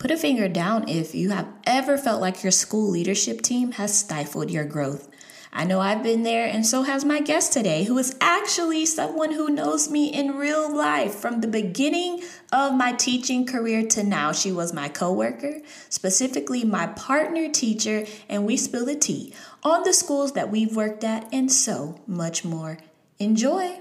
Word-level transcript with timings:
Put 0.00 0.10
a 0.10 0.16
finger 0.16 0.48
down 0.48 0.88
if 0.88 1.14
you 1.14 1.28
have 1.28 1.46
ever 1.64 1.98
felt 1.98 2.22
like 2.22 2.42
your 2.42 2.52
school 2.52 2.88
leadership 2.88 3.42
team 3.42 3.72
has 3.72 3.96
stifled 3.96 4.50
your 4.50 4.64
growth. 4.64 5.10
I 5.52 5.64
know 5.64 5.78
I've 5.78 6.02
been 6.02 6.22
there, 6.22 6.46
and 6.46 6.64
so 6.64 6.84
has 6.84 7.04
my 7.04 7.20
guest 7.20 7.52
today, 7.52 7.84
who 7.84 7.98
is 7.98 8.16
actually 8.18 8.86
someone 8.86 9.32
who 9.32 9.50
knows 9.50 9.90
me 9.90 10.06
in 10.06 10.38
real 10.38 10.74
life 10.74 11.16
from 11.16 11.42
the 11.42 11.48
beginning 11.48 12.22
of 12.50 12.74
my 12.74 12.92
teaching 12.92 13.44
career 13.44 13.86
to 13.88 14.02
now. 14.02 14.32
She 14.32 14.52
was 14.52 14.72
my 14.72 14.88
coworker, 14.88 15.60
specifically 15.90 16.64
my 16.64 16.86
partner 16.86 17.50
teacher, 17.50 18.06
and 18.26 18.46
we 18.46 18.56
spill 18.56 18.86
the 18.86 18.96
tea 18.96 19.34
on 19.62 19.82
the 19.82 19.92
schools 19.92 20.32
that 20.32 20.50
we've 20.50 20.74
worked 20.74 21.04
at 21.04 21.28
and 21.30 21.52
so 21.52 22.00
much 22.06 22.42
more. 22.42 22.78
Enjoy! 23.18 23.78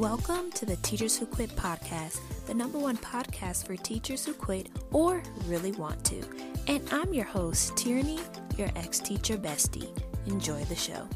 Welcome 0.00 0.50
to 0.56 0.66
the 0.66 0.74
Teachers 0.78 1.16
Who 1.16 1.24
Quit 1.24 1.50
podcast, 1.50 2.18
the 2.48 2.54
number 2.54 2.80
one 2.80 2.96
podcast 2.96 3.64
for 3.64 3.76
teachers 3.76 4.26
who 4.26 4.34
quit 4.34 4.68
or 4.90 5.22
really 5.46 5.70
want 5.70 6.02
to. 6.06 6.20
And 6.66 6.82
I'm 6.90 7.14
your 7.14 7.24
host, 7.24 7.76
Tierraney, 7.76 8.20
your 8.58 8.70
ex 8.74 8.98
teacher 8.98 9.36
bestie. 9.36 9.88
Enjoy 10.26 10.64
the 10.64 10.74
show. 10.74 11.08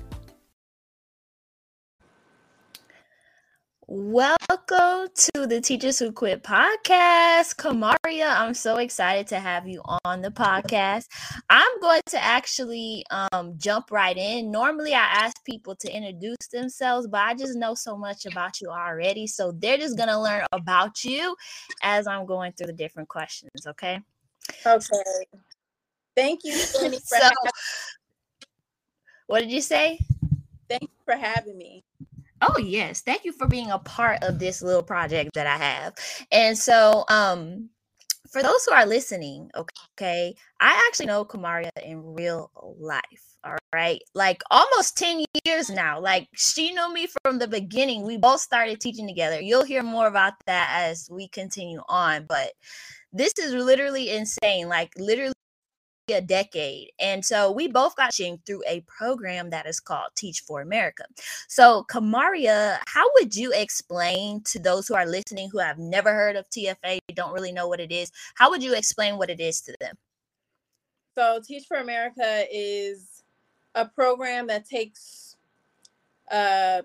Welcome 3.91 5.09
to 5.15 5.47
the 5.47 5.63
Teachers 5.63 5.99
Who 5.99 6.13
Quit 6.13 6.43
podcast. 6.43 7.57
Kamaria, 7.57 8.39
I'm 8.39 8.53
so 8.53 8.77
excited 8.77 9.27
to 9.29 9.41
have 9.41 9.67
you 9.67 9.81
on 10.05 10.21
the 10.21 10.29
podcast. 10.29 11.07
I'm 11.49 11.81
going 11.81 12.03
to 12.09 12.23
actually 12.23 13.07
um, 13.11 13.55
jump 13.57 13.91
right 13.91 14.15
in. 14.15 14.51
Normally, 14.51 14.93
I 14.93 14.99
ask 14.99 15.43
people 15.43 15.75
to 15.77 15.91
introduce 15.91 16.49
themselves, 16.53 17.07
but 17.07 17.23
I 17.23 17.33
just 17.33 17.57
know 17.57 17.73
so 17.73 17.97
much 17.97 18.27
about 18.27 18.61
you 18.61 18.69
already. 18.69 19.27
So 19.27 19.53
they're 19.53 19.79
just 19.79 19.97
going 19.97 20.11
to 20.11 20.21
learn 20.21 20.45
about 20.53 21.03
you 21.03 21.35
as 21.83 22.07
I'm 22.07 22.27
going 22.27 22.53
through 22.53 22.67
the 22.67 22.75
different 22.75 23.09
questions, 23.09 23.67
okay? 23.67 24.01
Okay. 24.67 25.25
Thank 26.15 26.41
you. 26.45 26.53
so, 26.59 27.29
what 29.29 29.41
did 29.41 29.51
you 29.51 29.63
say? 29.63 29.99
Thank 30.69 30.83
you 30.83 30.89
for 31.07 31.17
having 31.17 31.57
me. 31.57 31.85
Oh 32.43 32.59
yes, 32.59 33.01
thank 33.01 33.25
you 33.25 33.33
for 33.33 33.47
being 33.49 33.71
a 33.71 33.79
part 33.79 34.23
of 34.23 34.39
this 34.39 34.63
little 34.63 34.83
project 34.83 35.31
that 35.35 35.47
I 35.47 35.57
have. 35.57 35.95
And 36.31 36.57
so 36.57 37.05
um 37.09 37.71
for 38.31 38.43
those 38.43 38.65
who 38.65 38.75
are 38.75 38.87
listening, 38.87 39.51
okay, 39.57 40.35
I 40.61 40.85
actually 40.89 41.07
know 41.07 41.25
Kamaria 41.25 41.71
in 41.83 42.15
real 42.15 42.51
life. 42.79 43.25
All 43.45 43.57
right. 43.73 44.01
Like 44.15 44.43
almost 44.51 44.99
10 44.99 45.25
years 45.45 45.71
now. 45.71 46.01
Like 46.01 46.29
she 46.35 46.73
knew 46.73 46.93
me 46.93 47.09
from 47.23 47.39
the 47.39 47.49
beginning. 47.49 48.03
We 48.05 48.19
both 48.19 48.41
started 48.41 48.81
teaching 48.81 49.07
together. 49.09 49.41
You'll 49.41 49.65
hear 49.65 49.83
more 49.83 50.07
about 50.09 50.35
that 50.47 50.69
as 50.73 51.09
we 51.11 51.29
continue 51.29 51.81
on. 51.89 52.27
But 52.29 52.53
this 53.13 53.33
is 53.39 53.53
literally 53.53 54.11
insane. 54.11 54.69
Like 54.69 54.91
literally 54.99 55.33
a 56.11 56.21
decade. 56.21 56.91
And 56.99 57.25
so 57.25 57.51
we 57.51 57.69
both 57.69 57.97
got 57.97 58.15
through 58.15 58.63
a 58.67 58.81
program 58.87 59.51
that 59.51 59.67
is 59.67 59.81
called 59.81 60.11
Teach 60.15 60.41
for 60.41 60.61
America. 60.61 61.05
So, 61.49 61.85
Kamaria, 61.91 62.79
how 62.87 63.07
would 63.15 63.35
you 63.35 63.53
explain 63.53 64.43
to 64.45 64.59
those 64.59 64.89
who 64.89 64.95
are 64.95 65.07
listening 65.07 65.51
who 65.51 65.59
have 65.59 65.79
never 65.79 66.13
heard 66.13 66.37
of 66.37 66.49
TFA, 66.51 66.99
don't 67.15 67.33
really 67.33 67.53
know 67.53 67.69
what 67.69 67.81
it 67.81 67.93
is, 67.93 68.11
how 68.35 68.51
would 68.51 68.63
you 68.63 68.75
explain 68.75 69.19
what 69.19 69.31
it 69.31 69.41
is 69.41 69.61
to 69.63 69.77
them? 69.81 69.97
So, 71.15 71.41
Teach 71.45 71.67
for 71.67 71.79
America 71.79 72.45
is 72.53 73.23
a 73.75 73.87
program 73.87 74.47
that 74.49 74.69
takes 74.69 75.37
uh, 76.31 76.83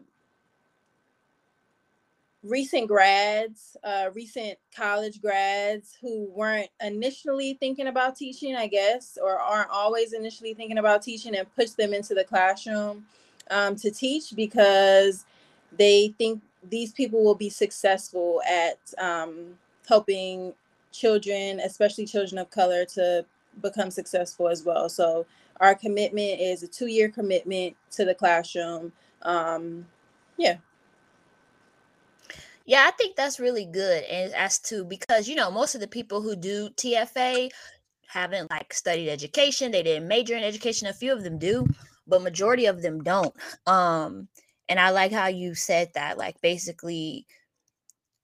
recent 2.44 2.88
grads, 2.88 3.77
uh, 3.83 4.09
recent 4.13 4.58
college 4.75 5.22
grads 5.22 5.97
who 6.02 6.30
weren't 6.36 6.69
initially 6.81 7.53
thinking 7.53 7.88
about 7.88 8.17
teaching, 8.17 8.55
I 8.55 8.67
guess, 8.67 9.17
or 9.22 9.39
aren't 9.39 9.69
always 9.69 10.13
initially 10.13 10.53
thinking 10.53 10.77
about 10.77 11.02
teaching 11.02 11.36
and 11.36 11.55
push 11.55 11.71
them 11.71 11.94
into 11.94 12.14
the 12.14 12.23
classroom 12.23 13.05
um, 13.49 13.75
to 13.77 13.91
teach 13.91 14.36
because 14.36 15.26
they 15.77 16.14
think 16.17 16.42
these 16.70 16.92
people 16.92 17.23
will 17.23 17.36
be 17.36 17.49
successful 17.49 18.42
at 18.49 18.77
um, 18.98 19.58
helping 19.87 20.53
children, 20.92 21.59
especially 21.61 22.05
children 22.05 22.37
of 22.37 22.49
color, 22.49 22.86
to 22.86 23.26
become 23.61 23.89
successful 23.89 24.49
as 24.49 24.64
well. 24.64 24.89
So, 24.89 25.26
our 25.59 25.76
commitment 25.76 26.42
is 26.42 26.64
a 26.64 26.67
two 26.67 26.87
year 26.87 27.09
commitment 27.09 27.76
to 27.92 28.05
the 28.05 28.15
classroom. 28.15 28.92
Um, 29.21 29.86
yeah. 30.37 30.58
Yeah, 32.66 32.86
I 32.88 32.92
think 32.92 33.16
that's 33.16 33.40
really 33.40 33.66
good. 33.66 34.04
And 34.06 34.34
as 34.34 34.60
to 34.62 34.86
because 34.86 35.28
you 35.28 35.36
know, 35.36 35.52
most 35.52 35.76
of 35.76 35.82
the 35.82 35.88
people 35.88 36.22
who 36.22 36.36
do 36.36 36.70
TFA 36.72 37.52
haven't 38.08 38.50
like 38.52 38.74
studied 38.74 39.10
education, 39.10 39.72
they 39.72 39.84
didn't 39.84 40.08
major 40.08 40.36
in 40.36 40.44
education. 40.44 40.88
A 40.88 40.94
few 40.94 41.12
of 41.14 41.24
them 41.24 41.38
do, 41.40 41.68
but 42.08 42.22
majority 42.22 42.66
of 42.66 42.82
them 42.82 43.04
don't. 43.04 43.36
Um, 43.68 44.30
and 44.70 44.80
I 44.80 44.92
like 44.92 45.12
how 45.12 45.28
you 45.28 45.56
said 45.56 45.92
that, 45.96 46.18
like 46.18 46.40
basically 46.42 47.28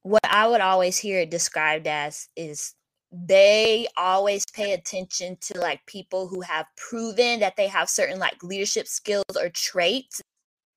what 0.04 0.26
I 0.26 0.48
would 0.48 0.62
always 0.62 0.98
hear 0.98 1.20
it 1.20 1.32
described 1.32 1.88
as 1.88 2.28
is 2.36 2.74
they 3.12 3.88
always 3.98 4.46
pay 4.54 4.74
attention 4.74 5.38
to 5.42 5.60
like 5.60 5.86
people 5.88 6.28
who 6.28 6.42
have 6.42 6.68
proven 6.78 7.40
that 7.40 7.56
they 7.58 7.68
have 7.68 7.90
certain 7.90 8.20
like 8.20 8.42
leadership 8.44 8.88
skills 8.88 9.26
or 9.40 9.50
traits 9.50 10.22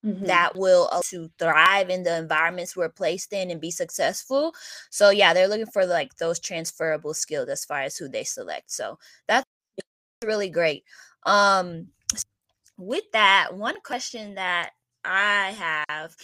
Mm-hmm. 0.05 0.27
that 0.27 0.57
will 0.57 0.91
to 1.11 1.31
thrive 1.39 1.89
in 1.89 2.03
the 2.03 2.17
environments 2.19 2.77
we're 2.77 2.89
placed 2.89 3.33
in 3.33 3.53
and 3.53 3.61
be 3.61 3.71
successful. 3.71 4.53
So 4.91 5.11
yeah, 5.11 5.33
they're 5.33 5.47
looking 5.47 5.67
for 5.67 5.87
like 5.87 6.17
those 6.17 6.41
transferable 6.41 7.15
skills 7.15 7.49
as 7.49 7.65
far 7.65 7.83
as 7.83 7.97
who 7.97 8.09
they 8.09 8.25
select. 8.25 8.73
So 8.73 8.99
that's 9.29 9.47
really 10.25 10.51
great. 10.51 10.83
Um 11.25 11.87
with 12.77 13.05
that, 13.13 13.55
one 13.55 13.81
question 13.85 14.35
that 14.35 14.71
I 15.05 15.55
have 15.57 16.17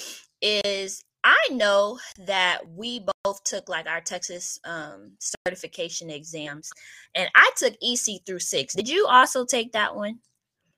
is 0.43 1.05
I 1.25 1.49
know 1.51 1.99
that 2.27 2.61
we 2.75 3.05
both 3.25 3.43
took 3.45 3.69
like 3.69 3.87
our 3.87 4.01
Texas 4.01 4.59
um, 4.65 5.13
certification 5.19 6.11
exams, 6.11 6.71
and 7.15 7.29
I 7.35 7.51
took 7.57 7.75
EC 7.83 8.21
through 8.25 8.39
six. 8.39 8.75
Did 8.75 8.89
you 8.89 9.07
also 9.07 9.45
take 9.45 9.73
that 9.73 9.95
one? 9.97 10.21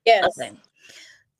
Yes. 0.05 0.27
Okay. 0.39 0.51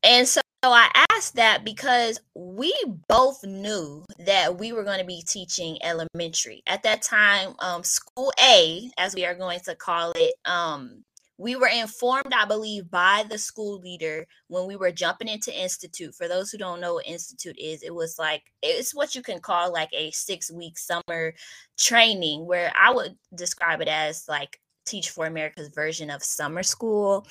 And 0.04 0.28
so 0.28 0.42
so 0.64 0.72
I 0.72 0.90
asked 1.10 1.36
that 1.36 1.64
because 1.66 2.20
we 2.36 2.74
both 3.08 3.44
knew 3.44 4.06
that 4.26 4.60
we 4.60 4.74
were 4.74 4.84
going 4.84 5.00
to 5.00 5.06
be 5.06 5.24
teaching 5.28 5.78
elementary. 5.82 6.62
At 6.68 6.84
that 6.84 7.02
time, 7.02 7.56
um, 7.60 7.84
school 7.84 8.32
A, 8.40 8.92
as 8.98 9.16
we 9.16 9.26
are 9.26 9.34
going 9.34 9.60
to 9.62 9.76
call 9.76 10.12
it, 10.16 10.36
um, 10.46 11.04
we 11.40 11.56
were 11.56 11.68
informed, 11.68 12.34
I 12.36 12.46
believe, 12.46 12.92
by 12.92 13.26
the 13.28 13.40
school 13.40 13.80
leader 13.80 14.28
when 14.50 14.68
we 14.68 14.76
were 14.76 14.92
jumping 14.92 15.28
into 15.28 15.60
institute. 15.60 16.14
For 16.14 16.28
those 16.28 16.52
who 16.52 16.60
don't 16.60 16.80
know 16.80 16.96
what 16.96 17.08
institute 17.08 17.58
is, 17.58 17.82
it 17.82 17.96
was 17.96 18.20
like 18.20 18.44
it's 18.62 18.94
what 18.94 19.16
you 19.16 19.24
can 19.24 19.40
call 19.40 19.74
like 19.74 19.90
a 19.94 20.12
six 20.12 20.52
week 20.52 20.78
summer 20.78 21.34
training, 21.80 22.46
where 22.46 22.72
I 22.80 22.94
would 22.94 23.18
describe 23.34 23.82
it 23.82 23.88
as 23.88 24.26
like 24.30 24.60
Teach 24.92 25.10
for 25.10 25.26
America's 25.26 25.70
version 25.70 26.10
of 26.10 26.22
summer 26.22 26.64
school. 26.64 27.26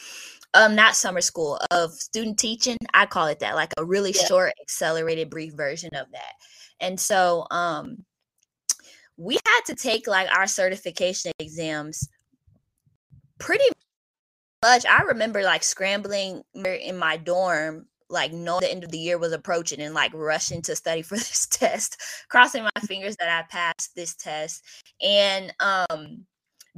Um, 0.54 0.74
not 0.74 0.96
summer 0.96 1.20
school 1.20 1.60
of 1.70 1.92
student 1.92 2.38
teaching. 2.38 2.78
I 2.94 3.04
call 3.04 3.26
it 3.26 3.40
that, 3.40 3.54
like 3.54 3.72
a 3.76 3.84
really 3.84 4.12
yeah. 4.12 4.24
short, 4.24 4.52
accelerated, 4.62 5.28
brief 5.28 5.52
version 5.52 5.90
of 5.94 6.10
that. 6.12 6.32
And 6.80 6.98
so 6.98 7.46
um 7.50 8.04
we 9.18 9.34
had 9.34 9.60
to 9.66 9.74
take 9.74 10.06
like 10.06 10.34
our 10.34 10.46
certification 10.46 11.32
exams 11.38 12.08
pretty 13.38 13.64
much. 14.62 14.86
I 14.86 15.02
remember 15.02 15.42
like 15.42 15.62
scrambling 15.62 16.42
in 16.54 16.96
my 16.96 17.18
dorm 17.18 17.86
like 18.08 18.32
knowing 18.32 18.60
the 18.60 18.70
end 18.70 18.82
of 18.84 18.90
the 18.90 18.98
year 18.98 19.18
was 19.18 19.32
approaching 19.32 19.80
and 19.80 19.94
like 19.94 20.12
rushing 20.14 20.60
to 20.62 20.74
study 20.74 21.02
for 21.08 21.16
this 21.16 21.46
test 21.46 21.96
crossing 22.28 22.64
my 22.64 22.80
fingers 22.80 23.16
that 23.16 23.28
i 23.28 23.46
passed 23.48 23.94
this 23.94 24.14
test 24.16 24.64
and 25.00 25.54
um 25.60 26.26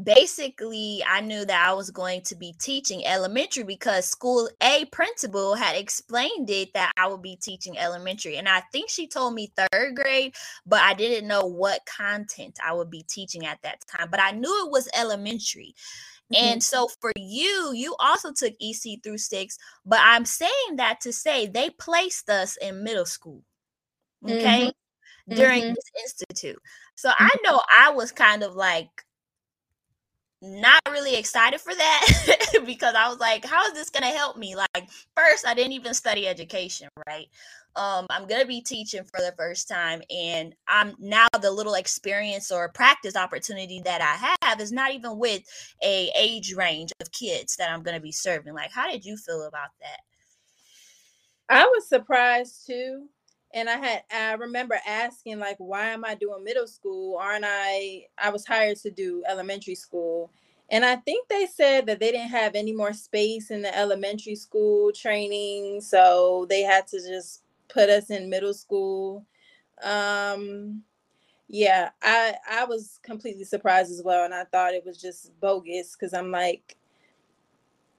basically 0.03 1.03
I 1.07 1.21
knew 1.21 1.45
that 1.45 1.69
I 1.69 1.73
was 1.73 1.91
going 1.91 2.23
to 2.23 2.37
be 2.37 2.55
teaching 2.59 3.05
elementary 3.07 3.65
because 3.65 4.07
school 4.07 4.49
A 4.63 4.85
principal 4.87 5.55
had 5.55 5.77
explained 5.77 6.49
it 6.51 6.73
that 6.75 6.93
I 6.97 7.09
would 7.09 7.23
be 7.23 7.37
teaching 7.37 7.79
elementary. 7.79 8.37
And 8.37 8.49
I 8.49 8.61
think 8.73 8.91
she 8.91 9.07
told 9.07 9.35
me 9.35 9.53
third 9.57 9.97
grade, 9.97 10.35
but 10.67 10.81
I 10.81 10.95
didn't 10.95 11.29
know 11.29 11.43
what 11.43 11.87
content 11.87 12.59
I 12.65 12.73
would 12.73 12.91
be 12.91 13.03
teaching 13.03 13.47
at 13.47 13.61
that 13.63 13.83
time. 13.87 14.09
But 14.11 14.21
I 14.21 14.31
knew 14.31 14.67
it 14.67 14.71
was 14.71 14.89
elementary. 14.95 15.75
Mm-hmm. 16.33 16.45
And 16.45 16.63
so 16.63 16.89
for 17.01 17.13
you, 17.17 17.73
you 17.75 17.95
also 17.99 18.33
took 18.33 18.55
EC 18.61 19.03
through 19.03 19.19
six, 19.19 19.59
but 19.85 20.01
I'm 20.03 20.25
saying 20.25 20.77
that 20.77 21.01
to 21.03 21.13
say 21.13 21.47
they 21.47 21.71
placed 21.71 22.31
us 22.31 22.57
in 22.57 22.85
middle 22.85 23.07
school. 23.07 23.43
Okay. 24.25 24.67
Mm-hmm. 24.67 25.35
During 25.35 25.63
mm-hmm. 25.63 25.75
this 25.75 26.05
institute. 26.05 26.61
So 26.97 27.11
I 27.11 27.29
mm-hmm. 27.29 27.39
know 27.45 27.63
I 27.79 27.91
was 27.91 28.11
kind 28.11 28.43
of 28.43 28.55
like 28.55 29.05
not 30.43 30.81
really 30.91 31.15
excited 31.15 31.61
for 31.61 31.75
that 31.75 32.49
because 32.67 32.95
I 32.95 33.09
was 33.09 33.21
like, 33.21 33.45
how 33.45 33.65
is 33.67 33.75
this 33.75 33.91
going 33.91 34.03
to 34.03 34.17
help 34.19 34.37
me? 34.37 34.57
Like, 34.57 34.89
first, 35.17 35.47
I 35.47 35.55
didn't 35.55 35.73
even 35.73 35.95
study 35.95 36.27
education, 36.27 36.89
right? 37.07 37.29
Um, 37.75 38.07
I'm 38.11 38.27
going 38.27 38.41
to 38.41 38.47
be 38.47 38.61
teaching 38.61 39.03
for 39.05 39.23
the 39.23 39.33
first 39.39 39.69
time, 39.69 40.03
and 40.11 40.55
I'm 40.69 40.95
now 40.99 41.29
the 41.41 41.51
little 41.51 41.75
experience 41.75 42.51
or 42.51 42.69
practice 42.69 43.17
opportunity 43.17 43.81
that 43.85 44.03
I 44.03 44.47
have 44.47 44.61
is 44.61 44.73
not 44.73 44.93
even 44.93 45.17
with 45.17 45.43
a 45.83 46.11
age 46.19 46.53
range 46.55 46.93
of 47.01 47.11
kids 47.13 47.57
that 47.57 47.71
I'm 47.71 47.83
going 47.83 47.97
to 47.97 48.03
be 48.03 48.13
serving. 48.13 48.53
Like, 48.53 48.73
how 48.73 48.91
did 48.91 49.05
you 49.07 49.17
feel 49.17 49.45
about 49.45 49.71
that? 49.81 50.01
I 51.49 51.65
was 51.65 51.89
surprised 51.89 52.67
too 52.67 53.09
and 53.55 53.69
I 53.71 53.77
had 53.79 54.03
I 54.13 54.33
remember 54.35 54.79
asking 54.87 55.39
like 55.41 55.57
why 55.59 55.89
am 55.91 56.05
I 56.05 56.15
doing 56.15 56.45
middle 56.45 56.67
school? 56.69 57.19
Aren't 57.19 57.45
I 57.47 58.07
I 58.19 58.31
was 58.31 58.47
hired 58.47 58.79
to 58.79 58.91
do 58.91 59.25
elementary 59.29 59.75
school. 59.77 60.31
And 60.71 60.85
I 60.85 60.97
think 60.97 61.29
they 61.29 61.47
said 61.47 61.87
that 61.87 62.01
they 62.01 62.13
didn't 62.13 62.31
have 62.31 62.55
any 62.55 62.73
more 62.73 62.93
space 62.95 63.51
in 63.51 63.63
the 63.63 63.77
elementary 63.77 64.37
school 64.37 64.93
training 64.93 65.81
so 65.83 66.47
they 66.51 66.63
had 66.63 66.87
to 66.89 66.99
just 66.99 67.43
put 67.69 67.91
us 67.91 68.11
in 68.11 68.31
middle 68.31 68.55
school. 68.55 69.27
Um 69.83 70.83
yeah 71.49 71.91
I 72.03 72.37
I 72.51 72.65
was 72.67 73.01
completely 73.03 73.45
surprised 73.45 73.93
as 73.93 74.03
well 74.05 74.25
and 74.25 74.35
I 74.35 74.45
thought 74.45 74.75
it 74.75 74.85
was 74.87 75.01
just 75.01 75.39
bogus 75.41 75.97
cuz 75.97 76.15
I'm 76.15 76.31
like 76.33 76.77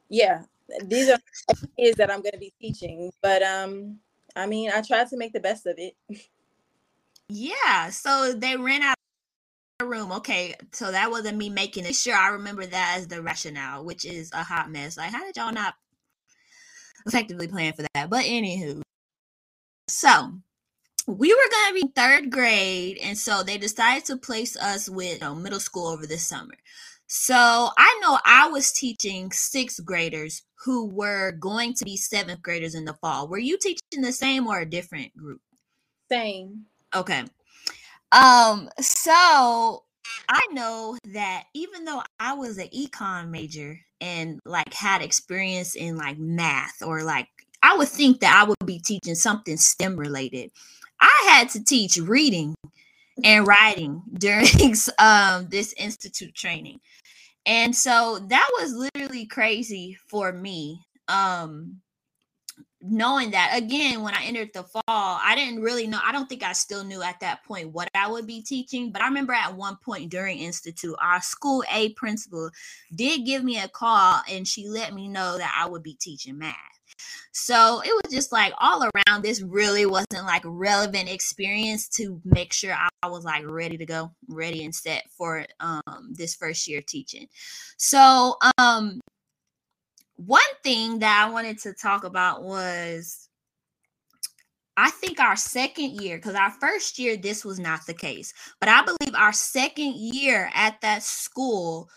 yeah 0.10 0.44
these 0.86 1.10
are 1.10 1.20
kids 1.80 1.98
that 1.98 2.12
I'm 2.12 2.22
going 2.22 2.34
to 2.34 2.40
be 2.40 2.54
teaching 2.62 3.12
but 3.22 3.44
um 3.44 4.00
I 4.36 4.48
mean, 4.48 4.72
I 4.72 4.82
tried 4.82 5.10
to 5.10 5.18
make 5.18 5.34
the 5.34 5.40
best 5.40 5.66
of 5.66 5.76
it. 5.78 5.96
Yeah. 7.30 7.90
So 7.90 8.34
they 8.34 8.58
ran 8.58 8.84
out 8.84 8.96
of 9.80 9.88
room. 9.88 10.12
Okay. 10.12 10.56
So 10.72 10.92
that 10.92 11.10
wasn't 11.10 11.38
me 11.38 11.50
making 11.50 11.86
it. 11.86 11.96
Sure, 11.96 12.16
I 12.16 12.30
remember 12.30 12.66
that 12.66 12.96
as 12.98 13.08
the 13.08 13.22
rationale, 13.22 13.86
which 13.86 14.06
is 14.06 14.30
a 14.34 14.44
hot 14.44 14.70
mess. 14.70 14.98
Like, 14.98 15.12
how 15.12 15.24
did 15.24 15.38
y'all 15.38 15.54
not 15.54 15.74
effectively 17.08 17.48
plan 17.48 17.74
for 17.74 17.86
that? 17.96 18.10
But 18.10 18.26
anywho, 18.26 18.82
so 19.88 20.34
we 21.08 21.34
were 21.34 21.50
going 21.52 21.82
to 21.82 21.88
be 21.88 21.92
third 21.96 22.32
grade. 22.32 22.98
And 23.02 23.18
so 23.18 23.44
they 23.44 23.58
decided 23.58 24.06
to 24.06 24.18
place 24.18 24.56
us 24.58 24.90
with 24.90 25.14
you 25.16 25.20
know, 25.20 25.36
middle 25.36 25.60
school 25.60 25.88
over 25.88 26.06
this 26.06 26.26
summer. 26.26 26.56
So 27.16 27.36
I 27.78 28.00
know 28.02 28.18
I 28.26 28.48
was 28.48 28.72
teaching 28.72 29.32
sixth 29.32 29.86
graders 29.86 30.42
who 30.66 30.88
were 30.88 31.34
going 31.34 31.76
to 31.76 31.86
be 31.86 31.96
seventh 31.96 32.42
graders 32.42 32.74
in 32.74 32.86
the 32.86 32.96
fall. 32.96 33.28
Were 33.28 33.38
you 33.38 33.56
teaching 33.60 34.02
the 34.02 34.12
same 34.12 34.48
or 34.48 34.62
a 34.62 34.66
different 34.66 35.16
group? 35.16 35.40
Same. 36.12 36.66
Okay. 36.96 37.24
Um, 38.12 38.68
so 38.80 39.84
I 40.28 40.42
know 40.54 40.98
that 41.14 41.44
even 41.54 41.86
though 41.86 42.02
I 42.20 42.34
was 42.34 42.58
an 42.58 42.70
econ 42.70 43.30
major 43.30 43.80
and 44.02 44.40
like 44.44 44.74
had 44.74 45.04
experience 45.04 45.76
in 45.76 45.98
like 45.98 46.18
math 46.18 46.82
or 46.82 47.04
like 47.04 47.28
I 47.62 47.78
would 47.78 47.90
think 47.90 48.22
that 48.22 48.36
I 48.36 48.48
would 48.50 48.58
be 48.66 48.80
teaching 48.80 49.14
something 49.14 49.58
STEM 49.58 49.98
related. 49.98 50.50
I 51.00 51.30
had 51.30 51.50
to 51.50 51.64
teach 51.64 51.98
reading 51.98 52.56
and 53.24 53.46
writing 53.46 54.02
during 54.18 54.74
um 54.98 55.48
this 55.50 55.74
institute 55.74 56.34
training. 56.34 56.80
And 57.46 57.76
so 57.76 58.20
that 58.30 58.50
was 58.60 58.74
literally 58.74 59.26
crazy 59.26 59.98
for 60.08 60.32
me. 60.32 60.86
Um 61.08 61.82
knowing 62.86 63.32
that 63.32 63.54
again 63.56 64.02
when 64.02 64.14
I 64.14 64.26
entered 64.26 64.50
the 64.54 64.64
fall, 64.64 64.84
I 64.88 65.36
didn't 65.36 65.62
really 65.62 65.88
know. 65.88 66.00
I 66.04 66.12
don't 66.12 66.28
think 66.28 66.44
I 66.44 66.52
still 66.52 66.84
knew 66.84 67.02
at 67.02 67.20
that 67.22 67.44
point 67.46 67.72
what 67.72 67.88
I 67.96 68.10
would 68.10 68.28
be 68.28 68.42
teaching, 68.42 68.92
but 68.92 69.02
I 69.02 69.08
remember 69.08 69.32
at 69.34 69.56
one 69.56 69.78
point 69.84 70.12
during 70.12 70.40
institute, 70.40 70.96
our 71.02 71.22
school 71.22 71.64
A 71.72 71.94
principal 71.94 72.50
did 72.94 73.26
give 73.26 73.44
me 73.44 73.58
a 73.58 73.70
call 73.70 74.22
and 74.30 74.46
she 74.46 74.68
let 74.68 74.94
me 74.94 75.08
know 75.08 75.38
that 75.38 75.58
I 75.58 75.68
would 75.70 75.82
be 75.84 75.96
teaching 75.96 76.38
math. 76.38 76.56
So 77.32 77.82
it 77.82 77.92
was 78.04 78.14
just 78.14 78.32
like 78.32 78.54
all 78.60 78.84
around, 78.84 79.24
this 79.24 79.42
really 79.42 79.86
wasn't 79.86 80.26
like 80.26 80.44
relevant 80.46 81.10
experience 81.10 81.88
to 81.90 82.22
make 82.24 82.54
sure 82.54 82.76
I 83.02 83.08
was 83.08 83.24
like 83.24 83.44
ready 83.46 83.78
to 83.78 83.86
go, 83.86 84.12
ready 84.28 84.64
and 84.64 84.74
set 84.74 85.04
for 85.18 85.46
um, 85.60 86.12
this 86.12 86.36
first 86.36 86.68
year 86.68 86.82
teaching. 86.82 87.28
So, 87.78 88.38
um, 88.58 89.02
one 90.16 90.42
thing 90.64 91.00
that 91.00 91.26
I 91.28 91.32
wanted 91.32 91.58
to 91.60 91.74
talk 91.74 92.04
about 92.04 92.44
was 92.44 93.28
I 94.76 94.90
think 94.90 95.20
our 95.20 95.36
second 95.36 96.02
year, 96.02 96.18
because 96.18 96.36
our 96.36 96.52
first 96.52 96.98
year, 96.98 97.16
this 97.16 97.46
was 97.46 97.60
not 97.60 97.86
the 97.86 97.94
case, 97.94 98.34
but 98.60 98.70
I 98.70 98.84
believe 98.84 99.16
our 99.16 99.34
second 99.34 99.96
year 99.96 100.50
at 100.54 100.82
that 100.82 101.04
school, 101.04 101.90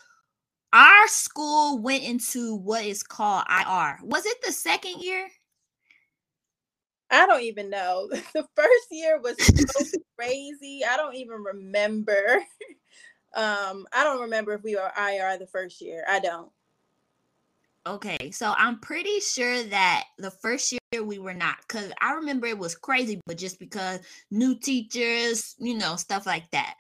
our 0.73 1.09
school 1.09 1.79
went 1.79 2.05
into 2.05 2.55
what 2.55 2.85
is 2.85 3.03
called 3.03 3.45
IR. 3.49 3.99
Was 4.03 4.27
it 4.27 4.37
the 4.45 4.53
second 4.53 5.01
year? 5.01 5.29
I 7.11 7.27
don't 7.27 7.43
even 7.43 7.71
know. 7.71 8.09
The 8.35 8.47
first 8.55 8.87
year 8.91 9.21
was 9.21 9.37
so 9.39 9.99
crazy. 10.19 10.83
I 10.89 10.97
don't 10.97 11.17
even 11.17 11.43
remember. 11.43 12.41
Um, 13.35 13.87
I 13.93 14.03
don't 14.03 14.23
remember 14.23 14.55
if 14.55 14.63
we 14.63 14.77
were 14.77 14.91
IR 14.97 15.37
the 15.37 15.47
first 15.47 15.83
year. 15.83 16.07
I 16.09 16.21
don't. 16.21 16.51
Okay, 17.87 18.31
so 18.31 18.55
I'm 18.57 18.81
pretty 18.81 19.21
sure 19.21 19.63
that 19.65 20.05
the 20.17 20.31
first 20.31 20.73
year 20.73 21.05
we 21.05 21.19
were 21.19 21.35
not, 21.35 21.57
because 21.69 21.93
I 22.01 22.15
remember 22.15 22.47
it 22.47 22.57
was 22.57 22.75
crazy, 22.75 23.21
but 23.27 23.37
just 23.37 23.59
because 23.59 24.01
new 24.31 24.59
teachers, 24.59 25.55
you 25.59 25.77
know, 25.77 25.97
stuff 25.97 26.25
like 26.25 26.51
that 26.53 26.77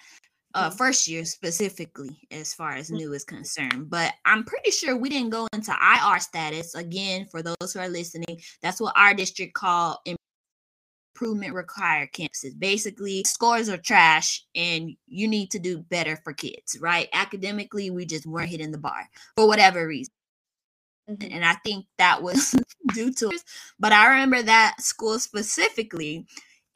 uh, 0.57 0.69
mm-hmm. 0.69 0.77
first 0.77 1.07
year 1.07 1.25
specifically 1.25 2.19
as 2.31 2.55
far 2.55 2.73
as 2.73 2.87
mm-hmm. 2.87 2.97
new 2.97 3.13
is 3.13 3.25
concerned. 3.25 3.91
But 3.91 4.15
I'm 4.25 4.43
pretty 4.43 4.71
sure 4.71 4.97
we 4.97 5.11
didn't 5.11 5.31
go 5.31 5.47
into 5.53 5.71
IR 5.71 6.19
status. 6.19 6.75
Again, 6.75 7.27
for 7.27 7.43
those 7.43 7.73
who 7.73 7.79
are 7.79 7.89
listening, 7.89 8.41
that's 8.63 8.81
what 8.81 8.95
our 8.97 9.15
district 9.15 9.55
called 9.55 9.99
improvement 11.15 11.55
required 11.55 12.13
campuses. 12.13 12.59
Basically, 12.59 13.23
scores 13.25 13.69
are 13.69 13.77
trash 13.77 14.45
and 14.55 14.91
you 15.07 15.29
need 15.29 15.51
to 15.51 15.59
do 15.59 15.79
better 15.79 16.17
for 16.25 16.33
kids, 16.33 16.79
right? 16.81 17.09
Academically, 17.13 17.91
we 17.91 18.07
just 18.07 18.27
weren't 18.27 18.49
hitting 18.49 18.73
the 18.73 18.79
bar 18.79 19.09
for 19.37 19.47
whatever 19.47 19.87
reason. 19.87 20.13
Mm-hmm. 21.09 21.35
And 21.35 21.45
I 21.45 21.55
think 21.65 21.87
that 21.99 22.23
was 22.23 22.55
due 22.95 23.13
to. 23.13 23.39
But 23.79 23.93
I 23.93 24.09
remember 24.09 24.43
that 24.43 24.77
school 24.81 25.19
specifically 25.19 26.27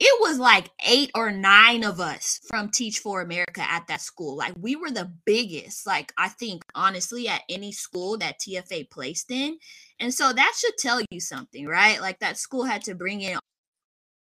it 0.03 0.19
was 0.19 0.39
like 0.39 0.71
eight 0.87 1.11
or 1.13 1.31
nine 1.31 1.83
of 1.83 1.99
us 1.99 2.39
from 2.47 2.69
Teach 2.69 2.97
for 2.97 3.21
America 3.21 3.61
at 3.61 3.85
that 3.85 4.01
school. 4.01 4.35
Like 4.35 4.55
we 4.59 4.75
were 4.75 4.89
the 4.89 5.11
biggest, 5.27 5.85
like 5.85 6.11
I 6.17 6.27
think 6.27 6.63
honestly, 6.73 7.27
at 7.27 7.43
any 7.47 7.71
school 7.71 8.17
that 8.17 8.39
TFA 8.39 8.89
placed 8.89 9.29
in. 9.29 9.59
And 9.99 10.11
so 10.11 10.33
that 10.33 10.53
should 10.57 10.75
tell 10.79 11.01
you 11.11 11.19
something, 11.19 11.67
right? 11.67 12.01
Like 12.01 12.17
that 12.17 12.39
school 12.39 12.63
had 12.63 12.81
to 12.85 12.95
bring 12.95 13.21
in 13.21 13.37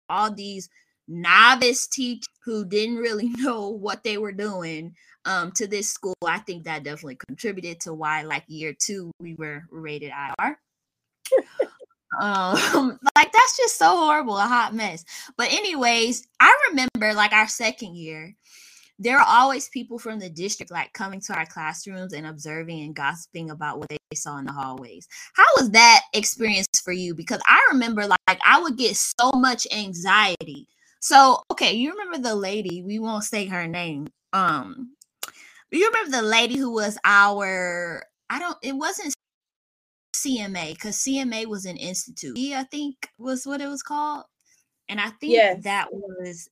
all 0.09 0.29
these 0.29 0.67
novice 1.07 1.87
teachers 1.87 2.27
who 2.43 2.65
didn't 2.65 2.97
really 2.97 3.29
know 3.37 3.69
what 3.69 4.03
they 4.03 4.17
were 4.17 4.33
doing 4.33 4.93
um, 5.23 5.53
to 5.53 5.67
this 5.67 5.89
school. 5.89 6.17
I 6.21 6.39
think 6.39 6.65
that 6.65 6.83
definitely 6.83 7.17
contributed 7.29 7.79
to 7.81 7.93
why, 7.93 8.23
like 8.23 8.43
year 8.47 8.75
two, 8.77 9.09
we 9.21 9.35
were 9.35 9.63
rated 9.71 10.11
IR. 10.37 10.59
Um, 12.19 12.99
like 13.15 13.31
that's 13.31 13.57
just 13.57 13.77
so 13.77 13.95
horrible, 13.95 14.37
a 14.37 14.41
hot 14.41 14.73
mess. 14.73 15.05
But 15.37 15.51
anyways, 15.51 16.27
I 16.39 16.55
remember 16.69 17.13
like 17.13 17.33
our 17.33 17.47
second 17.47 17.95
year, 17.95 18.35
there 18.99 19.17
are 19.17 19.25
always 19.27 19.69
people 19.69 19.97
from 19.97 20.19
the 20.19 20.29
district 20.29 20.71
like 20.71 20.93
coming 20.93 21.19
to 21.21 21.33
our 21.33 21.45
classrooms 21.45 22.13
and 22.13 22.27
observing 22.27 22.81
and 22.81 22.95
gossiping 22.95 23.49
about 23.49 23.79
what 23.79 23.89
they 23.89 23.97
saw 24.13 24.37
in 24.37 24.45
the 24.45 24.51
hallways. 24.51 25.07
How 25.33 25.45
was 25.57 25.71
that 25.71 26.01
experience 26.13 26.67
for 26.83 26.91
you? 26.91 27.15
Because 27.15 27.41
I 27.47 27.59
remember 27.71 28.05
like 28.05 28.39
I 28.45 28.61
would 28.61 28.77
get 28.77 28.95
so 28.95 29.31
much 29.31 29.65
anxiety. 29.75 30.67
So, 30.99 31.41
okay, 31.51 31.73
you 31.73 31.91
remember 31.91 32.19
the 32.19 32.35
lady, 32.35 32.83
we 32.83 32.99
won't 32.99 33.23
say 33.23 33.47
her 33.47 33.65
name. 33.65 34.07
Um, 34.33 34.91
you 35.71 35.87
remember 35.87 36.17
the 36.17 36.27
lady 36.27 36.57
who 36.57 36.71
was 36.71 36.97
our 37.03 38.03
I 38.29 38.39
don't 38.39 38.57
it 38.61 38.73
wasn't 38.73 39.13
CMA 40.13 40.73
because 40.73 40.97
CMA 40.97 41.45
was 41.45 41.65
an 41.65 41.77
institute. 41.77 42.37
I 42.37 42.63
think 42.63 42.95
was 43.17 43.45
what 43.45 43.61
it 43.61 43.67
was 43.67 43.83
called. 43.83 44.25
And 44.89 44.99
I 44.99 45.09
think 45.09 45.33
yes. 45.33 45.63
that 45.63 45.87
was 45.91 46.49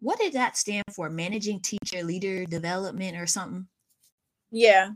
what 0.00 0.18
did 0.18 0.34
that 0.34 0.56
stand 0.56 0.84
for? 0.92 1.08
Managing 1.08 1.60
teacher 1.60 2.02
leader 2.02 2.44
development 2.44 3.16
or 3.16 3.26
something? 3.26 3.66
Yeah. 4.50 4.90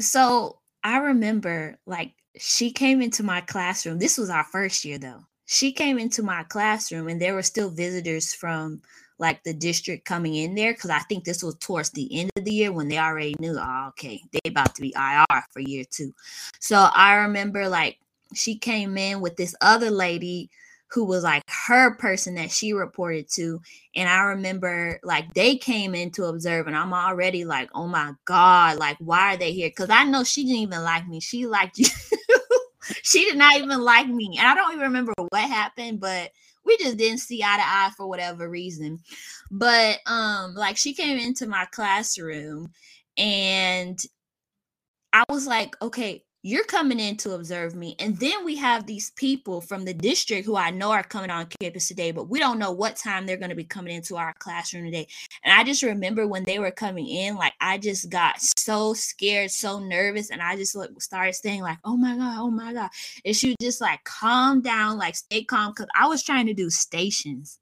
So 0.00 0.60
I 0.82 0.98
remember 0.98 1.78
like 1.86 2.12
she 2.36 2.72
came 2.72 3.00
into 3.02 3.22
my 3.22 3.40
classroom. 3.40 3.98
This 3.98 4.18
was 4.18 4.30
our 4.30 4.44
first 4.44 4.84
year 4.84 4.98
though. 4.98 5.24
She 5.46 5.72
came 5.72 5.98
into 5.98 6.22
my 6.22 6.42
classroom 6.44 7.08
and 7.08 7.20
there 7.20 7.34
were 7.34 7.42
still 7.42 7.70
visitors 7.70 8.32
from 8.32 8.80
like 9.18 9.42
the 9.44 9.54
district 9.54 10.04
coming 10.04 10.34
in 10.34 10.54
there 10.54 10.72
because 10.72 10.90
I 10.90 11.00
think 11.00 11.24
this 11.24 11.42
was 11.42 11.56
towards 11.56 11.90
the 11.90 12.08
end 12.18 12.30
of 12.36 12.44
the 12.44 12.52
year 12.52 12.72
when 12.72 12.88
they 12.88 12.98
already 12.98 13.36
knew, 13.38 13.56
oh, 13.58 13.86
okay, 13.90 14.20
they 14.32 14.50
about 14.50 14.74
to 14.74 14.82
be 14.82 14.94
IR 14.96 15.44
for 15.50 15.60
year 15.60 15.84
two. 15.88 16.12
So 16.58 16.88
I 16.94 17.14
remember 17.16 17.68
like 17.68 17.98
she 18.34 18.56
came 18.56 18.98
in 18.98 19.20
with 19.20 19.36
this 19.36 19.54
other 19.60 19.90
lady 19.90 20.50
who 20.94 21.04
was 21.04 21.24
like 21.24 21.42
her 21.48 21.96
person 21.96 22.36
that 22.36 22.52
she 22.52 22.72
reported 22.72 23.28
to. 23.28 23.60
And 23.96 24.08
I 24.08 24.22
remember 24.22 25.00
like 25.02 25.34
they 25.34 25.56
came 25.56 25.94
in 25.94 26.10
to 26.12 26.26
observe, 26.26 26.68
and 26.68 26.76
I'm 26.76 26.94
already 26.94 27.44
like, 27.44 27.68
oh 27.74 27.88
my 27.88 28.12
God, 28.24 28.78
like, 28.78 28.96
why 29.00 29.34
are 29.34 29.36
they 29.36 29.52
here? 29.52 29.68
Because 29.68 29.90
I 29.90 30.04
know 30.04 30.22
she 30.22 30.44
didn't 30.44 30.58
even 30.58 30.82
like 30.84 31.08
me. 31.08 31.20
She 31.20 31.46
liked 31.46 31.78
you. 31.78 31.86
she 33.02 33.24
did 33.24 33.36
not 33.36 33.56
even 33.56 33.80
like 33.80 34.06
me. 34.06 34.36
And 34.38 34.46
I 34.46 34.54
don't 34.54 34.72
even 34.72 34.84
remember 34.84 35.12
what 35.16 35.42
happened, 35.42 35.98
but 35.98 36.30
we 36.64 36.76
just 36.78 36.96
didn't 36.96 37.18
see 37.18 37.42
eye 37.42 37.56
to 37.56 37.62
eye 37.62 37.90
for 37.96 38.08
whatever 38.08 38.48
reason. 38.48 39.00
But 39.50 39.98
um, 40.06 40.54
like 40.54 40.76
she 40.76 40.94
came 40.94 41.18
into 41.18 41.46
my 41.46 41.66
classroom 41.66 42.72
and 43.16 43.98
I 45.12 45.24
was 45.28 45.46
like, 45.46 45.76
okay, 45.80 46.24
you're 46.46 46.64
coming 46.64 47.00
in 47.00 47.16
to 47.16 47.32
observe 47.32 47.74
me. 47.74 47.96
And 47.98 48.18
then 48.18 48.44
we 48.44 48.54
have 48.56 48.84
these 48.84 49.10
people 49.12 49.62
from 49.62 49.86
the 49.86 49.94
district 49.94 50.44
who 50.44 50.56
I 50.56 50.68
know 50.68 50.90
are 50.90 51.02
coming 51.02 51.30
on 51.30 51.46
campus 51.46 51.88
today, 51.88 52.10
but 52.10 52.28
we 52.28 52.38
don't 52.38 52.58
know 52.58 52.70
what 52.70 52.96
time 52.96 53.24
they're 53.24 53.38
going 53.38 53.48
to 53.48 53.54
be 53.56 53.64
coming 53.64 53.96
into 53.96 54.16
our 54.16 54.34
classroom 54.38 54.84
today. 54.84 55.06
And 55.42 55.58
I 55.58 55.64
just 55.64 55.82
remember 55.82 56.26
when 56.26 56.44
they 56.44 56.58
were 56.58 56.70
coming 56.70 57.08
in, 57.08 57.36
like 57.36 57.54
I 57.62 57.78
just 57.78 58.10
got 58.10 58.42
so 58.58 58.92
scared, 58.92 59.52
so 59.52 59.78
nervous. 59.78 60.30
And 60.30 60.42
I 60.42 60.54
just 60.56 60.76
like 60.76 60.90
started 60.98 61.34
saying, 61.34 61.62
like, 61.62 61.78
oh 61.82 61.96
my 61.96 62.14
God, 62.14 62.36
oh 62.38 62.50
my 62.50 62.74
God. 62.74 62.90
And 63.24 63.34
she 63.34 63.56
just 63.58 63.80
like 63.80 64.04
calm 64.04 64.60
down, 64.60 64.98
like 64.98 65.16
stay 65.16 65.44
calm. 65.44 65.72
Cause 65.72 65.86
I 65.98 66.08
was 66.08 66.22
trying 66.22 66.44
to 66.46 66.54
do 66.54 66.68
stations 66.68 67.58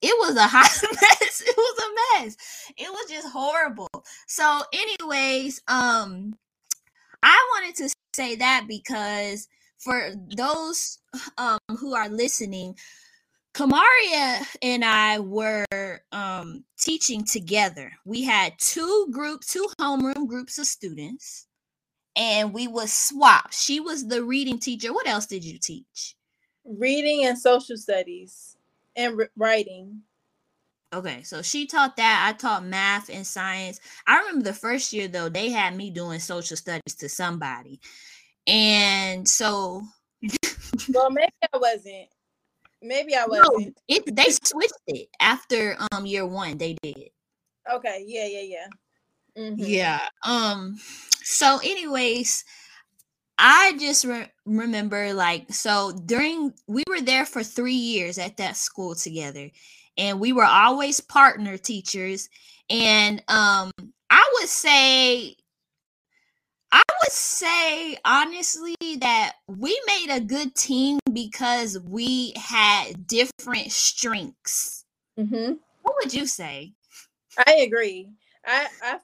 it 0.00 0.14
was 0.18 0.34
a 0.36 0.42
hot 0.46 0.70
mess. 0.82 1.42
It 1.46 1.54
was 1.54 1.84
a 1.84 2.22
mess. 2.24 2.36
It 2.78 2.90
was 2.90 3.10
just 3.10 3.28
horrible. 3.28 3.90
So, 4.26 4.62
anyways, 4.72 5.60
um, 5.68 6.34
I 7.22 7.38
wanted 7.54 7.76
to 7.76 7.94
say 8.14 8.36
that 8.36 8.66
because 8.68 9.48
for 9.78 10.12
those 10.36 10.98
um, 11.38 11.58
who 11.78 11.94
are 11.94 12.08
listening, 12.08 12.76
Kamaria 13.54 14.46
and 14.62 14.84
I 14.84 15.18
were 15.18 15.66
um, 16.12 16.64
teaching 16.78 17.24
together. 17.24 17.92
We 18.04 18.22
had 18.22 18.52
two 18.58 19.08
groups, 19.10 19.52
two 19.52 19.68
homeroom 19.78 20.28
groups 20.28 20.58
of 20.58 20.66
students, 20.66 21.46
and 22.14 22.52
we 22.52 22.68
would 22.68 22.88
swap. 22.88 23.52
She 23.52 23.80
was 23.80 24.06
the 24.06 24.22
reading 24.22 24.58
teacher. 24.58 24.92
What 24.92 25.08
else 25.08 25.26
did 25.26 25.44
you 25.44 25.58
teach? 25.58 26.14
Reading 26.64 27.24
and 27.26 27.38
social 27.38 27.76
studies 27.76 28.56
and 28.94 29.20
writing. 29.36 30.02
Okay, 30.92 31.22
so 31.22 31.40
she 31.40 31.66
taught 31.66 31.96
that. 31.96 32.26
I 32.28 32.36
taught 32.36 32.64
math 32.64 33.10
and 33.10 33.24
science. 33.26 33.78
I 34.06 34.18
remember 34.18 34.42
the 34.42 34.52
first 34.52 34.92
year 34.92 35.06
though, 35.06 35.28
they 35.28 35.50
had 35.50 35.76
me 35.76 35.90
doing 35.90 36.18
social 36.18 36.56
studies 36.56 36.96
to 36.98 37.08
somebody. 37.08 37.80
And 38.46 39.28
so 39.28 39.82
Well, 40.92 41.10
maybe 41.10 41.32
I 41.52 41.58
wasn't. 41.58 42.08
Maybe 42.82 43.14
I 43.14 43.26
wasn't. 43.26 43.66
No, 43.66 43.72
it 43.88 44.16
they 44.16 44.30
switched 44.30 44.72
it 44.88 45.08
after 45.20 45.76
um 45.92 46.06
year 46.06 46.26
one, 46.26 46.58
they 46.58 46.76
did. 46.82 47.10
Okay, 47.72 48.04
yeah, 48.06 48.26
yeah, 48.26 48.40
yeah. 48.42 48.66
Mm-hmm. 49.42 49.54
Yeah. 49.58 50.00
Um 50.24 50.78
so 51.22 51.58
anyways, 51.62 52.44
I 53.38 53.76
just 53.78 54.04
re- 54.04 54.32
remember 54.46 55.14
like 55.14 55.52
so 55.52 55.92
during 56.06 56.52
we 56.66 56.84
were 56.88 57.00
there 57.00 57.26
for 57.26 57.42
3 57.42 57.74
years 57.74 58.18
at 58.18 58.36
that 58.38 58.56
school 58.56 58.94
together 58.94 59.50
and 59.96 60.20
we 60.20 60.32
were 60.32 60.44
always 60.44 61.00
partner 61.00 61.56
teachers. 61.56 62.28
And 62.68 63.22
um 63.28 63.70
i 64.10 64.30
would 64.34 64.48
say 64.48 65.34
i 66.72 66.82
would 67.02 67.12
say 67.12 67.96
honestly 68.04 68.76
that 69.00 69.32
we 69.48 69.80
made 69.86 70.08
a 70.10 70.20
good 70.20 70.54
team 70.54 70.98
because 71.12 71.78
we 71.80 72.32
had 72.36 73.06
different 73.06 73.72
strengths. 73.72 74.84
Mm-hmm. 75.18 75.54
what 75.82 75.96
would 76.02 76.14
you 76.14 76.26
say? 76.26 76.72
I 77.46 77.56
agree. 77.66 78.08
I 78.46 78.68
i 78.82 78.90
feel 78.92 79.00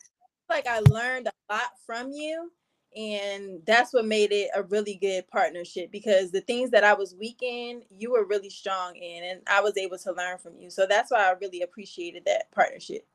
like 0.48 0.66
i 0.66 0.78
learned 0.80 1.26
a 1.28 1.52
lot 1.52 1.70
from 1.84 2.12
you 2.12 2.50
and 2.96 3.60
that's 3.66 3.92
what 3.92 4.06
made 4.06 4.32
it 4.32 4.48
a 4.54 4.62
really 4.62 4.94
good 4.94 5.28
partnership 5.28 5.92
because 5.92 6.30
the 6.30 6.40
things 6.40 6.70
that 6.70 6.82
I 6.82 6.94
was 6.94 7.14
weak 7.14 7.42
in, 7.42 7.82
you 7.90 8.12
were 8.12 8.24
really 8.24 8.48
strong 8.48 8.96
in, 8.96 9.22
and 9.22 9.42
I 9.46 9.60
was 9.60 9.76
able 9.76 9.98
to 9.98 10.12
learn 10.12 10.38
from 10.38 10.56
you. 10.56 10.70
So 10.70 10.86
that's 10.88 11.10
why 11.10 11.28
I 11.28 11.34
really 11.38 11.60
appreciated 11.60 12.24
that 12.24 12.50
partnership. 12.52 13.06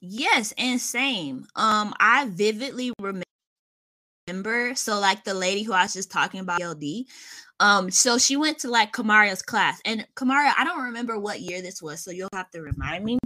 Yes, 0.00 0.54
and 0.56 0.80
same. 0.80 1.48
Um, 1.56 1.92
I 1.98 2.28
vividly 2.28 2.92
remember. 3.00 3.24
So, 4.76 5.00
like 5.00 5.24
the 5.24 5.34
lady 5.34 5.64
who 5.64 5.72
I 5.72 5.82
was 5.82 5.94
just 5.94 6.12
talking 6.12 6.38
about, 6.38 6.62
LD. 6.62 7.06
Um, 7.60 7.90
so 7.90 8.18
she 8.18 8.36
went 8.36 8.58
to 8.58 8.70
like 8.70 8.92
Kamaria's 8.92 9.42
class, 9.42 9.80
and 9.84 10.06
Kamaria, 10.14 10.52
I 10.56 10.62
don't 10.62 10.84
remember 10.84 11.18
what 11.18 11.40
year 11.40 11.60
this 11.60 11.82
was, 11.82 12.04
so 12.04 12.12
you'll 12.12 12.28
have 12.32 12.50
to 12.50 12.60
remind 12.60 13.04
me. 13.04 13.18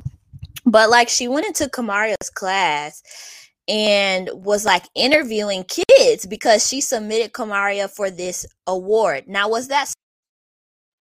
But 0.64 0.88
like, 0.88 1.10
she 1.10 1.28
went 1.28 1.44
into 1.44 1.66
Kamaria's 1.66 2.30
class 2.30 3.02
and 3.68 4.28
was 4.32 4.64
like 4.64 4.84
interviewing 4.94 5.64
kids 5.64 6.26
because 6.26 6.66
she 6.66 6.80
submitted 6.80 7.32
Kamaria 7.32 7.88
for 7.88 8.10
this 8.10 8.46
award. 8.66 9.24
Now, 9.28 9.48
was 9.48 9.68
that 9.68 9.92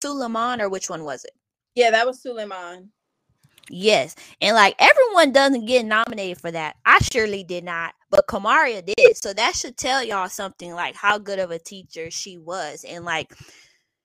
Sue 0.01 0.13
Lehmann 0.13 0.61
or 0.61 0.69
which 0.69 0.89
one 0.89 1.03
was 1.03 1.23
it? 1.25 1.31
Yeah, 1.75 1.91
that 1.91 2.05
was 2.05 2.21
Sue 2.21 2.33
Lehmann. 2.33 2.89
Yes. 3.69 4.15
And 4.41 4.55
like 4.55 4.75
everyone 4.79 5.31
doesn't 5.31 5.65
get 5.65 5.85
nominated 5.85 6.41
for 6.41 6.51
that. 6.51 6.75
I 6.85 6.99
surely 7.11 7.43
did 7.43 7.63
not, 7.63 7.93
but 8.09 8.27
Kamaria 8.27 8.83
did. 8.85 9.15
So 9.17 9.33
that 9.33 9.55
should 9.55 9.77
tell 9.77 10.03
y'all 10.03 10.29
something 10.29 10.73
like 10.73 10.95
how 10.95 11.17
good 11.17 11.39
of 11.39 11.51
a 11.51 11.59
teacher 11.59 12.11
she 12.11 12.37
was. 12.37 12.83
And 12.83 13.05
like 13.05 13.33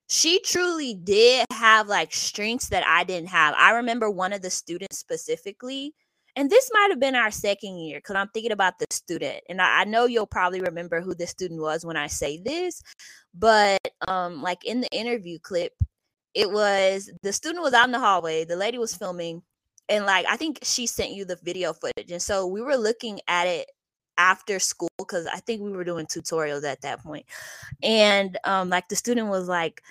she 0.08 0.40
truly 0.40 0.94
did 0.94 1.46
have 1.52 1.88
like 1.88 2.14
strengths 2.14 2.68
that 2.68 2.86
I 2.86 3.02
didn't 3.04 3.30
have. 3.30 3.54
I 3.56 3.72
remember 3.72 4.10
one 4.10 4.32
of 4.32 4.42
the 4.42 4.50
students 4.50 4.98
specifically 4.98 5.94
and 6.36 6.50
this 6.50 6.70
might 6.72 6.90
have 6.90 7.00
been 7.00 7.14
our 7.14 7.30
second 7.30 7.78
year 7.78 7.98
because 7.98 8.14
I'm 8.14 8.28
thinking 8.28 8.52
about 8.52 8.78
the 8.78 8.86
student. 8.90 9.40
And 9.48 9.60
I, 9.60 9.80
I, 9.80 9.84
know 9.84 10.04
you'll 10.04 10.26
probably 10.26 10.60
remember 10.60 11.00
who 11.00 11.14
the 11.14 11.26
student 11.26 11.60
was 11.60 11.84
when 11.84 11.96
I 11.96 12.06
say 12.08 12.38
this, 12.38 12.82
but 13.34 13.80
um, 14.06 14.42
like 14.42 14.64
in 14.64 14.82
the 14.82 14.90
interview 14.92 15.38
clip, 15.38 15.72
it 16.34 16.50
was 16.50 17.10
the 17.22 17.32
student 17.32 17.62
was 17.62 17.72
out 17.72 17.86
in 17.86 17.92
the 17.92 17.98
hallway, 17.98 18.44
the 18.44 18.56
lady 18.56 18.76
was 18.76 18.94
filming, 18.94 19.42
and 19.88 20.04
like 20.04 20.26
I 20.28 20.36
think 20.36 20.58
she 20.62 20.86
sent 20.86 21.12
you 21.12 21.24
the 21.24 21.38
video 21.42 21.72
footage. 21.72 22.10
And 22.10 22.20
so 22.20 22.46
we 22.46 22.60
were 22.60 22.76
looking 22.76 23.20
at 23.28 23.46
it 23.46 23.70
after 24.18 24.58
school 24.58 24.90
because 24.98 25.26
I 25.26 25.38
think 25.40 25.62
we 25.62 25.72
were 25.72 25.84
doing 25.84 26.06
tutorials 26.06 26.64
at 26.64 26.82
that 26.82 27.02
point. 27.02 27.24
And 27.82 28.38
um, 28.44 28.68
like 28.68 28.88
the 28.88 28.96
student 28.96 29.28
was 29.28 29.48
like, 29.48 29.82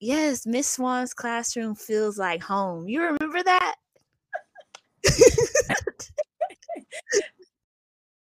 Yes, 0.00 0.44
Miss 0.44 0.68
Swan's 0.68 1.14
classroom 1.14 1.76
feels 1.76 2.18
like 2.18 2.42
home. 2.42 2.88
You 2.88 3.02
remember 3.02 3.42
that? 3.42 3.76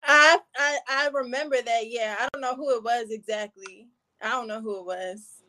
I, 0.03 0.39
I 0.57 0.79
I 0.89 1.09
remember 1.13 1.57
that. 1.61 1.89
Yeah, 1.89 2.17
I 2.19 2.29
don't 2.33 2.41
know 2.41 2.55
who 2.57 2.77
it 2.77 2.83
was 2.83 3.11
exactly. 3.11 3.89
I 4.23 4.31
don't 4.31 4.49
know 4.49 4.61
who 4.61 4.81
it 4.81 4.87
was. 4.87 5.43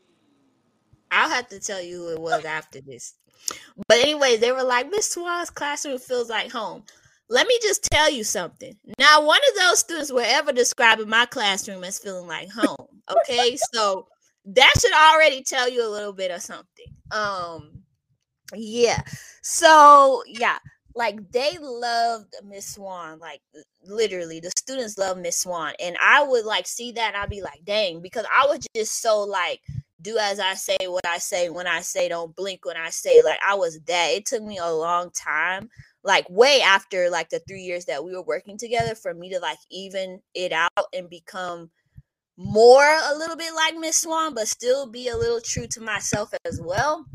I'll 1.12 1.30
have 1.30 1.48
to 1.50 1.60
tell 1.60 1.82
you 1.82 1.98
who 1.98 2.10
it 2.14 2.20
was 2.20 2.46
after 2.46 2.80
this. 2.82 3.16
But 3.88 4.00
anyway, 4.00 4.38
they 4.38 4.52
were 4.52 4.64
like, 4.64 4.90
Miss 4.90 5.12
Swan's 5.12 5.50
classroom 5.50 5.98
feels 6.00 6.30
like 6.30 6.52
home. 6.52 6.84
Let 7.30 7.48
me 7.48 7.58
just 7.62 7.84
tell 7.84 8.10
you 8.10 8.24
something. 8.24 8.76
Now, 9.00 9.26
one 9.26 9.40
of 9.50 9.56
those 9.56 9.80
students 9.80 10.12
were 10.12 10.24
ever 10.26 10.52
describing 10.52 11.10
my 11.10 11.26
classroom 11.26 11.84
as 11.84 12.00
feeling 12.00 12.28
like 12.28 12.50
home. 12.50 12.88
Okay, 13.10 13.58
so 13.74 14.08
that 14.46 14.74
should 14.80 14.94
already 14.94 15.44
tell 15.44 15.70
you 15.70 15.86
a 15.86 15.90
little 15.90 16.14
bit 16.14 16.32
of 16.32 16.42
something. 16.42 16.86
Um, 17.12 17.84
yeah. 18.54 19.02
So 19.42 20.24
yeah, 20.28 20.58
like 20.96 21.32
they 21.32 21.58
loved 21.60 22.34
Miss 22.44 22.74
Swan, 22.76 23.20
like 23.20 23.42
literally 23.84 24.40
the 24.40 24.52
students 24.58 24.98
love 24.98 25.18
Miss 25.18 25.40
Swan. 25.40 25.74
And 25.80 25.98
I 26.04 26.24
would 26.24 26.46
like 26.46 26.68
see 26.68 26.92
that 26.94 27.16
I'd 27.16 27.30
be 27.30 27.42
like, 27.42 27.64
dang, 27.64 28.02
because 28.02 28.26
I 28.26 28.48
was 28.48 28.66
just 28.76 29.02
so 29.02 29.22
like 29.22 29.62
do 30.02 30.18
as 30.18 30.40
I 30.40 30.56
say, 30.56 30.78
what 30.88 31.08
I 31.08 31.20
say 31.20 31.50
when 31.50 31.68
I 31.68 31.82
say 31.82 32.10
don't 32.10 32.36
blink 32.36 32.66
when 32.66 32.78
I 32.78 32.90
say 32.90 33.22
like 33.24 33.40
I 33.48 33.56
was 33.56 33.80
that. 33.82 34.08
It 34.12 34.26
took 34.26 34.44
me 34.44 34.58
a 34.58 34.72
long 34.72 35.12
time, 35.12 35.70
like 36.04 36.30
way 36.30 36.62
after 36.62 37.10
like 37.10 37.30
the 37.30 37.40
three 37.48 37.62
years 37.62 37.86
that 37.86 38.04
we 38.04 38.14
were 38.14 38.24
working 38.24 38.58
together 38.58 38.96
for 38.96 39.14
me 39.14 39.30
to 39.32 39.40
like 39.40 39.60
even 39.70 40.22
it 40.34 40.52
out 40.52 40.72
and 40.94 41.10
become 41.10 41.70
more 42.38 42.84
a 42.84 43.16
little 43.16 43.36
bit 43.36 43.54
like 43.54 43.76
Miss 43.78 43.98
Swan, 43.98 44.34
but 44.34 44.48
still 44.48 44.88
be 44.88 45.10
a 45.10 45.18
little 45.18 45.42
true 45.42 45.68
to 45.68 45.82
myself 45.82 46.34
as 46.46 46.60
well. 46.62 47.06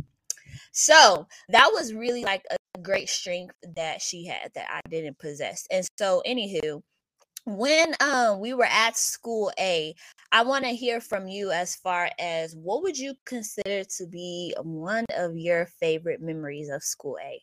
So 0.77 1.27
that 1.49 1.71
was 1.73 1.95
really 1.95 2.23
like 2.23 2.45
a 2.51 2.79
great 2.83 3.09
strength 3.09 3.55
that 3.77 4.03
she 4.03 4.27
had 4.27 4.51
that 4.55 4.67
I 4.71 4.87
didn't 4.91 5.19
possess. 5.19 5.67
And 5.71 5.87
so, 5.99 6.23
anywho, 6.27 6.83
when 7.47 7.95
um 8.01 8.41
we 8.41 8.53
were 8.55 8.67
at 8.67 8.97
school 8.99 9.51
A, 9.59 9.95
I 10.33 10.43
want 10.45 10.65
to 10.65 10.71
hear 10.73 11.01
from 11.01 11.29
you 11.29 11.51
as 11.51 11.77
far 11.77 12.11
as 12.19 12.55
what 12.55 12.83
would 12.83 12.99
you 12.99 13.15
consider 13.25 13.85
to 13.85 14.07
be 14.07 14.55
one 14.63 15.07
of 15.17 15.37
your 15.39 15.67
favorite 15.81 16.21
memories 16.21 16.69
of 16.69 16.83
school 16.85 17.17
A? 17.23 17.43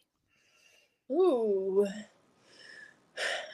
Ooh. 1.12 1.88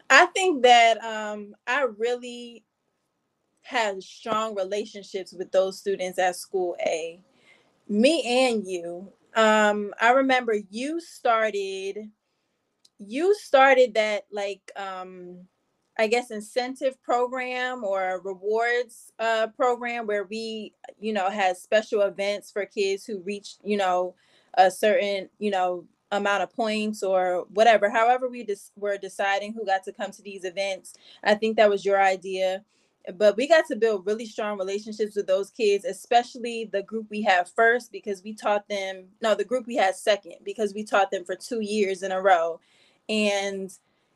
I 0.10 0.26
think 0.28 0.64
that 0.64 1.02
um 1.04 1.56
I 1.68 1.84
really 1.84 2.66
had 3.62 4.04
strong 4.04 4.56
relationships 4.56 5.32
with 5.34 5.52
those 5.52 5.80
students 5.80 6.20
at 6.20 6.36
school 6.36 6.76
A 6.86 7.22
Me 7.88 8.24
and 8.48 8.68
you. 8.68 9.14
Um, 9.40 9.94
I 10.02 10.12
remember 10.12 10.54
you 10.70 11.00
started 11.00 11.98
you 13.00 13.34
started 13.36 13.94
that 13.96 14.26
like 14.32 14.72
um 14.76 15.48
I 15.98 16.08
guess 16.08 16.32
incentive 16.32 17.02
program 17.04 17.84
or 17.84 18.22
rewards 18.24 19.12
uh 19.20 19.48
program 19.56 20.08
where 20.08 20.26
we, 20.26 20.74
you 21.00 21.14
know, 21.14 21.30
had 21.30 21.58
special 21.58 22.02
events 22.02 22.52
for 22.52 22.66
kids 22.66 23.06
who 23.06 23.22
reached, 23.22 23.60
you 23.64 23.78
know, 23.78 24.16
a 24.56 24.70
certain, 24.72 25.30
you 25.40 25.52
know, 25.52 25.86
amount 26.12 26.44
of 26.44 26.54
points 26.54 27.04
or 27.04 27.46
whatever. 27.54 27.90
However, 27.90 28.28
we 28.28 28.44
just 28.46 28.74
were 28.76 28.98
deciding 28.98 29.54
who 29.54 29.66
got 29.66 29.84
to 29.86 29.94
come 29.94 30.12
to 30.12 30.22
these 30.22 30.44
events. 30.44 30.94
I 31.24 31.36
think 31.36 31.58
that 31.58 31.70
was 31.70 31.86
your 31.86 32.02
idea 32.02 32.66
but 33.18 33.36
we 33.38 33.48
got 33.48 33.66
to 33.66 33.76
build 33.76 34.06
really 34.06 34.26
strong 34.26 34.58
relationships 34.58 35.16
with 35.16 35.28
those 35.28 35.50
kids 35.50 35.86
especially 35.86 36.70
the 36.72 36.84
group 36.84 37.06
we 37.10 37.22
had 37.22 37.48
first 37.48 37.92
because 37.92 38.24
we 38.24 38.34
taught 38.34 38.68
them 38.68 39.06
no 39.22 39.34
the 39.36 39.44
group 39.44 39.66
we 39.68 39.76
had 39.76 39.96
second 39.96 40.36
because 40.44 40.74
we 40.74 40.84
taught 40.84 41.12
them 41.12 41.26
for 41.26 41.36
two 41.36 41.62
years 41.62 42.04
in 42.04 42.12
a 42.12 42.22
row. 42.22 42.60
And 43.08 43.72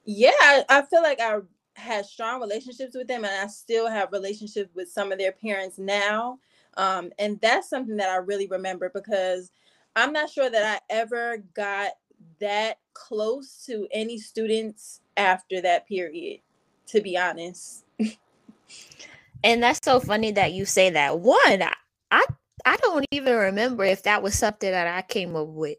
yeah 0.05 0.63
i 0.69 0.81
feel 0.89 1.01
like 1.01 1.21
i 1.21 1.37
had 1.75 2.05
strong 2.05 2.41
relationships 2.41 2.95
with 2.95 3.07
them 3.07 3.23
and 3.23 3.33
i 3.33 3.47
still 3.47 3.87
have 3.89 4.11
relationships 4.11 4.69
with 4.75 4.89
some 4.89 5.11
of 5.11 5.17
their 5.17 5.31
parents 5.31 5.77
now. 5.77 6.39
Um, 6.75 7.11
and 7.19 7.39
that's 7.41 7.69
something 7.69 7.97
that 7.97 8.09
i 8.09 8.17
really 8.17 8.47
remember 8.47 8.89
because 8.93 9.51
i'm 9.95 10.11
not 10.11 10.29
sure 10.29 10.49
that 10.49 10.81
i 10.89 10.93
ever 10.93 11.37
got 11.53 11.91
that 12.39 12.79
close 12.93 13.63
to 13.65 13.87
any 13.91 14.17
students 14.17 15.01
after 15.17 15.61
that 15.61 15.87
period 15.87 16.39
to 16.87 17.01
be 17.01 17.17
honest 17.17 17.82
And 19.43 19.61
that's 19.61 19.79
so 19.83 19.99
funny 19.99 20.31
that 20.31 20.53
you 20.53 20.65
say 20.65 20.89
that. 20.91 21.19
One, 21.19 21.63
I, 22.11 22.25
I 22.65 22.77
don't 22.77 23.05
even 23.11 23.35
remember 23.35 23.83
if 23.83 24.03
that 24.03 24.23
was 24.23 24.37
something 24.37 24.71
that 24.71 24.87
I 24.87 25.01
came 25.01 25.35
up 25.35 25.47
with. 25.47 25.77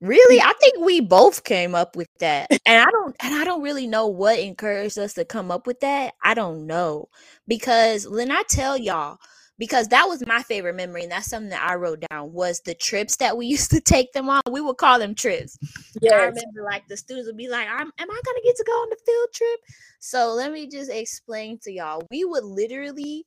Really? 0.00 0.40
I 0.40 0.52
think 0.60 0.84
we 0.84 1.00
both 1.00 1.44
came 1.44 1.74
up 1.74 1.96
with 1.96 2.08
that. 2.18 2.50
And 2.66 2.80
I 2.80 2.90
don't 2.90 3.16
and 3.20 3.34
I 3.34 3.44
don't 3.44 3.62
really 3.62 3.86
know 3.86 4.08
what 4.08 4.38
encouraged 4.38 4.98
us 4.98 5.14
to 5.14 5.24
come 5.24 5.50
up 5.50 5.66
with 5.66 5.80
that. 5.80 6.14
I 6.22 6.34
don't 6.34 6.66
know. 6.66 7.08
Because 7.48 8.06
when 8.08 8.30
I 8.30 8.42
tell 8.48 8.76
y'all, 8.76 9.18
because 9.58 9.88
that 9.88 10.06
was 10.06 10.24
my 10.26 10.42
favorite 10.42 10.76
memory 10.76 11.02
and 11.02 11.12
that's 11.12 11.28
something 11.28 11.50
that 11.50 11.68
i 11.68 11.74
wrote 11.74 12.04
down 12.10 12.32
was 12.32 12.60
the 12.60 12.74
trips 12.74 13.16
that 13.16 13.36
we 13.36 13.46
used 13.56 13.70
to 13.70 13.80
take 13.80 14.12
them 14.12 14.28
on. 14.28 14.42
We 14.50 14.60
would 14.60 14.76
call 14.76 14.98
them 14.98 15.14
trips. 15.14 15.58
Yeah 16.00 16.14
i 16.14 16.24
remember 16.24 16.62
like 16.64 16.86
the 16.88 16.96
students 16.96 17.26
would 17.26 17.36
be 17.36 17.48
like 17.48 17.66
am 17.68 17.90
i 17.98 18.04
gonna 18.04 18.40
get 18.44 18.56
to 18.56 18.64
go 18.64 18.72
on 18.72 18.90
the 18.90 18.98
field 19.04 19.28
trip? 19.32 19.60
So 19.98 20.32
let 20.34 20.52
me 20.52 20.68
just 20.68 20.90
explain 20.90 21.58
to 21.62 21.72
y'all. 21.72 22.06
We 22.10 22.24
would 22.24 22.44
literally 22.44 23.26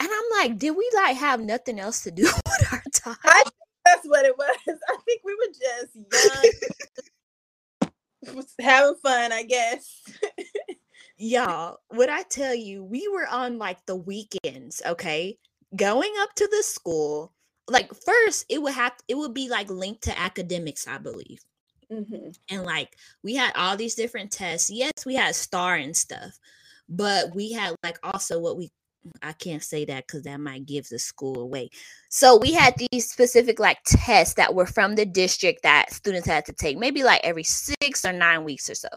and 0.00 0.08
i'm 0.10 0.40
like 0.40 0.58
did 0.58 0.72
we 0.72 0.88
like 0.94 1.16
have 1.16 1.40
nothing 1.40 1.78
else 1.80 2.02
to 2.02 2.10
do 2.10 2.24
with 2.46 2.72
our 2.72 2.82
time? 2.92 3.16
I 3.24 3.44
that's 3.84 4.06
what 4.06 4.24
it 4.24 4.36
was. 4.38 4.48
I 4.66 4.96
think 5.04 5.20
we 5.24 5.34
were 5.34 5.52
just 5.52 5.94
young 8.24 8.44
having 8.60 8.94
fun 9.02 9.32
i 9.32 9.42
guess 9.42 10.00
Y'all, 11.24 11.78
what 11.88 12.10
I 12.10 12.22
tell 12.24 12.54
you, 12.54 12.84
we 12.84 13.08
were 13.08 13.26
on 13.26 13.56
like 13.56 13.78
the 13.86 13.96
weekends, 13.96 14.82
okay? 14.84 15.38
Going 15.74 16.12
up 16.18 16.34
to 16.34 16.46
the 16.50 16.62
school. 16.62 17.32
Like 17.66 17.90
first, 17.94 18.44
it 18.50 18.60
would 18.60 18.74
have 18.74 18.92
it 19.08 19.16
would 19.16 19.32
be 19.32 19.48
like 19.48 19.70
linked 19.70 20.02
to 20.02 20.18
academics, 20.18 20.86
I 20.86 20.98
believe. 20.98 21.40
Mm-hmm. 21.90 22.32
And 22.50 22.64
like 22.64 22.98
we 23.22 23.34
had 23.36 23.54
all 23.56 23.74
these 23.74 23.94
different 23.94 24.32
tests. 24.32 24.70
Yes, 24.70 25.06
we 25.06 25.14
had 25.14 25.34
STAAR 25.34 25.76
and 25.76 25.96
stuff, 25.96 26.38
but 26.90 27.34
we 27.34 27.52
had 27.52 27.74
like 27.82 27.98
also 28.02 28.38
what 28.38 28.58
we 28.58 28.70
I 29.22 29.32
can't 29.32 29.62
say 29.62 29.84
that 29.86 30.06
because 30.06 30.22
that 30.22 30.40
might 30.40 30.66
give 30.66 30.88
the 30.88 30.98
school 30.98 31.40
away. 31.40 31.70
So 32.08 32.36
we 32.36 32.52
had 32.52 32.74
these 32.90 33.10
specific 33.10 33.58
like 33.58 33.78
tests 33.84 34.34
that 34.34 34.54
were 34.54 34.66
from 34.66 34.94
the 34.94 35.04
district 35.04 35.62
that 35.62 35.92
students 35.92 36.26
had 36.26 36.44
to 36.46 36.52
take, 36.52 36.78
maybe 36.78 37.02
like 37.02 37.20
every 37.22 37.42
six 37.42 38.04
or 38.04 38.12
nine 38.12 38.44
weeks 38.44 38.70
or 38.70 38.74
so. 38.74 38.88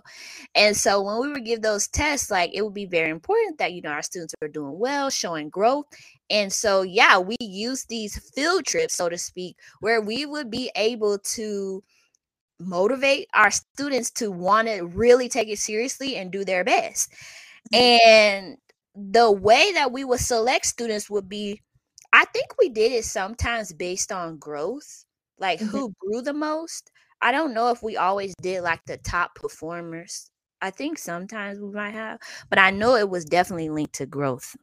And 0.55 0.75
so 0.75 1.01
when 1.01 1.19
we 1.19 1.31
would 1.31 1.45
give 1.45 1.61
those 1.61 1.87
tests, 1.87 2.31
like 2.31 2.51
it 2.53 2.61
would 2.61 2.73
be 2.73 2.85
very 2.85 3.09
important 3.09 3.57
that 3.57 3.73
you 3.73 3.81
know 3.81 3.89
our 3.89 4.01
students 4.01 4.33
are 4.41 4.47
doing 4.47 4.79
well, 4.79 5.09
showing 5.09 5.49
growth. 5.49 5.85
And 6.29 6.51
so 6.51 6.83
yeah, 6.83 7.19
we 7.19 7.35
use 7.39 7.85
these 7.85 8.17
field 8.33 8.65
trips, 8.65 8.95
so 8.95 9.09
to 9.09 9.17
speak, 9.17 9.57
where 9.81 10.01
we 10.01 10.25
would 10.25 10.49
be 10.49 10.71
able 10.75 11.19
to 11.19 11.83
motivate 12.59 13.27
our 13.33 13.51
students 13.51 14.09
to 14.11 14.31
want 14.31 14.67
to 14.67 14.81
really 14.81 15.29
take 15.29 15.49
it 15.49 15.59
seriously 15.59 16.15
and 16.15 16.31
do 16.31 16.43
their 16.43 16.63
best. 16.63 17.11
Mm-hmm. 17.73 18.09
And 18.09 18.57
the 18.97 19.31
way 19.31 19.71
that 19.73 19.91
we 19.91 20.03
would 20.03 20.19
select 20.19 20.65
students 20.65 21.09
would 21.09 21.29
be 21.29 21.61
I 22.13 22.25
think 22.25 22.57
we 22.57 22.69
did 22.69 22.93
it 22.93 23.05
sometimes 23.05 23.73
based 23.73 24.11
on 24.11 24.37
growth, 24.37 25.05
like 25.37 25.59
mm-hmm. 25.59 25.69
who 25.69 25.93
grew 25.99 26.21
the 26.21 26.33
most. 26.33 26.89
I 27.21 27.31
don't 27.31 27.53
know 27.53 27.69
if 27.69 27.83
we 27.83 27.97
always 27.97 28.33
did 28.41 28.61
like 28.61 28.83
the 28.85 28.97
top 28.97 29.35
performers. 29.35 30.31
I 30.61 30.71
think 30.71 30.97
sometimes 30.97 31.59
we 31.59 31.71
might 31.71 31.91
have, 31.91 32.19
but 32.49 32.59
I 32.59 32.71
know 32.71 32.95
it 32.95 33.09
was 33.09 33.25
definitely 33.25 33.69
linked 33.69 33.93
to 33.95 34.05
growth. 34.05 34.55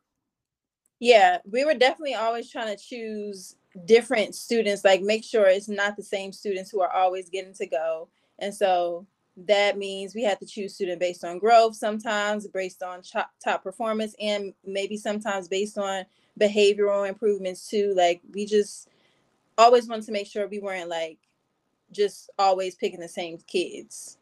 Yeah, 0.98 1.38
we 1.44 1.64
were 1.64 1.74
definitely 1.74 2.14
always 2.14 2.50
trying 2.50 2.74
to 2.74 2.82
choose 2.82 3.56
different 3.84 4.34
students, 4.34 4.84
like 4.84 5.02
make 5.02 5.22
sure 5.22 5.46
it's 5.46 5.68
not 5.68 5.96
the 5.96 6.02
same 6.02 6.32
students 6.32 6.70
who 6.70 6.80
are 6.80 6.90
always 6.90 7.28
getting 7.28 7.54
to 7.54 7.66
go. 7.66 8.08
And 8.38 8.54
so 8.54 9.06
that 9.36 9.76
means 9.76 10.14
we 10.14 10.22
have 10.22 10.38
to 10.38 10.46
choose 10.46 10.74
student 10.74 11.00
based 11.00 11.24
on 11.24 11.38
growth 11.38 11.74
sometimes 11.74 12.46
based 12.46 12.82
on 12.82 13.02
top, 13.02 13.30
top 13.42 13.62
performance 13.62 14.14
and 14.20 14.54
maybe 14.64 14.96
sometimes 14.96 15.48
based 15.48 15.76
on 15.76 16.04
behavioral 16.38 17.08
improvements 17.08 17.68
too. 17.68 17.92
Like 17.96 18.20
we 18.32 18.46
just 18.46 18.88
always 19.58 19.88
want 19.88 20.04
to 20.04 20.12
make 20.12 20.26
sure 20.26 20.46
we 20.46 20.60
weren't 20.60 20.88
like 20.88 21.18
just 21.90 22.30
always 22.38 22.74
picking 22.74 23.00
the 23.00 23.08
same 23.08 23.38
kids. 23.46 24.18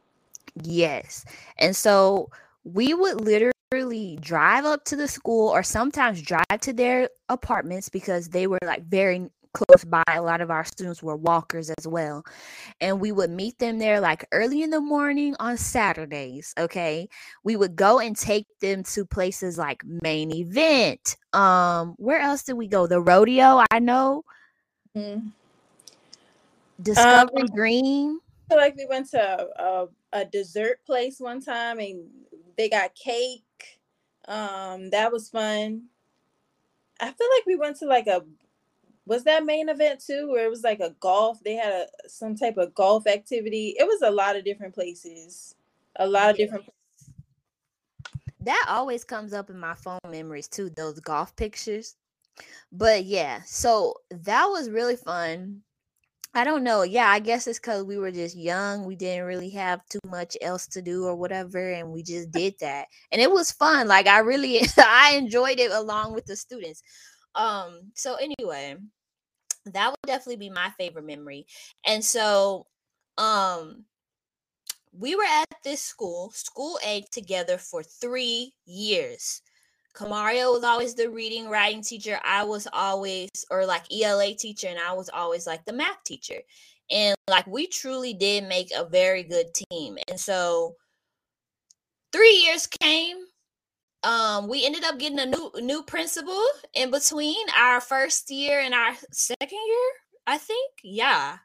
Yes. 0.63 1.25
And 1.59 1.75
so 1.77 2.31
we 2.65 2.95
would 2.95 3.21
literally 3.21 4.19
drive 4.21 4.65
up 4.65 4.85
to 4.87 4.97
the 4.97 5.09
school 5.09 5.49
or 5.49 5.63
sometimes 5.63 6.23
drive 6.23 6.61
to 6.61 6.73
their 6.73 7.09
apartments 7.29 7.89
because 7.89 8.29
they 8.29 8.47
were 8.47 8.59
like 8.65 8.85
very 8.85 9.31
close 9.53 9.85
by. 9.85 10.03
A 10.09 10.23
lot 10.23 10.41
of 10.41 10.51
our 10.51 10.65
students 10.65 11.03
were 11.03 11.17
walkers 11.17 11.71
as 11.71 11.87
well. 11.87 12.25
And 12.81 13.01
we 13.01 13.13
would 13.13 13.31
meet 13.31 13.59
them 13.59 13.79
there 13.79 14.01
like 14.01 14.27
early 14.33 14.63
in 14.63 14.71
the 14.71 14.81
morning 14.81 15.35
on 15.39 15.57
Saturdays. 15.57 16.55
Okay. 16.59 17.09
We 17.45 17.57
would 17.57 17.77
go 17.77 17.99
and 17.99 18.17
take 18.17 18.47
them 18.61 18.83
to 18.85 19.05
places 19.05 19.59
like 19.59 19.83
main 19.85 20.35
event. 20.35 21.17
Um, 21.33 21.95
where 21.99 22.21
else 22.21 22.43
did 22.43 22.55
we 22.55 22.69
go? 22.69 22.87
The 22.87 23.01
rodeo, 23.01 23.63
I 23.71 23.79
know. 23.79 24.25
Mm-hmm. 24.97 25.29
Discovery 26.83 27.43
um, 27.43 27.47
Green. 27.55 28.21
Feel 28.49 28.59
like 28.59 28.77
we 28.77 28.87
went 28.87 29.09
to 29.11 29.49
a, 29.57 29.87
a 30.13 30.25
dessert 30.25 30.85
place 30.85 31.21
one 31.21 31.41
time 31.41 31.79
and 31.79 32.09
they 32.57 32.69
got 32.69 32.95
cake. 32.95 33.43
Um, 34.29 34.91
that 34.91 35.13
was 35.13 35.29
fun. 35.29 35.85
I 37.01 37.07
feel 37.07 37.27
like 37.37 37.47
we 37.47 37.57
went 37.57 37.79
to 37.79 37.87
like 37.87 38.07
a 38.07 38.23
was 39.07 39.25
that 39.25 39.45
main 39.45 39.69
event 39.69 40.03
too 40.05 40.29
where 40.31 40.47
it 40.47 40.51
was 40.51 40.63
like 40.63 40.81
a 40.81 40.95
golf 41.01 41.43
they 41.45 41.55
had 41.55 41.73
a 41.73 42.09
some 42.09 42.37
type 42.37 42.57
of 42.57 42.75
golf 42.75 43.07
activity? 43.07 43.75
It 43.79 43.85
was 43.85 44.03
a 44.03 44.11
lot 44.11 44.37
of 44.37 44.45
different 44.45 44.75
places 44.75 45.55
a 45.97 46.07
lot 46.07 46.31
of 46.31 46.37
different 46.37 46.65
that 48.41 48.67
always 48.69 49.05
comes 49.05 49.33
up 49.33 49.51
in 49.51 49.59
my 49.59 49.75
phone 49.75 50.01
memories 50.11 50.49
too 50.49 50.69
those 50.71 50.99
golf 51.01 51.35
pictures. 51.37 51.97
But 52.71 53.05
yeah 53.05 53.41
so 53.45 53.95
that 54.11 54.47
was 54.47 54.71
really 54.71 54.97
fun. 54.97 55.63
I 56.35 56.45
don't 56.45 56.65
know 56.65 56.83
yeah 56.83 57.11
i 57.11 57.19
guess 57.19 57.47
it's 57.47 57.59
because 57.59 57.85
we 57.85 57.99
were 57.99 58.11
just 58.11 58.35
young 58.35 58.87
we 58.87 58.97
didn't 58.97 59.27
really 59.27 59.51
have 59.51 59.85
too 59.91 60.01
much 60.07 60.35
else 60.41 60.67
to 60.69 60.81
do 60.81 61.05
or 61.05 61.15
whatever 61.15 61.73
and 61.73 61.93
we 61.93 62.03
just 62.03 62.31
did 62.33 62.55
that. 62.61 62.87
And 63.13 63.21
it 63.21 63.31
was 63.31 63.53
fun 63.53 63.87
like 63.87 64.07
i 64.07 64.21
really 64.21 64.63
i 64.79 65.13
enjoyed 65.15 65.61
it 65.61 65.71
along 65.71 66.15
with 66.15 66.25
the 66.25 66.37
students 66.37 66.83
um, 67.35 67.93
so 67.95 68.17
anyway, 68.17 68.77
that 69.67 69.91
would 69.91 70.07
definitely 70.07 70.37
be 70.37 70.51
my 70.51 70.71
favorite 70.79 71.07
memory. 71.07 71.47
And 71.87 72.05
so, 72.05 72.67
um, 73.19 73.85
we 74.93 75.17
were 75.17 75.25
at 75.25 75.47
this 75.65 75.81
school, 75.81 76.31
school 76.35 76.79
A, 76.85 77.03
together 77.11 77.57
for 77.57 77.83
three 77.83 78.53
years. 78.67 79.41
Kamaria 79.95 80.51
was 80.51 80.65
always 80.65 80.95
the 80.95 81.11
reading 81.11 81.49
writing 81.49 81.83
teacher. 81.83 82.19
I 82.25 82.45
was 82.45 82.67
always, 82.73 83.31
or 83.51 83.67
like 83.67 83.85
ELA 83.93 84.35
teacher, 84.35 84.69
and 84.69 84.79
I 84.79 84.93
was 84.93 85.09
always 85.09 85.47
like 85.47 85.65
the 85.65 85.73
math 85.73 86.03
teacher. 86.05 86.41
And 86.91 87.15
like 87.29 87.47
we 87.47 87.67
truly 87.67 88.15
did 88.15 88.45
make 88.45 88.71
a 88.75 88.85
very 88.85 89.23
good 89.23 89.47
team. 89.71 89.97
And 90.09 90.19
so 90.19 90.77
three 92.13 92.43
years 92.45 92.67
came, 92.67 93.17
um 94.05 94.49
we 94.49 94.65
ended 94.65 94.85
up 94.85 94.99
getting 94.99 95.19
a 95.19 95.27
new 95.27 95.51
new 95.61 95.83
principal 95.83 96.43
in 96.75 96.91
between 96.91 97.47
our 97.59 97.81
first 97.81 98.31
year 98.31 98.61
and 98.61 98.75
our 98.75 98.95
second 99.13 99.59
year 99.67 99.91
i 100.27 100.39
think 100.39 100.73
yeah 100.83 101.39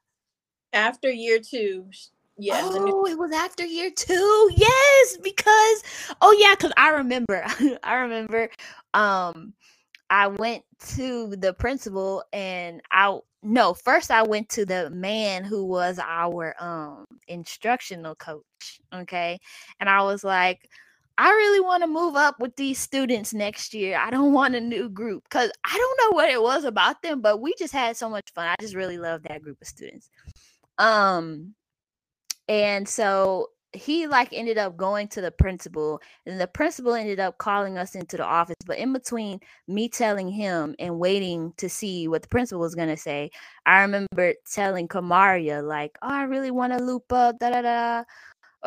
after 0.74 1.10
year 1.10 1.40
two 1.40 1.90
yeah 2.38 2.62
oh 2.64 2.78
new- 2.78 3.12
it 3.12 3.18
was 3.18 3.32
after 3.32 3.66
year 3.66 3.92
two 3.96 4.50
yes 4.56 5.18
because 5.24 5.84
oh 6.22 6.36
yeah 6.40 6.56
because 6.56 6.74
i 6.78 6.90
remember 6.90 7.46
i 7.84 7.96
remember 7.96 8.50
um 8.94 9.54
i 10.10 10.28
went 10.28 10.64
to 10.80 11.36
the 11.38 11.54
principal 11.54 12.24
and 12.34 12.82
i 12.92 13.18
no, 13.44 13.74
first 13.74 14.12
I 14.12 14.24
went 14.24 14.50
to 14.50 14.66
the 14.66 14.90
man 14.90 15.44
who 15.44 15.64
was 15.66 16.00
our 16.00 16.56
um 16.60 17.06
instructional 17.28 18.16
coach. 18.16 18.44
Okay. 18.94 19.40
And 19.80 19.90
I 19.90 20.04
was 20.04 20.24
like, 20.24 20.70
I 21.18 21.30
really 21.30 21.60
want 21.60 21.84
to 21.84 21.88
move 21.88 22.16
up 22.16 22.40
with 22.40 22.56
these 22.56 22.78
students 22.78 23.34
next 23.34 23.74
year. 23.74 23.98
I 23.98 24.10
don't 24.12 24.34
want 24.34 24.56
a 24.56 24.62
new 24.62 24.88
group 24.88 25.24
because 25.24 25.52
I 25.64 25.76
don't 25.76 26.00
know 26.12 26.16
what 26.16 26.30
it 26.30 26.42
was 26.42 26.64
about 26.64 27.02
them, 27.02 27.22
but 27.22 27.42
we 27.42 27.56
just 27.58 27.74
had 27.74 27.98
so 27.98 28.10
much 28.10 28.32
fun. 28.34 28.48
I 28.48 28.56
just 28.62 28.76
really 28.76 29.00
love 29.00 29.24
that 29.24 29.42
group 29.42 29.60
of 29.62 29.68
students. 29.68 30.10
Um, 30.78 31.56
and 32.48 32.88
so 32.88 33.50
he 33.74 34.08
like 34.08 34.30
ended 34.32 34.58
up 34.58 34.78
going 34.78 35.08
to 35.10 35.22
the 35.22 35.32
principal 35.32 36.02
and 36.26 36.40
the 36.40 36.48
principal 36.48 36.94
ended 36.94 37.20
up 37.20 37.38
calling 37.38 37.78
us 37.78 37.96
into 37.96 38.16
the 38.18 38.24
office 38.24 38.56
but 38.66 38.78
in 38.78 38.94
between 38.94 39.40
me 39.68 39.90
telling 39.90 40.30
him 40.30 40.74
and 40.80 41.00
waiting 41.00 41.54
to 41.58 41.68
see 41.68 42.08
what 42.08 42.22
the 42.22 42.28
principal 42.30 42.62
was 42.62 42.76
going 42.76 42.88
to 42.88 42.98
say 42.98 43.30
i 43.66 43.82
remember 43.82 44.34
telling 44.52 44.88
kamaria 44.88 45.62
like 45.62 45.98
oh 46.02 46.10
i 46.10 46.24
really 46.24 46.52
want 46.52 46.72
to 46.72 46.84
loop 46.84 47.12
up 47.12 47.38
da 47.40 47.50
da 47.50 47.62
da 47.62 48.04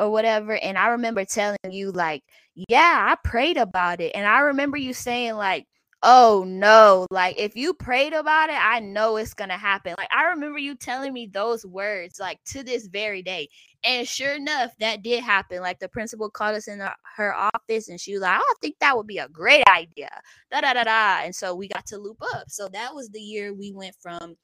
or 0.00 0.10
whatever 0.10 0.56
and 0.56 0.78
i 0.78 0.88
remember 0.88 1.24
telling 1.24 1.58
you 1.70 1.92
like 1.92 2.22
yeah 2.54 3.06
i 3.10 3.28
prayed 3.28 3.56
about 3.56 4.00
it 4.00 4.12
and 4.14 4.26
i 4.26 4.40
remember 4.40 4.76
you 4.76 4.92
saying 4.92 5.34
like 5.34 5.66
oh 6.02 6.44
no 6.46 7.06
like 7.10 7.38
if 7.38 7.54
you 7.54 7.74
prayed 7.74 8.14
about 8.14 8.48
it 8.48 8.56
i 8.58 8.80
know 8.80 9.16
it's 9.16 9.34
gonna 9.34 9.56
happen 9.56 9.94
like 9.98 10.08
i 10.10 10.24
remember 10.24 10.58
you 10.58 10.74
telling 10.74 11.12
me 11.12 11.26
those 11.26 11.66
words 11.66 12.18
like 12.18 12.38
to 12.44 12.62
this 12.62 12.86
very 12.86 13.22
day 13.22 13.46
and 13.84 14.08
sure 14.08 14.32
enough 14.32 14.72
that 14.80 15.02
did 15.02 15.22
happen 15.22 15.60
like 15.60 15.78
the 15.78 15.88
principal 15.88 16.30
called 16.30 16.56
us 16.56 16.68
in 16.68 16.78
the, 16.78 16.90
her 17.16 17.34
office 17.34 17.90
and 17.90 18.00
she 18.00 18.14
was 18.14 18.22
like 18.22 18.40
i 18.40 18.54
think 18.62 18.74
that 18.80 18.96
would 18.96 19.06
be 19.06 19.18
a 19.18 19.28
great 19.28 19.62
idea 19.68 20.08
da 20.50 20.62
da 20.62 20.72
da 20.72 20.84
da 20.84 21.20
and 21.22 21.34
so 21.34 21.54
we 21.54 21.68
got 21.68 21.84
to 21.84 21.98
loop 21.98 22.22
up 22.34 22.44
so 22.48 22.66
that 22.68 22.94
was 22.94 23.10
the 23.10 23.20
year 23.20 23.52
we 23.52 23.70
went 23.70 23.94
from 24.00 24.34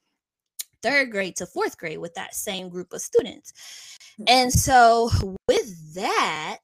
third 0.83 1.11
grade 1.11 1.37
to 1.37 1.47
fourth 1.47 1.79
grade 1.79 1.99
with 1.99 2.15
that 2.15 2.35
same 2.35 2.69
group 2.69 2.93
of 2.93 3.01
students 3.01 3.53
mm. 4.21 4.25
and 4.29 4.53
so 4.53 5.11
with 5.49 5.95
that 5.95 6.59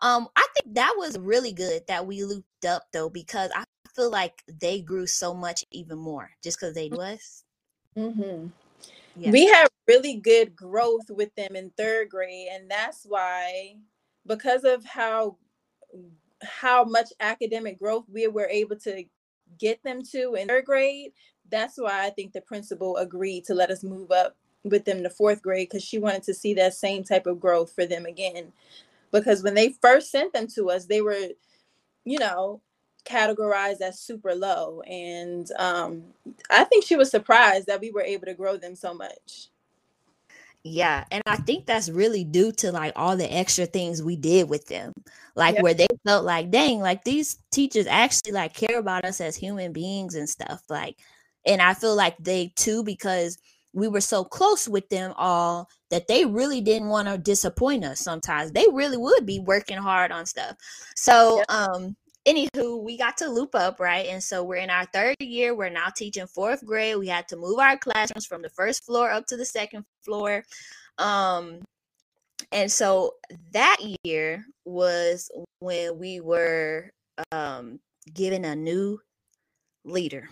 um 0.00 0.28
i 0.36 0.46
think 0.54 0.74
that 0.74 0.94
was 0.96 1.18
really 1.18 1.52
good 1.52 1.82
that 1.88 2.06
we 2.06 2.24
looped 2.24 2.64
up 2.64 2.84
though 2.92 3.08
because 3.08 3.50
i 3.54 3.64
feel 3.94 4.10
like 4.10 4.42
they 4.60 4.80
grew 4.80 5.06
so 5.06 5.34
much 5.34 5.64
even 5.70 5.98
more 5.98 6.30
just 6.42 6.58
because 6.58 6.74
they 6.74 6.88
was. 6.88 7.44
Mm-hmm. 7.96 8.48
Yeah. 9.16 9.30
We 9.30 9.46
had 9.46 9.68
really 9.86 10.16
good 10.16 10.56
growth 10.56 11.10
with 11.10 11.34
them 11.34 11.54
in 11.54 11.70
third 11.76 12.08
grade, 12.08 12.48
and 12.50 12.70
that's 12.70 13.04
why, 13.06 13.76
because 14.26 14.64
of 14.64 14.84
how 14.84 15.36
how 16.42 16.84
much 16.84 17.08
academic 17.20 17.78
growth 17.78 18.04
we 18.10 18.26
were 18.26 18.46
able 18.46 18.76
to 18.76 19.04
get 19.58 19.80
them 19.84 20.02
to 20.12 20.34
in 20.34 20.48
third 20.48 20.64
grade, 20.64 21.12
that's 21.52 21.78
why 21.78 22.04
I 22.04 22.10
think 22.10 22.32
the 22.32 22.40
principal 22.40 22.96
agreed 22.96 23.44
to 23.44 23.54
let 23.54 23.70
us 23.70 23.84
move 23.84 24.10
up 24.10 24.36
with 24.64 24.84
them 24.84 25.02
to 25.04 25.10
fourth 25.10 25.42
grade 25.42 25.68
because 25.70 25.84
she 25.84 25.98
wanted 25.98 26.24
to 26.24 26.34
see 26.34 26.54
that 26.54 26.74
same 26.74 27.04
type 27.04 27.26
of 27.26 27.40
growth 27.40 27.72
for 27.72 27.86
them 27.86 28.06
again. 28.06 28.52
Because 29.12 29.42
when 29.42 29.54
they 29.54 29.74
first 29.80 30.10
sent 30.10 30.32
them 30.32 30.48
to 30.54 30.70
us, 30.70 30.86
they 30.86 31.02
were, 31.02 31.28
you 32.04 32.18
know, 32.18 32.60
categorized 33.04 33.80
as 33.80 33.98
super 33.98 34.34
low 34.34 34.80
and 34.82 35.50
um, 35.58 36.04
i 36.50 36.64
think 36.64 36.84
she 36.84 36.96
was 36.96 37.10
surprised 37.10 37.66
that 37.66 37.80
we 37.80 37.90
were 37.90 38.02
able 38.02 38.26
to 38.26 38.34
grow 38.34 38.56
them 38.56 38.76
so 38.76 38.94
much 38.94 39.48
yeah 40.62 41.04
and 41.10 41.22
i 41.26 41.34
think 41.34 41.66
that's 41.66 41.88
really 41.88 42.22
due 42.22 42.52
to 42.52 42.70
like 42.70 42.92
all 42.94 43.16
the 43.16 43.36
extra 43.36 43.66
things 43.66 44.02
we 44.02 44.14
did 44.14 44.48
with 44.48 44.68
them 44.68 44.92
like 45.34 45.54
yep. 45.54 45.64
where 45.64 45.74
they 45.74 45.88
felt 46.06 46.24
like 46.24 46.50
dang 46.50 46.78
like 46.78 47.02
these 47.02 47.38
teachers 47.50 47.86
actually 47.88 48.32
like 48.32 48.54
care 48.54 48.78
about 48.78 49.04
us 49.04 49.20
as 49.20 49.34
human 49.34 49.72
beings 49.72 50.14
and 50.14 50.28
stuff 50.28 50.62
like 50.68 50.96
and 51.46 51.62
i 51.62 51.74
feel 51.74 51.94
like 51.94 52.16
they 52.18 52.52
too 52.56 52.82
because 52.84 53.38
we 53.74 53.88
were 53.88 54.02
so 54.02 54.22
close 54.22 54.68
with 54.68 54.88
them 54.90 55.14
all 55.16 55.68
that 55.90 56.06
they 56.06 56.26
really 56.26 56.60
didn't 56.60 56.88
want 56.88 57.08
to 57.08 57.16
disappoint 57.18 57.84
us 57.84 58.00
sometimes 58.00 58.52
they 58.52 58.66
really 58.72 58.96
would 58.96 59.24
be 59.24 59.38
working 59.40 59.78
hard 59.78 60.12
on 60.12 60.26
stuff 60.26 60.56
so 60.94 61.42
um 61.48 61.96
anywho, 62.26 62.82
we 62.82 62.96
got 62.96 63.16
to 63.18 63.28
loop 63.28 63.54
up, 63.54 63.80
right? 63.80 64.06
And 64.06 64.22
so 64.22 64.44
we're 64.44 64.56
in 64.56 64.70
our 64.70 64.86
third 64.86 65.16
year. 65.20 65.54
We're 65.54 65.70
now 65.70 65.88
teaching 65.88 66.26
fourth 66.26 66.64
grade. 66.64 66.96
We 66.96 67.08
had 67.08 67.28
to 67.28 67.36
move 67.36 67.58
our 67.58 67.76
classrooms 67.76 68.26
from 68.26 68.42
the 68.42 68.48
first 68.50 68.84
floor 68.84 69.10
up 69.10 69.26
to 69.26 69.36
the 69.36 69.44
second 69.44 69.84
floor. 70.02 70.44
Um, 70.98 71.60
and 72.50 72.70
so 72.70 73.14
that 73.52 73.78
year 74.04 74.44
was 74.64 75.30
when 75.60 75.98
we 75.98 76.20
were 76.20 76.90
um, 77.30 77.80
given 78.12 78.44
a 78.44 78.56
new 78.56 78.98
leader. 79.84 80.28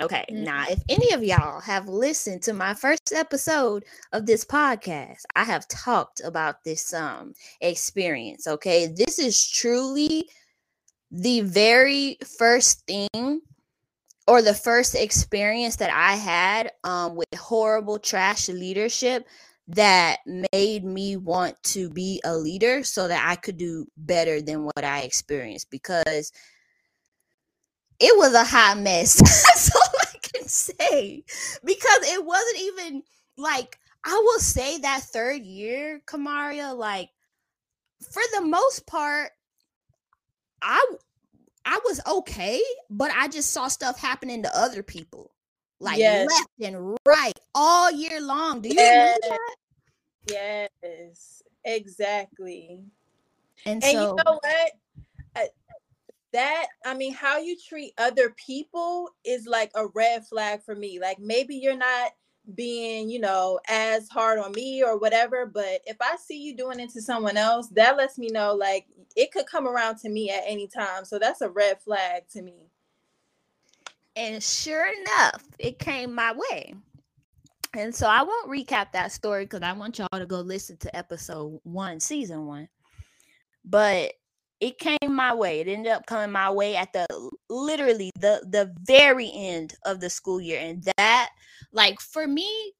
Okay, 0.00 0.24
mm-hmm. 0.30 0.44
now 0.44 0.64
if 0.68 0.82
any 0.88 1.12
of 1.12 1.22
y'all 1.22 1.60
have 1.60 1.86
listened 1.88 2.42
to 2.42 2.54
my 2.54 2.74
first 2.74 3.12
episode 3.14 3.84
of 4.12 4.26
this 4.26 4.44
podcast, 4.44 5.22
I 5.36 5.44
have 5.44 5.68
talked 5.68 6.20
about 6.24 6.64
this 6.64 6.94
um 6.94 7.34
experience. 7.60 8.46
Okay, 8.46 8.86
this 8.86 9.18
is 9.18 9.48
truly 9.48 10.28
the 11.10 11.42
very 11.42 12.16
first 12.38 12.86
thing 12.86 13.42
or 14.26 14.40
the 14.40 14.54
first 14.54 14.94
experience 14.94 15.76
that 15.76 15.90
I 15.92 16.16
had 16.16 16.72
um, 16.84 17.16
with 17.16 17.34
horrible 17.36 17.98
trash 17.98 18.48
leadership 18.48 19.26
that 19.68 20.18
made 20.52 20.84
me 20.84 21.16
want 21.16 21.62
to 21.62 21.90
be 21.90 22.20
a 22.24 22.36
leader 22.36 22.82
so 22.82 23.08
that 23.08 23.26
I 23.28 23.36
could 23.36 23.56
do 23.56 23.86
better 23.96 24.40
than 24.40 24.64
what 24.64 24.84
I 24.84 25.00
experienced 25.00 25.70
because 25.70 26.32
it 28.00 28.16
was 28.16 28.34
a 28.34 28.44
hot 28.44 28.78
mess. 28.78 29.16
That's 29.20 29.74
all 29.74 29.81
I 29.81 29.81
can 29.81 29.81
say. 30.52 31.24
Because 31.64 32.02
it 32.02 32.24
wasn't 32.24 32.58
even 32.58 33.02
like, 33.36 33.78
I 34.04 34.20
will 34.24 34.38
say 34.40 34.78
that 34.78 35.02
third 35.02 35.42
year, 35.42 36.00
Kamaria, 36.06 36.76
like, 36.76 37.10
for 38.10 38.22
the 38.34 38.44
most 38.44 38.86
part, 38.86 39.30
I 40.60 40.80
I 41.64 41.78
was 41.84 42.00
okay, 42.06 42.60
but 42.90 43.12
I 43.14 43.28
just 43.28 43.52
saw 43.52 43.68
stuff 43.68 43.98
happening 43.98 44.42
to 44.42 44.58
other 44.58 44.82
people, 44.82 45.32
like 45.78 45.98
yes. 45.98 46.28
left 46.28 46.50
and 46.60 46.96
right 47.06 47.38
all 47.54 47.90
year 47.92 48.20
long. 48.20 48.60
Do 48.60 48.68
you 48.68 48.74
yes. 48.76 49.18
Yes, 50.28 51.42
exactly. 51.64 52.80
And, 53.64 53.82
and 53.82 53.84
so, 53.84 53.90
you 53.90 54.24
know 54.24 54.40
what? 54.42 54.72
That 56.32 56.66
I 56.84 56.94
mean, 56.94 57.12
how 57.12 57.38
you 57.38 57.56
treat 57.56 57.92
other 57.98 58.30
people 58.30 59.10
is 59.24 59.46
like 59.46 59.70
a 59.74 59.86
red 59.88 60.26
flag 60.26 60.62
for 60.62 60.74
me. 60.74 60.98
Like 61.00 61.18
maybe 61.18 61.56
you're 61.56 61.76
not 61.76 62.12
being, 62.54 63.08
you 63.08 63.20
know, 63.20 63.60
as 63.68 64.08
hard 64.08 64.38
on 64.38 64.52
me 64.52 64.82
or 64.82 64.98
whatever. 64.98 65.46
But 65.46 65.80
if 65.86 65.96
I 66.00 66.16
see 66.16 66.42
you 66.42 66.56
doing 66.56 66.80
it 66.80 66.90
to 66.90 67.02
someone 67.02 67.36
else, 67.36 67.68
that 67.68 67.96
lets 67.96 68.18
me 68.18 68.28
know 68.28 68.54
like 68.54 68.86
it 69.16 69.32
could 69.32 69.46
come 69.46 69.68
around 69.68 69.98
to 69.98 70.08
me 70.08 70.30
at 70.30 70.42
any 70.46 70.68
time. 70.68 71.04
So 71.04 71.18
that's 71.18 71.40
a 71.40 71.50
red 71.50 71.80
flag 71.82 72.24
to 72.32 72.42
me. 72.42 72.68
And 74.16 74.42
sure 74.42 74.86
enough, 74.86 75.44
it 75.58 75.78
came 75.78 76.14
my 76.14 76.32
way. 76.32 76.74
And 77.74 77.94
so 77.94 78.06
I 78.06 78.22
won't 78.22 78.50
recap 78.50 78.92
that 78.92 79.12
story 79.12 79.44
because 79.44 79.62
I 79.62 79.72
want 79.72 79.98
y'all 79.98 80.08
to 80.12 80.26
go 80.26 80.40
listen 80.40 80.76
to 80.78 80.94
episode 80.94 81.58
one, 81.62 82.00
season 82.00 82.46
one. 82.46 82.68
But 83.64 84.12
it 84.62 84.78
came 84.78 85.16
my 85.16 85.34
way. 85.34 85.58
It 85.58 85.66
ended 85.66 85.90
up 85.90 86.06
coming 86.06 86.30
my 86.30 86.48
way 86.48 86.76
at 86.76 86.92
the 86.92 87.04
literally 87.50 88.12
the 88.14 88.46
the 88.48 88.72
very 88.84 89.28
end 89.34 89.74
of 89.84 89.98
the 89.98 90.08
school 90.08 90.40
year. 90.40 90.60
And 90.60 90.88
that 90.96 91.30
like 91.72 92.00
for 92.00 92.28
me 92.28 92.72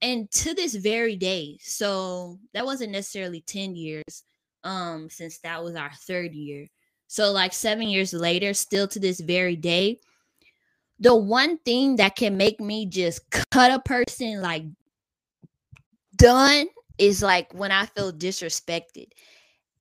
and 0.00 0.30
to 0.30 0.54
this 0.54 0.76
very 0.76 1.16
day, 1.16 1.58
so 1.60 2.38
that 2.52 2.64
wasn't 2.64 2.92
necessarily 2.92 3.40
10 3.40 3.74
years 3.74 4.22
um 4.62 5.10
since 5.10 5.38
that 5.40 5.62
was 5.62 5.74
our 5.74 5.90
third 6.06 6.34
year. 6.34 6.68
So 7.08 7.32
like 7.32 7.52
7 7.52 7.88
years 7.88 8.12
later, 8.12 8.54
still 8.54 8.86
to 8.88 9.00
this 9.00 9.20
very 9.20 9.56
day, 9.56 9.98
the 11.00 11.16
one 11.16 11.58
thing 11.58 11.96
that 11.96 12.14
can 12.14 12.36
make 12.36 12.60
me 12.60 12.86
just 12.86 13.28
cut 13.50 13.72
a 13.72 13.80
person 13.80 14.40
like 14.40 14.66
done 16.14 16.66
is 16.96 17.22
like 17.22 17.52
when 17.52 17.72
I 17.72 17.86
feel 17.86 18.12
disrespected 18.12 19.08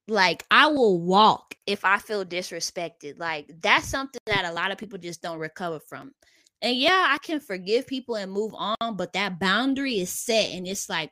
like 0.08 0.44
I 0.52 0.68
will 0.68 1.00
walk 1.00 1.56
if 1.66 1.86
I 1.86 1.98
feel 2.00 2.26
disrespected. 2.26 3.20
Like 3.20 3.52
that's 3.62 3.88
something 3.88 4.22
that 4.26 4.46
a 4.46 4.54
lot 4.54 4.72
of 4.72 4.78
people 4.78 5.00
just 5.00 5.22
don't 5.22 5.40
recover 5.40 5.80
from. 5.80 6.14
And 6.62 6.78
yeah, 6.78 7.08
I 7.10 7.18
can 7.20 7.40
forgive 7.40 7.88
people 7.88 8.16
and 8.16 8.32
move 8.32 8.54
on, 8.56 8.96
but 8.96 9.14
that 9.14 9.40
boundary 9.40 10.00
is 10.00 10.10
set 10.10 10.52
and 10.52 10.68
it's 10.68 10.90
like 10.90 11.12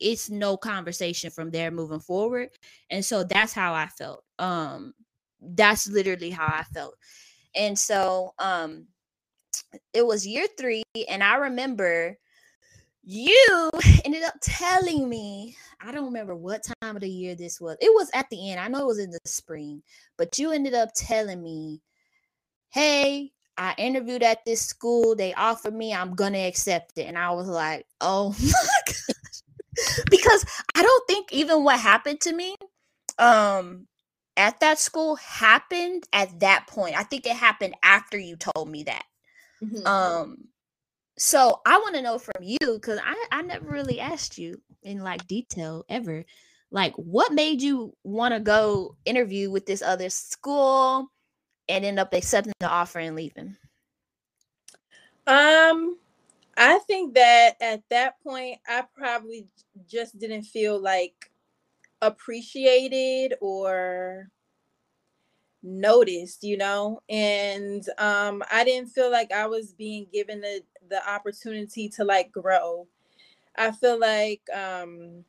it's 0.00 0.30
no 0.30 0.56
conversation 0.56 1.30
from 1.30 1.50
there 1.50 1.70
moving 1.70 2.00
forward. 2.00 2.50
And 2.90 3.04
so 3.04 3.24
that's 3.24 3.52
how 3.52 3.74
I 3.74 3.86
felt. 3.88 4.24
Um 4.38 4.94
that's 5.40 5.88
literally 5.88 6.30
how 6.30 6.46
I 6.46 6.64
felt. 6.64 6.94
And 7.54 7.78
so 7.78 8.34
um 8.38 8.86
it 9.92 10.06
was 10.06 10.26
year 10.26 10.46
3 10.56 10.82
and 11.08 11.22
I 11.22 11.36
remember 11.36 12.16
you 13.10 13.70
ended 14.04 14.22
up 14.22 14.34
telling 14.42 15.08
me 15.08 15.56
i 15.80 15.90
don't 15.90 16.04
remember 16.04 16.36
what 16.36 16.62
time 16.82 16.94
of 16.94 17.00
the 17.00 17.08
year 17.08 17.34
this 17.34 17.58
was 17.58 17.74
it 17.80 17.90
was 17.94 18.10
at 18.12 18.28
the 18.28 18.50
end 18.50 18.60
i 18.60 18.68
know 18.68 18.80
it 18.80 18.86
was 18.86 18.98
in 18.98 19.10
the 19.10 19.18
spring 19.24 19.82
but 20.18 20.38
you 20.38 20.52
ended 20.52 20.74
up 20.74 20.90
telling 20.94 21.42
me 21.42 21.80
hey 22.68 23.32
I 23.58 23.74
interviewed 23.76 24.22
at 24.22 24.44
this 24.44 24.62
school. 24.62 25.16
They 25.16 25.34
offered 25.34 25.74
me. 25.74 25.92
I'm 25.92 26.14
gonna 26.14 26.46
accept 26.46 26.96
it. 26.96 27.08
And 27.08 27.18
I 27.18 27.32
was 27.32 27.48
like, 27.48 27.86
oh 28.00 28.36
my 28.40 28.80
gosh. 28.86 30.04
because 30.10 30.46
I 30.76 30.82
don't 30.82 31.06
think 31.08 31.32
even 31.32 31.64
what 31.64 31.80
happened 31.80 32.20
to 32.22 32.32
me 32.32 32.54
um 33.18 33.88
at 34.36 34.60
that 34.60 34.78
school 34.78 35.16
happened 35.16 36.04
at 36.12 36.38
that 36.38 36.68
point. 36.68 36.96
I 36.96 37.02
think 37.02 37.26
it 37.26 37.34
happened 37.34 37.74
after 37.82 38.16
you 38.16 38.36
told 38.36 38.68
me 38.68 38.84
that. 38.84 39.04
Mm-hmm. 39.60 39.86
Um 39.86 40.48
so 41.18 41.60
I 41.66 41.78
want 41.78 41.94
to 41.96 42.02
know 42.02 42.18
from 42.18 42.42
you 42.42 42.58
because 42.60 42.98
I, 43.04 43.26
I 43.32 43.42
never 43.42 43.68
really 43.68 44.00
asked 44.00 44.38
you 44.38 44.60
in 44.82 45.00
like 45.00 45.26
detail 45.26 45.84
ever. 45.88 46.24
Like, 46.70 46.94
what 46.94 47.32
made 47.32 47.62
you 47.62 47.94
want 48.04 48.34
to 48.34 48.40
go 48.40 48.96
interview 49.04 49.50
with 49.50 49.66
this 49.66 49.82
other 49.82 50.10
school 50.10 51.10
and 51.68 51.84
end 51.84 51.98
up 51.98 52.12
accepting 52.12 52.52
the 52.60 52.68
offer 52.68 52.98
and 52.98 53.16
leaving? 53.16 53.56
Um, 55.26 55.98
I 56.56 56.78
think 56.86 57.14
that 57.14 57.56
at 57.60 57.82
that 57.90 58.20
point, 58.22 58.58
I 58.66 58.84
probably 58.94 59.48
just 59.88 60.18
didn't 60.18 60.42
feel 60.42 60.80
like 60.80 61.30
appreciated 62.00 63.34
or 63.40 64.28
noticed, 65.62 66.44
you 66.44 66.56
know, 66.56 67.00
and 67.08 67.88
um, 67.98 68.42
I 68.50 68.64
didn't 68.64 68.90
feel 68.90 69.10
like 69.10 69.32
I 69.32 69.46
was 69.46 69.72
being 69.72 70.06
given 70.12 70.40
the 70.40 70.62
the 70.88 71.08
opportunity 71.08 71.88
to 71.90 72.04
like 72.04 72.32
grow. 72.32 72.86
I 73.56 73.72
feel 73.72 73.98
like 73.98 74.42
um, 74.54 75.24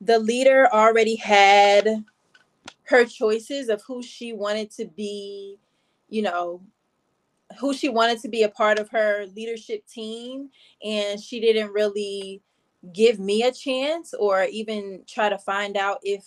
the 0.00 0.18
leader 0.18 0.68
already 0.72 1.16
had 1.16 2.04
her 2.84 3.04
choices 3.04 3.68
of 3.68 3.82
who 3.86 4.02
she 4.02 4.32
wanted 4.32 4.70
to 4.72 4.86
be, 4.86 5.58
you 6.08 6.22
know, 6.22 6.62
who 7.58 7.74
she 7.74 7.88
wanted 7.88 8.20
to 8.20 8.28
be 8.28 8.42
a 8.42 8.48
part 8.48 8.78
of 8.78 8.88
her 8.90 9.26
leadership 9.34 9.86
team. 9.86 10.50
And 10.82 11.20
she 11.20 11.40
didn't 11.40 11.72
really 11.72 12.42
give 12.92 13.18
me 13.18 13.42
a 13.42 13.52
chance 13.52 14.14
or 14.14 14.44
even 14.44 15.02
try 15.06 15.28
to 15.28 15.38
find 15.38 15.76
out 15.76 15.98
if 16.02 16.24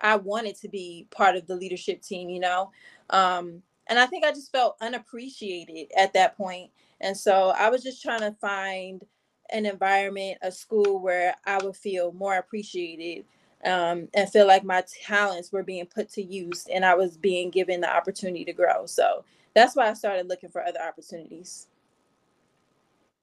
I 0.00 0.16
wanted 0.16 0.56
to 0.56 0.68
be 0.68 1.06
part 1.10 1.36
of 1.36 1.46
the 1.46 1.56
leadership 1.56 2.02
team, 2.02 2.28
you 2.28 2.40
know. 2.40 2.70
Um, 3.10 3.62
and 3.88 3.98
I 3.98 4.06
think 4.06 4.24
I 4.24 4.30
just 4.30 4.52
felt 4.52 4.76
unappreciated 4.80 5.90
at 5.96 6.12
that 6.12 6.36
point. 6.36 6.70
And 7.00 7.16
so 7.16 7.52
I 7.56 7.70
was 7.70 7.82
just 7.82 8.02
trying 8.02 8.20
to 8.20 8.32
find 8.40 9.04
an 9.50 9.66
environment, 9.66 10.38
a 10.42 10.52
school 10.52 11.00
where 11.00 11.34
I 11.46 11.58
would 11.62 11.76
feel 11.76 12.12
more 12.12 12.36
appreciated 12.36 13.24
um, 13.64 14.08
and 14.14 14.30
feel 14.30 14.46
like 14.46 14.64
my 14.64 14.84
talents 15.04 15.52
were 15.52 15.62
being 15.62 15.86
put 15.86 16.10
to 16.10 16.22
use 16.22 16.66
and 16.72 16.84
I 16.84 16.94
was 16.94 17.16
being 17.16 17.50
given 17.50 17.80
the 17.80 17.94
opportunity 17.94 18.44
to 18.44 18.52
grow. 18.52 18.86
So 18.86 19.24
that's 19.54 19.74
why 19.74 19.88
I 19.88 19.94
started 19.94 20.28
looking 20.28 20.50
for 20.50 20.64
other 20.64 20.80
opportunities. 20.80 21.66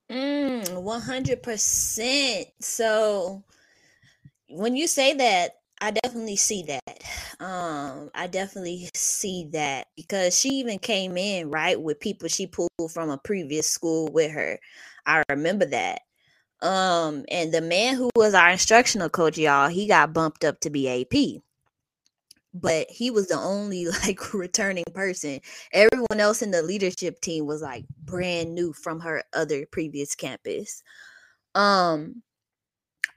Mm, 0.10 0.84
100%. 0.84 2.46
So 2.60 3.44
when 4.50 4.76
you 4.76 4.88
say 4.88 5.14
that, 5.14 5.60
I 5.82 5.92
definitely 5.92 6.38
see 6.38 6.64
that. 6.64 7.04
Um, 7.40 8.10
I 8.16 8.28
definitely 8.28 8.90
see 8.96 9.50
that 9.52 9.88
because 9.96 10.40
she 10.40 10.50
even 10.50 10.80
came 10.80 11.18
in 11.18 11.50
right 11.52 11.80
with 11.80 12.00
people 12.00 12.30
she 12.30 12.48
pulled 12.48 12.70
from 12.92 13.10
a 13.10 13.18
previous 13.18 13.68
school 13.70 14.10
with 14.12 14.32
her. 14.32 14.60
I 15.06 15.24
remember 15.30 15.66
that. 15.66 16.02
Um, 16.62 17.26
and 17.30 17.54
the 17.54 17.62
man 17.62 17.96
who 17.96 18.10
was 18.16 18.34
our 18.34 18.50
instructional 18.50 19.10
coach, 19.10 19.38
y'all, 19.38 19.68
he 19.68 19.88
got 19.88 20.14
bumped 20.14 20.46
up 20.46 20.60
to 20.62 20.70
be 20.70 20.88
AP. 20.88 21.42
But 22.54 22.90
he 22.90 23.12
was 23.12 23.28
the 23.28 23.38
only 23.38 23.88
like 24.04 24.34
returning 24.34 24.86
person. 24.94 25.42
Everyone 25.74 26.20
else 26.20 26.42
in 26.42 26.52
the 26.52 26.64
leadership 26.64 27.20
team 27.20 27.46
was 27.46 27.62
like 27.62 27.86
brand 28.04 28.56
new 28.56 28.72
from 28.72 29.02
her 29.02 29.24
other 29.34 29.66
previous 29.70 30.16
campus. 30.16 30.82
Um 31.54 32.24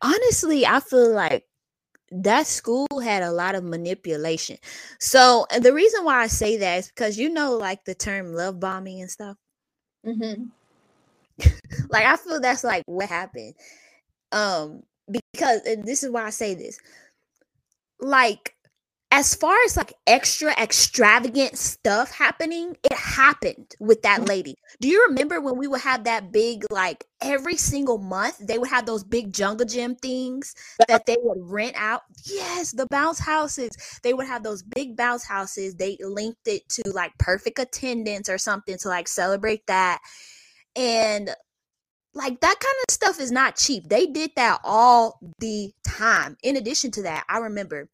honestly, 0.03 0.67
I 0.67 0.81
feel 0.81 1.13
like 1.13 1.45
that 2.11 2.47
school 2.47 2.87
had 3.03 3.23
a 3.23 3.33
lot 3.33 3.55
of 3.55 3.65
manipulation. 3.65 4.57
So 4.99 5.47
the 5.61 5.73
reason 5.73 6.05
why 6.05 6.23
I 6.23 6.27
say 6.27 6.57
that 6.57 6.79
is 6.79 6.89
because 6.89 7.19
you 7.19 7.29
know, 7.29 7.57
like 7.57 7.85
the 7.85 7.95
term 7.95 8.35
love 8.35 8.61
bombing 8.61 9.01
and 9.01 9.11
stuff. 9.11 9.37
Mm-hmm. 10.07 10.45
like 11.91 12.05
I 12.05 12.17
feel 12.17 12.41
that's 12.41 12.65
like 12.65 12.83
what 12.87 13.09
happened. 13.09 13.55
Um, 14.33 14.83
because 15.11 15.61
and 15.67 15.85
this 15.85 16.03
is 16.03 16.11
why 16.11 16.25
I 16.25 16.31
say 16.31 16.55
this. 16.55 16.79
Like 18.01 18.55
as 19.11 19.35
far 19.35 19.57
as 19.65 19.77
like 19.77 19.95
extra 20.07 20.53
extravagant 20.61 21.57
stuff 21.57 22.11
happening, 22.11 22.77
it 22.85 22.93
happened 22.93 23.75
with 23.81 24.03
that 24.03 24.21
mm. 24.21 24.29
lady. 24.29 24.55
Do 24.81 24.89
you 24.89 25.07
remember 25.09 25.41
when 25.41 25.57
we 25.57 25.67
would 25.67 25.81
have 25.81 26.05
that 26.05 26.31
big, 26.31 26.65
like 26.71 27.05
every 27.23 27.57
single 27.57 27.99
month, 27.99 28.39
they 28.39 28.59
would 28.59 28.69
have 28.69 28.85
those 28.85 29.05
big 29.05 29.33
jungle 29.33 29.67
gym 29.67 29.97
things 29.97 30.55
that 30.89 31.07
they 31.07 31.17
would 31.21 31.39
rent 31.41 31.75
out? 31.77 32.03
Yes, 32.25 32.73
the 32.73 32.87
bounce 32.87 33.19
houses. 33.19 33.71
They 34.03 34.13
would 34.13 34.27
have 34.27 34.43
those 34.43 34.63
big 34.63 34.97
bounce 34.97 35.25
houses. 35.25 35.75
They 35.75 35.97
linked 36.01 36.47
it 36.47 36.69
to 36.71 36.91
like 36.91 37.17
perfect 37.19 37.59
attendance 37.59 38.29
or 38.29 38.37
something 38.37 38.77
to 38.79 38.89
like 38.89 39.09
celebrate 39.09 39.67
that. 39.69 40.01
And 40.77 41.31
like 42.13 42.41
that 42.41 42.61
kind 42.61 42.77
of 42.89 42.93
stuff 42.93 43.21
is 43.21 43.33
not 43.33 43.57
cheap. 43.57 43.89
They 43.89 44.07
did 44.07 44.33
that 44.37 44.61
all 44.65 45.19
the 45.39 45.73
time. 45.83 46.37
In 46.43 46.57
addition 46.57 46.91
to 46.93 47.03
that, 47.03 47.25
I 47.29 47.39
remember 47.39 47.89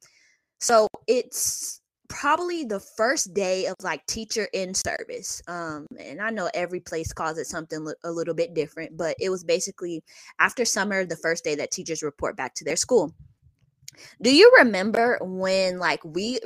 so 0.61 0.89
it's 1.07 1.81
probably 2.09 2.65
the 2.65 2.81
first 2.81 3.35
day 3.35 3.67
of 3.67 3.75
like 3.83 4.05
teacher 4.07 4.49
in 4.53 4.73
service. 4.75 5.43
Um, 5.49 5.87
and 5.99 6.21
I 6.21 6.31
know 6.31 6.49
every 6.55 6.81
place 6.81 7.13
calls 7.13 7.39
it 7.39 7.47
something 7.47 7.87
a 8.05 8.11
little 8.11 8.35
bit 8.35 8.55
different, 8.55 8.97
but 8.97 9.17
it 9.21 9.31
was 9.31 9.43
basically 9.43 10.03
after 10.39 10.65
summer, 10.65 11.05
the 11.05 11.17
first 11.17 11.45
day 11.45 11.55
that 11.57 11.71
teachers 11.71 12.03
report 12.03 12.37
back 12.37 12.55
to 12.55 12.65
their 12.65 12.77
school. 12.77 13.13
Do 14.23 14.35
you 14.35 14.53
remember 14.59 15.19
when 15.23 15.79
like 15.79 16.05
we 16.05 16.39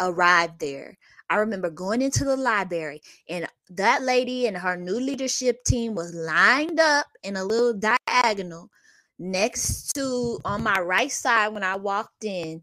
arrived 0.00 0.60
there? 0.60 0.96
I 1.28 1.36
remember 1.36 1.70
going 1.70 2.02
into 2.02 2.24
the 2.24 2.36
library 2.36 3.00
and 3.28 3.46
that 3.70 4.02
lady 4.02 4.46
and 4.46 4.56
her 4.56 4.76
new 4.76 5.00
leadership 5.00 5.64
team 5.64 5.94
was 5.94 6.14
lined 6.14 6.78
up 6.78 7.06
in 7.22 7.36
a 7.36 7.44
little 7.44 7.74
diagonal 7.74 8.70
next 9.18 9.92
to 9.94 10.38
on 10.44 10.62
my 10.62 10.78
right 10.78 11.10
side 11.10 11.48
when 11.48 11.64
I 11.64 11.76
walked 11.76 12.24
in 12.24 12.62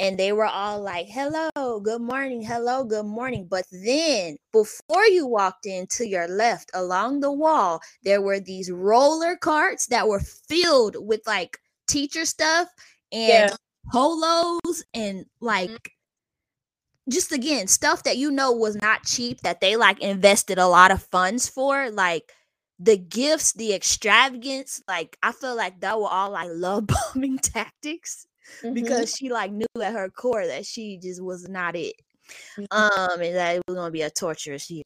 and 0.00 0.18
they 0.18 0.32
were 0.32 0.46
all 0.46 0.80
like, 0.80 1.06
hello, 1.08 1.80
good 1.80 2.00
morning, 2.00 2.42
hello, 2.42 2.84
good 2.84 3.06
morning. 3.06 3.46
But 3.48 3.64
then 3.70 4.36
before 4.52 5.06
you 5.06 5.26
walked 5.26 5.66
in 5.66 5.86
to 5.92 6.06
your 6.06 6.26
left 6.26 6.70
along 6.74 7.20
the 7.20 7.32
wall, 7.32 7.80
there 8.02 8.20
were 8.20 8.40
these 8.40 8.70
roller 8.70 9.36
carts 9.36 9.86
that 9.88 10.08
were 10.08 10.20
filled 10.20 10.96
with 10.98 11.20
like 11.26 11.58
teacher 11.86 12.24
stuff 12.24 12.68
and 13.12 13.50
yeah. 13.50 13.56
polos 13.92 14.84
and 14.92 15.26
like 15.40 15.70
mm-hmm. 15.70 17.10
just 17.10 17.30
again 17.30 17.68
stuff 17.68 18.02
that 18.02 18.16
you 18.16 18.30
know 18.30 18.52
was 18.52 18.76
not 18.76 19.04
cheap 19.04 19.40
that 19.42 19.60
they 19.60 19.76
like 19.76 20.00
invested 20.00 20.58
a 20.58 20.66
lot 20.66 20.90
of 20.90 21.02
funds 21.04 21.48
for 21.48 21.90
like 21.90 22.32
the 22.78 22.96
gifts 22.96 23.52
the 23.52 23.72
extravagance 23.72 24.82
like 24.88 25.16
i 25.22 25.30
feel 25.30 25.54
like 25.54 25.80
that 25.80 25.98
were 25.98 26.08
all 26.08 26.30
like 26.30 26.48
love 26.52 26.86
bombing 26.86 27.38
tactics 27.38 28.26
mm-hmm. 28.62 28.74
because 28.74 29.14
she 29.16 29.30
like 29.30 29.52
knew 29.52 29.66
at 29.82 29.92
her 29.92 30.08
core 30.10 30.46
that 30.46 30.66
she 30.66 30.98
just 30.98 31.22
was 31.22 31.48
not 31.48 31.76
it. 31.76 31.94
Mm-hmm. 32.58 32.64
Um, 32.70 33.20
and 33.20 33.36
that 33.36 33.56
it 33.56 33.62
was 33.66 33.76
gonna 33.76 33.90
be 33.90 34.02
a 34.02 34.10
torturous 34.10 34.70
year. 34.70 34.82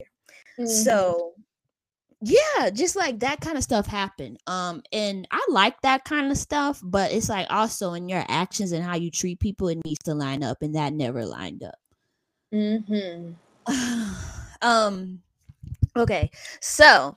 Mm-hmm. 0.59 0.67
So 0.67 1.35
yeah, 2.21 2.71
just 2.71 2.97
like 2.97 3.21
that 3.21 3.41
kind 3.41 3.57
of 3.57 3.63
stuff 3.63 3.87
happened. 3.87 4.39
Um, 4.47 4.83
and 4.93 5.27
I 5.31 5.45
like 5.49 5.81
that 5.83 6.05
kind 6.05 6.31
of 6.33 6.37
stuff, 6.37 6.81
but 6.83 7.13
it's 7.13 7.29
like 7.29 7.47
also 7.49 7.93
in 7.93 8.09
your 8.09 8.25
actions 8.29 8.73
and 8.73 8.85
how 8.85 8.97
you 8.97 9.11
treat 9.11 9.39
people, 9.39 9.69
it 9.69 9.79
needs 9.85 10.01
to 10.05 10.15
line 10.15 10.43
up, 10.43 10.59
and 10.61 10.75
that 10.75 10.93
never 10.93 11.25
lined 11.25 11.63
up. 11.63 11.79
Mm-hmm. 12.53 13.35
um, 14.63 15.21
okay, 15.97 16.31
so 16.61 17.17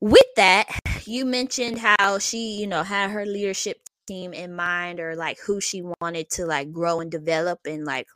with 0.00 0.34
that, 0.36 0.66
you 1.04 1.26
mentioned 1.26 1.78
how 1.78 2.18
she, 2.18 2.58
you 2.58 2.66
know, 2.66 2.82
had 2.82 3.10
her 3.10 3.26
leadership 3.26 3.80
team 4.06 4.32
in 4.32 4.54
mind 4.54 5.00
or 5.00 5.14
like 5.14 5.38
who 5.40 5.60
she 5.60 5.82
wanted 6.00 6.28
to 6.30 6.46
like 6.46 6.72
grow 6.72 7.00
and 7.00 7.10
develop 7.10 7.60
and 7.66 7.84
like 7.84 8.06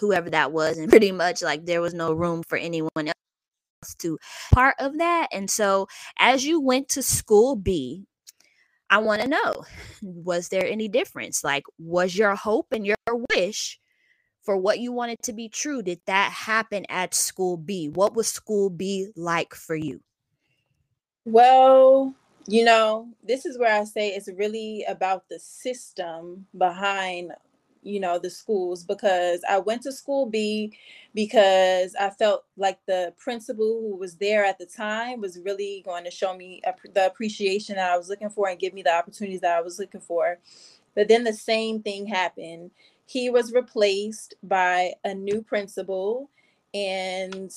whoever 0.00 0.30
that 0.30 0.52
was 0.52 0.78
and 0.78 0.88
pretty 0.88 1.12
much 1.12 1.42
like 1.42 1.64
there 1.64 1.80
was 1.80 1.94
no 1.94 2.12
room 2.12 2.42
for 2.48 2.58
anyone 2.58 2.90
else 3.08 3.94
to 3.98 4.18
part 4.52 4.74
of 4.78 4.98
that. 4.98 5.28
And 5.32 5.50
so 5.50 5.86
as 6.18 6.44
you 6.44 6.60
went 6.60 6.88
to 6.90 7.02
school 7.02 7.56
b 7.56 8.06
i 8.88 8.98
want 8.98 9.20
to 9.20 9.28
know 9.28 9.64
was 10.02 10.48
there 10.48 10.66
any 10.66 10.88
difference? 10.88 11.42
Like 11.42 11.64
was 11.78 12.16
your 12.16 12.34
hope 12.34 12.68
and 12.72 12.86
your 12.86 12.96
wish 13.34 13.80
for 14.42 14.56
what 14.56 14.78
you 14.78 14.92
wanted 14.92 15.18
to 15.24 15.32
be 15.32 15.48
true 15.48 15.82
did 15.82 16.00
that 16.06 16.30
happen 16.32 16.86
at 16.88 17.14
school 17.14 17.56
b? 17.56 17.88
What 17.88 18.14
was 18.14 18.28
school 18.28 18.70
b 18.70 19.08
like 19.16 19.54
for 19.54 19.74
you? 19.76 20.00
Well 21.24 22.14
you 22.48 22.64
know, 22.64 23.08
this 23.26 23.46
is 23.46 23.58
where 23.58 23.74
I 23.74 23.84
say 23.84 24.10
it's 24.10 24.28
really 24.36 24.84
about 24.88 25.28
the 25.28 25.38
system 25.40 26.46
behind, 26.56 27.32
you 27.82 28.00
know 28.00 28.18
the 28.18 28.30
schools 28.30 28.84
because 28.84 29.42
I 29.48 29.58
went 29.58 29.82
to 29.82 29.92
school 29.92 30.26
B 30.26 30.72
because 31.14 31.94
I 32.00 32.10
felt 32.10 32.44
like 32.56 32.78
the 32.86 33.12
principal 33.18 33.80
who 33.82 33.96
was 33.96 34.16
there 34.16 34.44
at 34.44 34.58
the 34.58 34.66
time 34.66 35.20
was 35.20 35.38
really 35.44 35.82
going 35.86 36.04
to 36.04 36.10
show 36.10 36.36
me 36.36 36.62
the 36.94 37.06
appreciation 37.06 37.76
that 37.76 37.92
I 37.92 37.98
was 37.98 38.08
looking 38.08 38.30
for 38.30 38.48
and 38.48 38.58
give 38.58 38.74
me 38.74 38.82
the 38.82 38.94
opportunities 38.94 39.42
that 39.42 39.56
I 39.58 39.60
was 39.60 39.78
looking 39.78 40.00
for. 40.00 40.38
But 40.96 41.08
then 41.08 41.24
the 41.24 41.34
same 41.34 41.82
thing 41.82 42.06
happened. 42.06 42.72
He 43.06 43.30
was 43.30 43.52
replaced 43.52 44.34
by 44.42 44.94
a 45.04 45.14
new 45.14 45.42
principal 45.42 46.30
and 46.74 47.52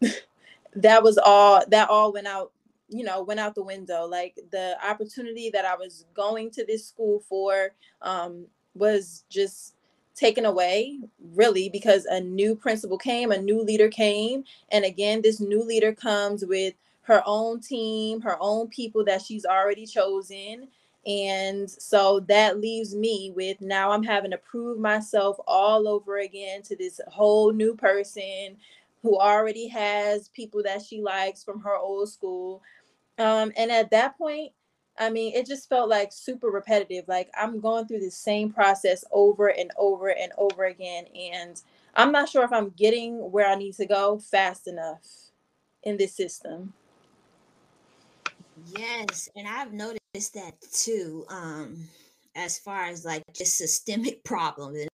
that 0.74 1.02
was 1.02 1.18
all 1.18 1.64
that 1.68 1.90
all 1.90 2.12
went 2.12 2.26
out 2.28 2.52
you 2.90 3.04
know 3.04 3.22
went 3.22 3.40
out 3.40 3.54
the 3.54 3.62
window. 3.62 4.06
Like 4.06 4.38
the 4.52 4.76
opportunity 4.86 5.50
that 5.50 5.64
i 5.64 5.74
was 5.76 6.04
going 6.14 6.50
to 6.52 6.64
this 6.66 6.86
school 6.86 7.22
for 7.28 7.70
um, 8.02 8.46
was 8.74 9.24
just 9.30 9.74
taken 10.14 10.44
away 10.44 10.98
really 11.34 11.68
because 11.68 12.04
a 12.06 12.20
new 12.20 12.54
principal 12.54 12.98
came 12.98 13.32
a 13.32 13.38
new 13.38 13.62
leader 13.62 13.88
came 13.88 14.44
and 14.70 14.84
again 14.84 15.22
this 15.22 15.40
new 15.40 15.62
leader 15.62 15.94
comes 15.94 16.44
with 16.44 16.74
her 17.02 17.22
own 17.24 17.60
team 17.60 18.20
her 18.20 18.36
own 18.40 18.68
people 18.68 19.04
that 19.04 19.22
she's 19.22 19.46
already 19.46 19.86
chosen 19.86 20.68
and 21.06 21.70
so 21.70 22.20
that 22.20 22.60
leaves 22.60 22.94
me 22.94 23.32
with 23.34 23.58
now 23.62 23.90
i'm 23.90 24.02
having 24.02 24.30
to 24.30 24.36
prove 24.36 24.78
myself 24.78 25.38
all 25.46 25.88
over 25.88 26.18
again 26.18 26.60
to 26.60 26.76
this 26.76 27.00
whole 27.08 27.52
new 27.52 27.74
person 27.74 28.56
who 29.02 29.18
already 29.18 29.66
has 29.66 30.28
people 30.28 30.62
that 30.62 30.82
she 30.82 31.00
likes 31.00 31.42
from 31.42 31.60
her 31.60 31.76
old 31.76 32.08
school 32.08 32.60
um, 33.20 33.52
and 33.56 33.70
at 33.70 33.90
that 33.90 34.18
point 34.18 34.52
I 35.00 35.08
mean, 35.08 35.34
it 35.34 35.46
just 35.46 35.68
felt 35.68 35.88
like 35.88 36.12
super 36.12 36.48
repetitive. 36.48 37.08
Like 37.08 37.30
I'm 37.36 37.58
going 37.58 37.86
through 37.86 38.00
the 38.00 38.10
same 38.10 38.52
process 38.52 39.02
over 39.10 39.48
and 39.48 39.70
over 39.78 40.10
and 40.10 40.30
over 40.36 40.64
again. 40.64 41.06
And 41.18 41.60
I'm 41.94 42.12
not 42.12 42.28
sure 42.28 42.44
if 42.44 42.52
I'm 42.52 42.68
getting 42.70 43.32
where 43.32 43.48
I 43.48 43.54
need 43.54 43.74
to 43.76 43.86
go 43.86 44.18
fast 44.18 44.68
enough 44.68 45.00
in 45.84 45.96
this 45.96 46.14
system. 46.14 46.74
Yes. 48.76 49.30
And 49.34 49.48
I've 49.48 49.72
noticed 49.72 50.34
that 50.34 50.60
too. 50.70 51.24
Um, 51.30 51.88
as 52.36 52.58
far 52.58 52.84
as 52.84 53.04
like 53.04 53.22
just 53.34 53.56
systemic 53.56 54.22
problems. 54.24 54.86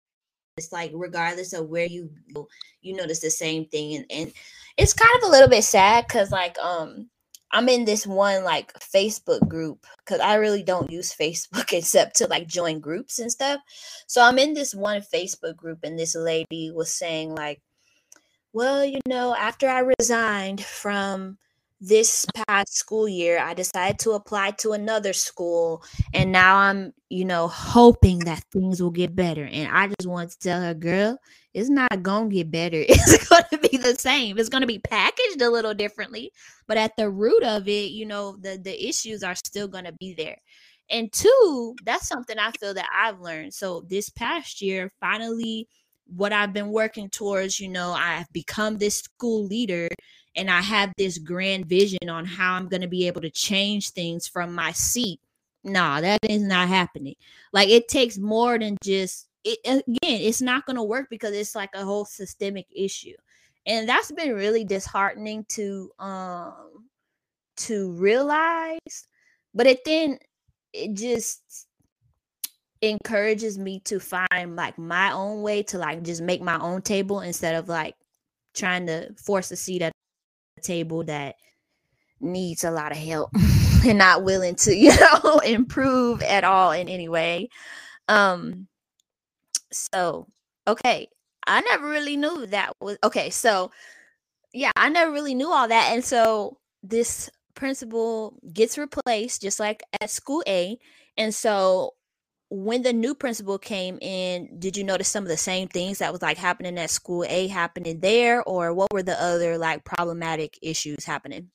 It's 0.57 0.73
like 0.73 0.93
regardless 0.95 1.53
of 1.53 1.69
where 1.69 1.85
you 1.85 2.11
go, 2.33 2.49
you 2.81 2.95
notice 2.95 3.21
the 3.21 3.31
same 3.31 3.67
thing. 3.67 3.97
And, 3.97 4.07
and 4.09 4.33
it's 4.77 4.95
kind 4.95 5.11
of 5.17 5.29
a 5.29 5.33
little 5.33 5.49
bit 5.49 5.65
sad 5.65 6.07
because 6.07 6.31
like 6.31 6.57
um 6.59 7.11
I'm 7.57 7.71
in 7.71 7.87
this 7.87 8.07
one 8.07 8.45
like 8.45 8.75
Facebook 8.75 9.49
group 9.49 9.87
because 10.05 10.21
I 10.21 10.35
really 10.35 10.63
don't 10.63 10.91
use 10.91 11.17
Facebook 11.17 11.73
except 11.73 12.17
to 12.17 12.27
like 12.27 12.47
join 12.47 12.81
groups 12.81 13.19
and 13.19 13.33
stuff. 13.33 13.63
So 14.07 14.23
I'm 14.23 14.39
in 14.39 14.53
this 14.53 14.75
one 14.75 15.01
Facebook 15.01 15.57
group, 15.57 15.79
and 15.83 15.99
this 15.99 16.15
lady 16.15 16.71
was 16.71 16.93
saying, 16.93 17.35
like, 17.35 17.63
well, 18.53 18.85
you 18.85 19.01
know, 19.09 19.35
after 19.35 19.71
I 19.71 19.91
resigned 19.99 20.63
from 20.63 21.39
this 21.81 22.27
past 22.35 22.75
school 22.75 23.09
year, 23.09 23.39
I 23.39 23.55
decided 23.55 23.99
to 24.01 24.13
apply 24.13 24.53
to 24.53 24.73
another 24.73 25.13
school, 25.13 25.85
and 26.15 26.33
now 26.33 26.57
I'm, 26.57 26.93
you 27.11 27.25
know, 27.25 27.49
hoping 27.49 28.21
that 28.21 28.43
things 28.53 28.83
will 28.83 28.91
get 28.91 29.15
better. 29.15 29.45
And 29.45 29.71
I 29.71 29.89
just 29.89 30.09
want 30.09 30.31
to 30.31 30.39
tell 30.39 30.61
her, 30.63 30.75
girl, 30.75 31.19
it's 31.53 31.69
not 31.69 32.03
gonna 32.03 32.29
get 32.29 32.51
better. 32.51 32.85
It's 32.89 33.29
gonna 33.29 33.63
be 33.71 33.77
the 33.77 33.95
same. 33.95 34.39
It's 34.39 34.49
gonna 34.49 34.67
be 34.67 34.79
packaged 34.79 35.41
a 35.43 35.51
little 35.51 35.75
differently, 35.75 36.33
but 36.67 36.79
at 36.79 36.93
the 36.97 37.11
root 37.11 37.43
of 37.43 37.69
it, 37.69 37.91
you 37.91 38.07
know, 38.07 38.37
the 38.41 38.59
the 38.63 38.89
issues 38.89 39.23
are 39.23 39.35
still 39.35 39.69
gonna 39.69 39.93
be 39.93 40.15
there. 40.15 40.39
And 40.91 41.13
two, 41.13 41.75
that's 41.85 42.09
something 42.09 42.39
I 42.39 42.53
feel 42.53 42.75
that 42.75 42.89
I've 42.95 43.21
learned. 43.21 43.55
So 43.55 43.85
this 43.89 44.09
past 44.09 44.63
year, 44.63 44.91
finally, 45.01 45.69
what 46.07 46.33
I've 46.33 46.53
been 46.53 46.69
working 46.71 47.11
towards, 47.11 47.59
you 47.59 47.69
know, 47.69 47.93
I've 47.93 48.33
become 48.33 48.79
this 48.79 48.99
school 48.99 49.45
leader 49.47 49.89
and 50.37 50.51
I 50.51 50.61
have 50.61 50.93
this 50.97 51.19
grand 51.19 51.67
vision 51.67 52.09
on 52.09 52.27
how 52.27 52.55
I'm 52.55 52.69
going 52.69 52.83
to 52.83 52.89
be 52.89 53.07
able 53.07 53.23
to 53.23 53.31
change 53.31 53.91
things 53.91 54.29
from 54.29 54.55
my 54.55 54.73
seat. 54.73 55.21
Nah, 55.65 56.01
that 56.01 56.21
is 56.29 56.43
not 56.43 56.69
happening. 56.69 57.17
Like 57.53 57.69
it 57.71 57.89
takes 57.89 58.19
more 58.19 58.59
than 58.59 58.77
just 58.83 59.29
it 59.45 59.59
again, 59.65 59.87
it's 60.03 60.43
not 60.43 60.67
going 60.67 60.77
to 60.77 60.83
work 60.83 61.07
because 61.11 61.33
it's 61.33 61.55
like 61.55 61.71
a 61.75 61.85
whole 61.85 62.05
systemic 62.05 62.67
issue. 62.75 63.15
And 63.67 63.89
that's 63.89 64.13
been 64.13 64.35
really 64.35 64.65
disheartening 64.65 65.45
to 65.51 65.91
um 65.99 66.87
to 67.59 67.93
realize, 67.93 69.09
but 69.55 69.67
it 69.67 69.85
then 69.85 70.19
it 70.73 70.95
just 70.95 71.67
encourages 72.83 73.59
me 73.59 73.81
to 73.81 73.99
find 73.99 74.55
like 74.55 74.77
my 74.79 75.11
own 75.13 75.43
way 75.43 75.63
to 75.63 75.79
like 75.79 76.03
just 76.03 76.21
make 76.21 76.43
my 76.43 76.59
own 76.59 76.83
table 76.83 77.21
instead 77.21 77.55
of 77.55 77.69
like 77.69 77.95
trying 78.55 78.87
to 78.87 79.13
force 79.15 79.51
a 79.51 79.57
seat 79.57 79.83
at 79.83 79.93
table 80.63 81.05
that 81.05 81.37
needs 82.21 82.65
a 82.65 82.71
lot 82.71 82.93
of 82.93 82.99
help 82.99 83.31
and 83.87 83.99
not 83.99 84.25
willing 84.25 84.55
to, 84.57 84.75
you 84.75 84.93
know, 84.99 85.39
improve 85.45 86.23
at 86.23 86.45
all 86.45 86.73
in 86.73 86.89
any 86.89 87.09
way. 87.09 87.49
Um 88.09 88.69
so, 89.73 90.27
okay, 90.67 91.09
I 91.47 91.61
never 91.61 91.89
really 91.89 92.17
knew 92.17 92.47
that 92.47 92.73
was 92.81 92.99
okay. 93.05 93.31
So, 93.31 93.71
yeah, 94.53 94.73
I 94.77 94.89
never 94.89 95.13
really 95.13 95.35
knew 95.35 95.53
all 95.53 95.69
that. 95.69 95.93
And 95.93 96.05
so 96.05 96.59
this 96.83 97.31
principal 97.55 98.39
gets 98.53 98.79
replaced 98.79 99.43
just 99.43 99.61
like 99.61 99.83
at 100.01 100.11
school 100.11 100.43
A. 100.47 100.79
And 101.17 101.35
so 101.35 101.95
when 102.49 102.83
the 102.83 102.93
new 102.93 103.15
principal 103.15 103.59
came 103.59 103.99
in, 104.01 104.59
did 104.59 104.77
you 104.77 104.85
notice 104.85 105.09
some 105.09 105.25
of 105.25 105.29
the 105.29 105.37
same 105.37 105.69
things 105.69 105.99
that 105.99 106.13
was 106.13 106.23
like 106.23 106.37
happening 106.37 106.79
at 106.79 106.91
school 106.91 107.25
A 107.29 107.49
happening 107.49 108.01
there, 108.01 108.43
or 108.45 108.73
what 108.73 108.93
were 108.93 109.03
the 109.03 109.21
other 109.21 109.59
like 109.59 109.85
problematic 109.85 110.59
issues 110.63 111.05
happening? 111.05 111.51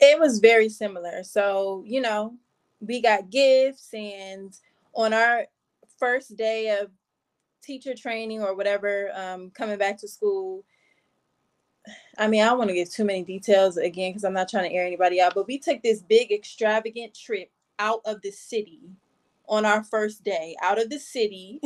It 0.00 0.18
was 0.18 0.38
very 0.38 0.68
similar. 0.68 1.22
So, 1.22 1.82
you 1.86 2.00
know, 2.00 2.34
we 2.80 3.02
got 3.02 3.30
gifts, 3.30 3.92
and 3.92 4.54
on 4.94 5.12
our 5.12 5.46
first 5.98 6.36
day 6.36 6.78
of 6.78 6.90
teacher 7.62 7.94
training 7.94 8.42
or 8.42 8.54
whatever, 8.54 9.10
um, 9.14 9.50
coming 9.50 9.78
back 9.78 9.98
to 9.98 10.08
school, 10.08 10.64
I 12.16 12.26
mean, 12.26 12.40
I 12.40 12.46
don't 12.46 12.58
want 12.58 12.68
to 12.68 12.74
give 12.74 12.90
too 12.90 13.04
many 13.04 13.22
details 13.22 13.76
again 13.76 14.12
because 14.12 14.24
I'm 14.24 14.32
not 14.32 14.48
trying 14.48 14.70
to 14.70 14.74
air 14.74 14.86
anybody 14.86 15.20
out, 15.20 15.34
but 15.34 15.46
we 15.46 15.58
took 15.58 15.82
this 15.82 16.00
big 16.00 16.32
extravagant 16.32 17.14
trip 17.14 17.50
out 17.78 18.00
of 18.06 18.22
the 18.22 18.30
city 18.30 18.80
on 19.48 19.64
our 19.64 19.82
first 19.84 20.24
day 20.24 20.56
out 20.62 20.80
of 20.80 20.90
the 20.90 20.98
city 20.98 21.60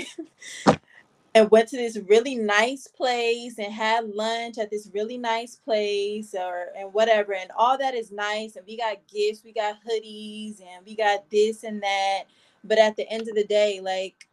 and 1.35 1.51
went 1.51 1.69
to 1.69 1.77
this 1.77 1.99
really 2.09 2.35
nice 2.35 2.87
place 2.89 3.59
and 3.59 3.73
had 3.73 4.09
lunch 4.11 4.59
at 4.59 4.71
this 4.71 4.91
really 4.93 5.17
nice 5.17 5.57
place 5.57 6.35
or 6.35 6.69
and 6.77 6.93
whatever 6.93 7.33
and 7.33 7.51
all 7.57 7.79
that 7.79 7.95
is 7.95 8.11
nice 8.11 8.57
and 8.57 8.67
we 8.67 8.77
got 8.77 8.97
gifts 9.07 9.45
we 9.45 9.53
got 9.53 9.77
hoodies 9.89 10.61
and 10.61 10.85
we 10.85 10.97
got 10.97 11.29
this 11.31 11.65
and 11.65 11.83
that. 11.83 12.25
But 12.65 12.79
at 12.79 12.97
the 12.97 13.09
end 13.09 13.29
of 13.29 13.35
the 13.35 13.45
day 13.45 13.81
like 13.81 14.29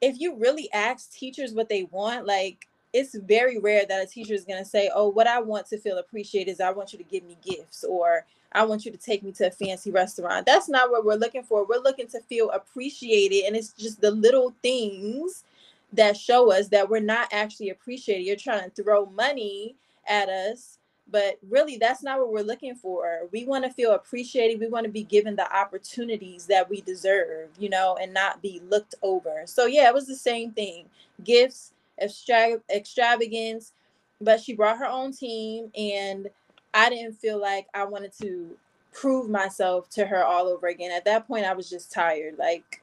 if 0.00 0.18
you 0.20 0.36
really 0.36 0.72
ask 0.72 1.12
teachers 1.12 1.52
what 1.52 1.68
they 1.68 1.84
want 1.84 2.26
like 2.26 2.66
it's 2.92 3.14
very 3.14 3.58
rare 3.58 3.84
that 3.86 4.02
a 4.02 4.06
teacher 4.06 4.34
is 4.34 4.44
going 4.44 4.62
to 4.62 4.68
say 4.68 4.90
oh 4.94 5.08
what 5.08 5.26
i 5.26 5.40
want 5.40 5.66
to 5.66 5.78
feel 5.78 5.98
appreciated 5.98 6.50
is 6.50 6.60
i 6.60 6.70
want 6.70 6.92
you 6.92 6.98
to 6.98 7.04
give 7.04 7.24
me 7.24 7.36
gifts 7.42 7.84
or 7.84 8.24
I 8.54 8.64
want 8.64 8.84
you 8.84 8.92
to 8.92 8.98
take 8.98 9.22
me 9.22 9.32
to 9.32 9.46
a 9.46 9.50
fancy 9.50 9.90
restaurant. 9.90 10.46
That's 10.46 10.68
not 10.68 10.90
what 10.90 11.04
we're 11.04 11.14
looking 11.14 11.42
for. 11.42 11.64
We're 11.64 11.78
looking 11.78 12.06
to 12.08 12.20
feel 12.20 12.50
appreciated. 12.50 13.46
And 13.46 13.56
it's 13.56 13.72
just 13.72 14.00
the 14.00 14.10
little 14.10 14.54
things 14.62 15.44
that 15.92 16.16
show 16.16 16.52
us 16.52 16.68
that 16.68 16.88
we're 16.88 17.00
not 17.00 17.28
actually 17.32 17.70
appreciated. 17.70 18.24
You're 18.24 18.36
trying 18.36 18.70
to 18.70 18.82
throw 18.82 19.06
money 19.06 19.74
at 20.06 20.28
us, 20.28 20.78
but 21.10 21.38
really 21.48 21.76
that's 21.76 22.02
not 22.02 22.18
what 22.18 22.32
we're 22.32 22.42
looking 22.42 22.74
for. 22.74 23.20
We 23.30 23.44
want 23.44 23.64
to 23.64 23.70
feel 23.70 23.92
appreciated. 23.92 24.60
We 24.60 24.68
want 24.68 24.84
to 24.84 24.92
be 24.92 25.02
given 25.04 25.36
the 25.36 25.54
opportunities 25.54 26.46
that 26.46 26.68
we 26.68 26.80
deserve, 26.82 27.50
you 27.58 27.68
know, 27.68 27.96
and 28.00 28.12
not 28.12 28.42
be 28.42 28.60
looked 28.68 28.94
over. 29.02 29.42
So 29.46 29.66
yeah, 29.66 29.88
it 29.88 29.94
was 29.94 30.06
the 30.06 30.16
same 30.16 30.52
thing. 30.52 30.86
Gifts, 31.24 31.71
extra- 32.02 32.60
extravagance, 32.74 33.72
but 34.20 34.40
she 34.40 34.54
brought 34.54 34.78
her 34.78 34.86
own 34.86 35.12
team 35.12 35.70
and 35.76 36.28
I 36.74 36.90
didn't 36.90 37.14
feel 37.14 37.40
like 37.40 37.66
I 37.74 37.84
wanted 37.84 38.12
to 38.22 38.56
prove 38.92 39.28
myself 39.28 39.88
to 39.90 40.06
her 40.06 40.24
all 40.24 40.48
over 40.48 40.66
again. 40.66 40.90
At 40.90 41.04
that 41.04 41.26
point, 41.26 41.44
I 41.44 41.54
was 41.54 41.68
just 41.68 41.92
tired. 41.92 42.36
Like, 42.38 42.82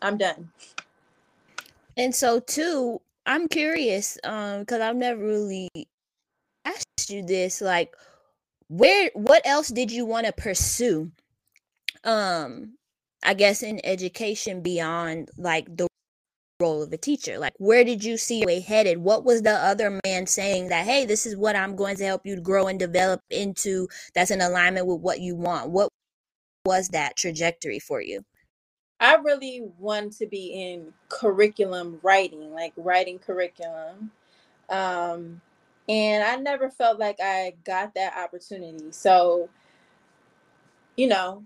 I'm 0.00 0.16
done. 0.16 0.50
And 1.96 2.14
so, 2.14 2.40
too, 2.40 3.00
I'm 3.26 3.48
curious, 3.48 4.18
um, 4.24 4.60
because 4.60 4.80
I've 4.80 4.96
never 4.96 5.22
really 5.22 5.68
asked 6.64 7.10
you 7.10 7.22
this. 7.22 7.60
Like, 7.60 7.94
where, 8.68 9.10
what 9.14 9.46
else 9.46 9.68
did 9.68 9.90
you 9.90 10.04
want 10.06 10.26
to 10.26 10.32
pursue? 10.32 11.10
Um, 12.04 12.74
I 13.22 13.34
guess 13.34 13.62
in 13.62 13.80
education 13.84 14.62
beyond 14.62 15.30
like 15.36 15.66
the 15.76 15.86
role 16.62 16.82
of 16.82 16.92
a 16.92 16.96
teacher? 16.96 17.38
Like, 17.38 17.54
where 17.58 17.84
did 17.84 18.04
you 18.04 18.16
see 18.16 18.44
way 18.46 18.60
headed? 18.60 18.98
What 18.98 19.24
was 19.24 19.42
the 19.42 19.52
other 19.52 20.00
man 20.04 20.26
saying 20.26 20.68
that, 20.68 20.86
hey, 20.86 21.04
this 21.04 21.26
is 21.26 21.36
what 21.36 21.56
I'm 21.56 21.76
going 21.76 21.96
to 21.96 22.04
help 22.04 22.22
you 22.24 22.40
grow 22.40 22.68
and 22.68 22.78
develop 22.78 23.20
into 23.30 23.88
that's 24.14 24.30
in 24.30 24.40
alignment 24.40 24.86
with 24.86 25.00
what 25.00 25.20
you 25.20 25.34
want? 25.34 25.70
What 25.70 25.88
was 26.64 26.88
that 26.88 27.16
trajectory 27.16 27.80
for 27.80 28.00
you? 28.00 28.22
I 29.00 29.16
really 29.16 29.62
want 29.78 30.12
to 30.18 30.26
be 30.26 30.52
in 30.52 30.92
curriculum 31.08 31.98
writing, 32.04 32.52
like 32.52 32.72
writing 32.76 33.18
curriculum. 33.18 34.12
Um, 34.70 35.40
and 35.88 36.22
I 36.22 36.36
never 36.36 36.70
felt 36.70 37.00
like 37.00 37.16
I 37.20 37.54
got 37.64 37.94
that 37.94 38.16
opportunity. 38.16 38.92
So, 38.92 39.48
you 40.96 41.08
know, 41.08 41.44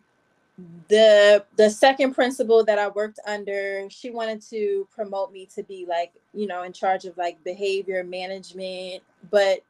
the 0.88 1.44
the 1.56 1.68
second 1.68 2.14
principal 2.14 2.64
that 2.64 2.78
I 2.78 2.88
worked 2.88 3.18
under, 3.26 3.88
she 3.90 4.10
wanted 4.10 4.40
to 4.50 4.88
promote 4.94 5.32
me 5.32 5.46
to 5.54 5.62
be 5.62 5.84
like, 5.86 6.12
you 6.32 6.46
know, 6.46 6.62
in 6.62 6.72
charge 6.72 7.04
of 7.04 7.16
like 7.18 7.42
behavior 7.44 8.02
management, 8.04 9.02
but 9.30 9.60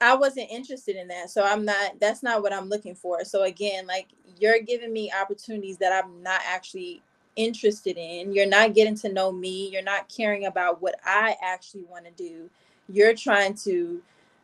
I 0.00 0.14
wasn't 0.14 0.50
interested 0.50 0.94
in 0.96 1.08
that. 1.08 1.30
So 1.30 1.42
I'm 1.42 1.64
not 1.64 1.98
that's 2.00 2.22
not 2.22 2.42
what 2.42 2.52
I'm 2.52 2.68
looking 2.68 2.94
for. 2.94 3.24
So 3.24 3.42
again, 3.42 3.86
like 3.86 4.08
you're 4.38 4.60
giving 4.60 4.92
me 4.92 5.10
opportunities 5.12 5.78
that 5.78 5.92
I'm 5.92 6.22
not 6.22 6.40
actually 6.46 7.02
interested 7.34 7.96
in. 7.96 8.32
You're 8.32 8.46
not 8.46 8.74
getting 8.74 8.96
to 8.96 9.12
know 9.12 9.32
me. 9.32 9.68
You're 9.70 9.82
not 9.82 10.08
caring 10.08 10.46
about 10.46 10.80
what 10.80 10.96
I 11.04 11.36
actually 11.42 11.84
want 11.90 12.04
to 12.04 12.12
do. 12.12 12.48
You're 12.88 13.14
trying 13.14 13.54
to 13.64 14.00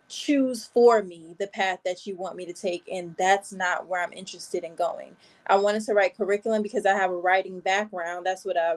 choose 0.08 0.66
for 0.66 1.02
me 1.02 1.34
the 1.38 1.46
path 1.46 1.80
that 1.84 2.06
you 2.06 2.14
want 2.14 2.36
me 2.36 2.44
to 2.44 2.52
take 2.52 2.88
and 2.92 3.14
that's 3.16 3.52
not 3.52 3.86
where 3.86 4.02
I'm 4.02 4.12
interested 4.12 4.64
in 4.64 4.74
going. 4.74 5.16
I 5.46 5.56
wanted 5.56 5.84
to 5.86 5.94
write 5.94 6.16
curriculum 6.16 6.62
because 6.62 6.86
I 6.86 6.94
have 6.94 7.10
a 7.10 7.16
writing 7.16 7.60
background. 7.60 8.26
That's 8.26 8.44
what 8.44 8.56
I 8.56 8.76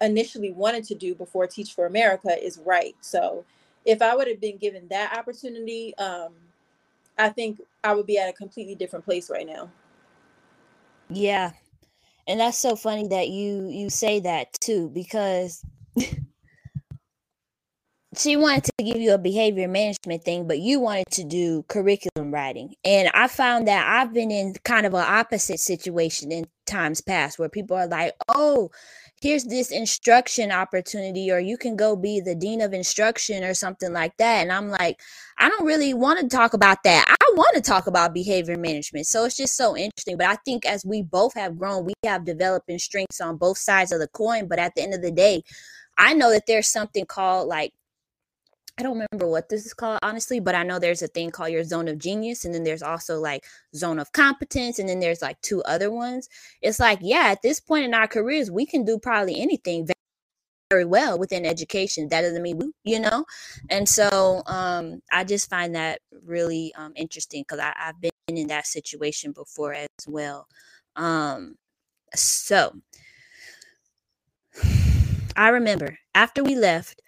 initially 0.00 0.52
wanted 0.52 0.84
to 0.84 0.94
do 0.94 1.14
before 1.14 1.46
Teach 1.46 1.74
for 1.74 1.86
America 1.86 2.36
is 2.44 2.58
write. 2.64 2.96
So 3.00 3.44
if 3.84 4.02
I 4.02 4.14
would 4.14 4.28
have 4.28 4.40
been 4.40 4.58
given 4.58 4.86
that 4.88 5.16
opportunity, 5.16 5.96
um, 5.98 6.32
I 7.18 7.28
think 7.30 7.60
I 7.82 7.94
would 7.94 8.06
be 8.06 8.18
at 8.18 8.28
a 8.28 8.32
completely 8.32 8.74
different 8.74 9.04
place 9.04 9.30
right 9.30 9.46
now. 9.46 9.70
Yeah. 11.08 11.52
And 12.26 12.40
that's 12.40 12.58
so 12.58 12.76
funny 12.76 13.08
that 13.08 13.28
you 13.28 13.68
you 13.68 13.88
say 13.88 14.20
that 14.20 14.52
too 14.60 14.90
because 14.90 15.64
she 18.18 18.36
wanted 18.36 18.64
to 18.64 18.84
give 18.84 18.96
you 18.96 19.14
a 19.14 19.18
behavior 19.18 19.68
management 19.68 20.24
thing, 20.24 20.48
but 20.48 20.58
you 20.58 20.80
wanted 20.80 21.06
to 21.12 21.24
do 21.24 21.62
curriculum 21.68 22.32
writing. 22.32 22.74
And 22.84 23.08
I 23.14 23.28
found 23.28 23.68
that 23.68 23.86
I've 23.88 24.12
been 24.12 24.30
in 24.30 24.54
kind 24.64 24.86
of 24.86 24.94
an 24.94 25.04
opposite 25.06 25.60
situation 25.60 26.32
in 26.32 26.46
times 26.66 27.00
past 27.00 27.38
where 27.38 27.48
people 27.48 27.76
are 27.76 27.86
like, 27.86 28.14
oh, 28.28 28.70
here's 29.22 29.44
this 29.44 29.70
instruction 29.70 30.50
opportunity, 30.50 31.30
or 31.30 31.38
you 31.38 31.56
can 31.56 31.76
go 31.76 31.94
be 31.94 32.20
the 32.20 32.34
dean 32.34 32.60
of 32.60 32.72
instruction 32.72 33.44
or 33.44 33.54
something 33.54 33.92
like 33.92 34.16
that. 34.16 34.42
And 34.42 34.52
I'm 34.52 34.68
like, 34.68 35.00
I 35.38 35.48
don't 35.48 35.64
really 35.64 35.94
want 35.94 36.20
to 36.20 36.28
talk 36.28 36.54
about 36.54 36.82
that. 36.84 37.06
I 37.08 37.32
want 37.34 37.54
to 37.54 37.60
talk 37.60 37.86
about 37.86 38.14
behavior 38.14 38.56
management. 38.56 39.06
So 39.06 39.24
it's 39.24 39.36
just 39.36 39.56
so 39.56 39.76
interesting. 39.76 40.16
But 40.16 40.26
I 40.26 40.36
think 40.44 40.66
as 40.66 40.84
we 40.84 41.02
both 41.02 41.34
have 41.34 41.56
grown, 41.56 41.84
we 41.84 41.94
have 42.04 42.24
developing 42.24 42.78
strengths 42.78 43.20
on 43.20 43.36
both 43.36 43.58
sides 43.58 43.92
of 43.92 44.00
the 44.00 44.08
coin. 44.08 44.48
But 44.48 44.58
at 44.58 44.74
the 44.74 44.82
end 44.82 44.94
of 44.94 45.02
the 45.02 45.12
day, 45.12 45.42
I 45.96 46.14
know 46.14 46.30
that 46.30 46.46
there's 46.46 46.68
something 46.68 47.04
called 47.06 47.48
like 47.48 47.72
I 48.78 48.82
don't 48.82 49.04
remember 49.10 49.26
what 49.26 49.48
this 49.48 49.66
is 49.66 49.74
called, 49.74 49.98
honestly, 50.02 50.38
but 50.38 50.54
I 50.54 50.62
know 50.62 50.78
there's 50.78 51.02
a 51.02 51.08
thing 51.08 51.30
called 51.32 51.50
your 51.50 51.64
zone 51.64 51.88
of 51.88 51.98
genius, 51.98 52.44
and 52.44 52.54
then 52.54 52.62
there's 52.62 52.82
also 52.82 53.18
like 53.18 53.44
zone 53.74 53.98
of 53.98 54.12
competence, 54.12 54.78
and 54.78 54.88
then 54.88 55.00
there's 55.00 55.20
like 55.20 55.40
two 55.40 55.62
other 55.64 55.90
ones. 55.90 56.28
It's 56.62 56.78
like, 56.78 57.00
yeah, 57.02 57.26
at 57.26 57.42
this 57.42 57.58
point 57.58 57.84
in 57.84 57.92
our 57.92 58.06
careers, 58.06 58.52
we 58.52 58.66
can 58.66 58.84
do 58.84 58.96
probably 58.96 59.40
anything 59.40 59.88
very 60.70 60.84
well 60.84 61.18
within 61.18 61.44
education. 61.44 62.08
That 62.08 62.22
doesn't 62.22 62.40
mean 62.40 62.72
you 62.84 63.00
know, 63.00 63.24
and 63.68 63.88
so 63.88 64.42
um, 64.46 65.02
I 65.10 65.24
just 65.24 65.50
find 65.50 65.74
that 65.74 66.00
really 66.24 66.72
um, 66.76 66.92
interesting 66.94 67.42
because 67.48 67.58
I've 67.58 68.00
been 68.00 68.12
in 68.28 68.46
that 68.46 68.68
situation 68.68 69.32
before 69.32 69.72
as 69.72 69.88
well. 70.06 70.46
Um, 70.94 71.56
so 72.14 72.76
I 75.36 75.48
remember 75.48 75.98
after 76.14 76.44
we 76.44 76.54
left 76.54 77.02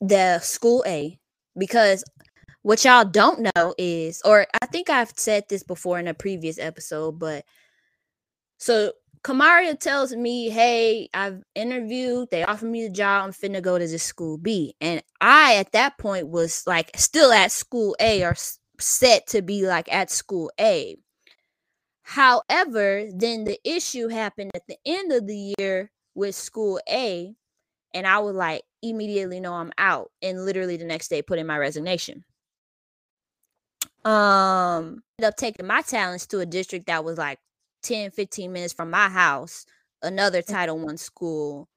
the 0.00 0.38
school 0.40 0.84
A 0.86 1.18
because 1.56 2.04
what 2.62 2.84
y'all 2.84 3.04
don't 3.04 3.48
know 3.54 3.74
is, 3.78 4.20
or 4.24 4.46
I 4.60 4.66
think 4.66 4.90
I've 4.90 5.12
said 5.16 5.44
this 5.48 5.62
before 5.62 5.98
in 5.98 6.08
a 6.08 6.14
previous 6.14 6.58
episode, 6.58 7.18
but 7.18 7.44
so 8.58 8.92
Kamaria 9.22 9.78
tells 9.78 10.14
me, 10.14 10.50
Hey, 10.50 11.08
I've 11.14 11.42
interviewed, 11.54 12.28
they 12.30 12.44
offered 12.44 12.70
me 12.70 12.82
the 12.82 12.92
job, 12.92 13.24
I'm 13.24 13.32
finna 13.32 13.62
go 13.62 13.78
to 13.78 13.86
this 13.86 14.02
school 14.02 14.36
B. 14.38 14.74
And 14.80 15.02
I, 15.20 15.56
at 15.56 15.72
that 15.72 15.98
point, 15.98 16.28
was 16.28 16.64
like 16.66 16.90
still 16.96 17.32
at 17.32 17.52
school 17.52 17.96
A 18.00 18.24
or 18.24 18.34
set 18.78 19.26
to 19.28 19.42
be 19.42 19.66
like 19.66 19.92
at 19.92 20.10
school 20.10 20.50
A. 20.60 20.96
However, 22.02 23.08
then 23.12 23.44
the 23.44 23.58
issue 23.64 24.08
happened 24.08 24.52
at 24.54 24.66
the 24.68 24.76
end 24.84 25.12
of 25.12 25.26
the 25.26 25.54
year 25.58 25.90
with 26.14 26.34
school 26.34 26.80
A 26.88 27.34
and 27.96 28.06
I 28.06 28.18
was 28.18 28.34
like 28.34 28.62
immediately 28.90 29.40
know 29.40 29.54
I'm 29.54 29.72
out 29.78 30.10
and 30.22 30.44
literally 30.44 30.76
the 30.76 30.84
next 30.84 31.08
day 31.08 31.22
put 31.22 31.38
in 31.38 31.46
my 31.46 31.58
resignation. 31.58 32.24
Um, 34.04 35.02
ended 35.18 35.28
up 35.28 35.36
taking 35.36 35.66
my 35.66 35.82
talents 35.82 36.26
to 36.28 36.38
a 36.38 36.46
district 36.46 36.86
that 36.86 37.04
was 37.04 37.18
like 37.18 37.40
10, 37.82 38.12
15 38.12 38.52
minutes 38.52 38.72
from 38.72 38.90
my 38.90 39.08
house, 39.08 39.66
another 40.02 40.42
mm. 40.42 40.46
Title 40.46 40.78
One 40.78 40.96
school. 40.96 41.68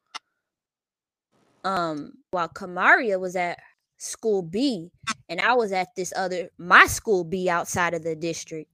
Um, 1.64 2.14
while 2.32 2.47
Kamaria 2.47 3.20
was 3.20 3.36
at 3.36 3.60
school 3.97 4.41
B, 4.41 4.91
and 5.28 5.41
I 5.41 5.53
was 5.53 5.72
at 5.72 5.89
this 5.95 6.14
other 6.16 6.49
my 6.57 6.86
school 6.86 7.24
B 7.24 7.49
outside 7.49 7.93
of 7.93 8.03
the 8.03 8.16
district 8.16 8.72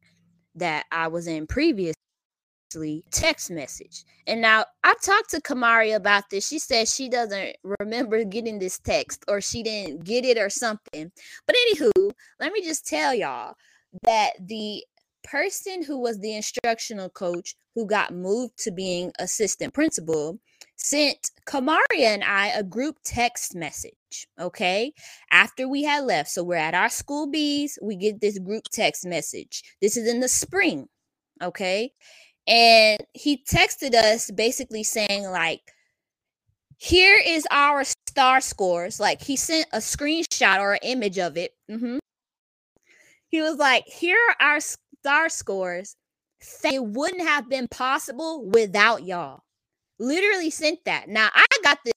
that 0.55 0.86
I 0.91 1.07
was 1.07 1.27
in 1.27 1.47
previous 1.47 1.95
text 3.11 3.51
message. 3.51 4.03
And 4.28 4.41
now 4.41 4.66
I 4.84 4.95
talked 5.01 5.30
to 5.32 5.41
Kamari 5.41 5.95
about 5.95 6.30
this. 6.30 6.47
She 6.47 6.59
said 6.59 6.88
she 6.88 7.09
doesn't 7.09 7.55
remember 7.80 8.24
getting 8.24 8.59
this 8.59 8.80
text 8.80 9.24
or 9.28 9.41
she 9.41 9.63
didn't 9.63 10.03
get 10.03 10.26
it 10.26 10.38
or 10.38 10.49
something. 10.49 11.11
But 11.45 11.55
anywho, 11.55 12.11
let 12.39 12.51
me 12.51 12.61
just 12.61 12.88
tell 12.88 13.13
y'all 13.13 13.55
that 14.03 14.32
the 14.39 14.84
person 15.24 15.84
who 15.84 15.99
was 15.99 16.20
the 16.20 16.36
instructional 16.36 17.09
coach 17.09 17.55
who 17.74 17.86
got 17.86 18.13
moved 18.13 18.57
to 18.59 18.72
being 18.72 19.11
assistant 19.20 19.74
principal 19.74 20.39
sent 20.76 21.32
Kamaria 21.47 21.80
and 21.99 22.24
I 22.24 22.47
a 22.49 22.63
group 22.63 22.97
text 23.03 23.55
message. 23.55 24.28
Okay. 24.39 24.93
After 25.32 25.68
we 25.68 25.84
had 25.84 26.05
left. 26.05 26.30
So 26.30 26.43
we're 26.43 26.55
at 26.55 26.76
our 26.76 26.89
school 26.89 27.28
bees. 27.28 27.80
We 27.82 27.95
get 27.95 28.22
this 28.22 28.38
group 28.39 28.63
text 28.72 29.05
message. 29.05 29.63
This 29.82 29.97
is 29.97 30.07
in 30.07 30.20
the 30.20 30.28
spring. 30.28 30.88
Okay 31.41 31.91
and 32.47 32.99
he 33.13 33.37
texted 33.37 33.95
us 33.95 34.29
basically 34.31 34.83
saying 34.83 35.23
like 35.23 35.61
here 36.77 37.19
is 37.25 37.47
our 37.51 37.83
STAAR 37.83 38.41
scores. 38.41 38.99
Like 38.99 39.21
he 39.21 39.35
sent 39.35 39.67
a 39.73 39.77
screenshot 39.77 40.59
or 40.59 40.73
an 40.73 40.79
image 40.83 41.17
of 41.17 41.37
it. 41.37 41.51
Mm-hmm. 41.69 41.97
he 43.27 43.41
was 43.41 43.57
like 43.57 43.85
here 43.87 44.17
are 44.39 44.47
our 44.47 44.59
STAAR 44.59 45.29
scores. 45.29 45.95
It 46.63 46.83
wouldn't 46.83 47.23
have 47.23 47.49
been 47.49 47.67
possible 47.67 48.45
without 48.45 49.03
y'all. 49.03 49.43
Literally 49.99 50.51
sent 50.51 50.79
that. 50.85 51.07
Now 51.07 51.29
i 51.33 51.45
got 51.63 51.79
this 51.83 51.93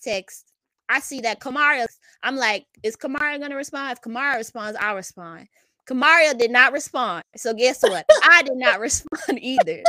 text. 0.00 0.52
I 0.88 1.00
see 1.00 1.20
that 1.22 1.40
Kamaria 1.40 1.86
i'm 2.22 2.36
like 2.36 2.66
is 2.82 2.96
Kamaria 2.96 3.40
gonna 3.40 3.56
respond? 3.56 3.92
If 3.92 4.02
Kamaria 4.02 4.36
responds 4.36 4.78
i'll 4.80 4.94
respond 4.94 5.48
Kamaria 5.88 6.36
did 6.36 6.50
not 6.50 6.72
respond. 6.72 7.24
So 7.36 7.54
guess 7.54 7.82
what? 7.82 8.04
I 8.22 8.42
did 8.42 8.56
not 8.56 8.80
respond 8.88 9.38
either. 9.40 9.82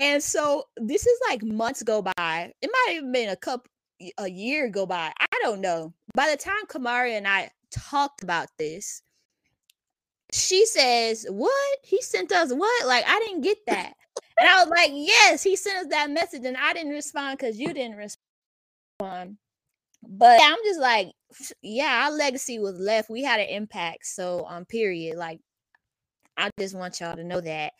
And 0.00 0.22
so 0.22 0.64
this 0.76 1.06
is 1.06 1.18
like 1.28 1.42
months 1.42 1.82
go 1.82 2.02
by. 2.02 2.52
It 2.60 2.70
might 2.72 2.94
have 2.94 3.12
been 3.12 3.30
a 3.30 3.36
couple 3.36 3.70
a 4.18 4.28
year 4.28 4.68
go 4.68 4.86
by. 4.86 5.12
I 5.20 5.38
don't 5.42 5.60
know. 5.60 5.92
By 6.14 6.30
the 6.30 6.36
time 6.36 6.66
Kamaria 6.68 7.16
and 7.16 7.26
I 7.26 7.50
talked 7.70 8.22
about 8.22 8.48
this, 8.58 9.02
she 10.32 10.66
says, 10.66 11.26
What? 11.28 11.78
He 11.82 12.00
sent 12.02 12.32
us 12.32 12.52
what? 12.52 12.86
Like, 12.86 13.04
I 13.06 13.18
didn't 13.20 13.42
get 13.42 13.58
that. 13.66 13.94
And 14.38 14.48
I 14.48 14.62
was 14.62 14.68
like, 14.68 14.90
Yes, 14.92 15.42
he 15.42 15.56
sent 15.56 15.78
us 15.78 15.86
that 15.90 16.10
message, 16.10 16.44
and 16.44 16.56
I 16.56 16.72
didn't 16.72 16.92
respond 16.92 17.38
because 17.38 17.58
you 17.58 17.72
didn't 17.72 17.96
respond. 17.96 19.38
But 20.02 20.40
I'm 20.42 20.58
just 20.64 20.80
like, 20.80 21.08
yeah, 21.62 22.04
our 22.04 22.12
legacy 22.12 22.58
was 22.58 22.78
left. 22.78 23.10
We 23.10 23.22
had 23.22 23.40
an 23.40 23.48
impact. 23.48 24.06
So, 24.06 24.46
um, 24.48 24.64
period. 24.64 25.16
Like, 25.16 25.40
I 26.36 26.50
just 26.58 26.76
want 26.76 27.00
y'all 27.00 27.16
to 27.16 27.24
know 27.24 27.40
that. 27.40 27.72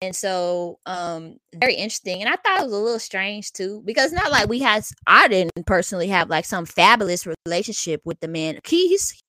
And 0.00 0.16
so, 0.16 0.78
um, 0.86 1.36
very 1.54 1.74
interesting. 1.74 2.22
And 2.22 2.28
I 2.28 2.36
thought 2.36 2.60
it 2.60 2.64
was 2.64 2.72
a 2.72 2.78
little 2.78 2.98
strange 2.98 3.52
too, 3.52 3.82
because 3.84 4.12
not 4.12 4.32
like 4.32 4.48
we 4.48 4.58
had, 4.58 4.84
I 5.06 5.28
didn't 5.28 5.66
personally 5.66 6.08
have 6.08 6.28
like 6.28 6.44
some 6.44 6.66
fabulous 6.66 7.26
relationship 7.46 8.00
with 8.04 8.18
the 8.18 8.26
man. 8.26 8.58
He's, 8.66 9.22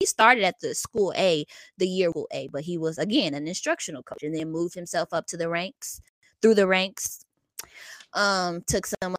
he 0.00 0.06
started 0.06 0.44
at 0.44 0.54
the 0.60 0.74
school 0.74 1.12
A, 1.16 1.44
the 1.76 1.86
year 1.86 2.10
A, 2.32 2.48
but 2.52 2.62
he 2.62 2.78
was 2.78 2.96
again 2.96 3.34
an 3.34 3.46
instructional 3.46 4.02
coach 4.02 4.22
and 4.22 4.34
then 4.34 4.50
moved 4.50 4.74
himself 4.74 5.10
up 5.12 5.26
to 5.26 5.36
the 5.36 5.48
ranks 5.48 6.00
through 6.40 6.54
the 6.54 6.66
ranks. 6.66 7.24
Um, 8.14 8.62
took 8.66 8.86
some 8.86 9.16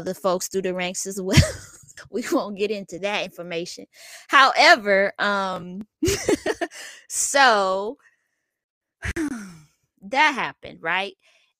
other 0.00 0.14
folks 0.14 0.48
through 0.48 0.62
the 0.62 0.74
ranks 0.74 1.06
as 1.06 1.20
well. 1.20 1.38
we 2.10 2.24
won't 2.32 2.56
get 2.56 2.70
into 2.70 2.98
that 3.00 3.24
information. 3.24 3.86
However, 4.28 5.12
um 5.18 5.86
so 7.08 7.98
that 10.02 10.32
happened, 10.34 10.78
right? 10.80 11.14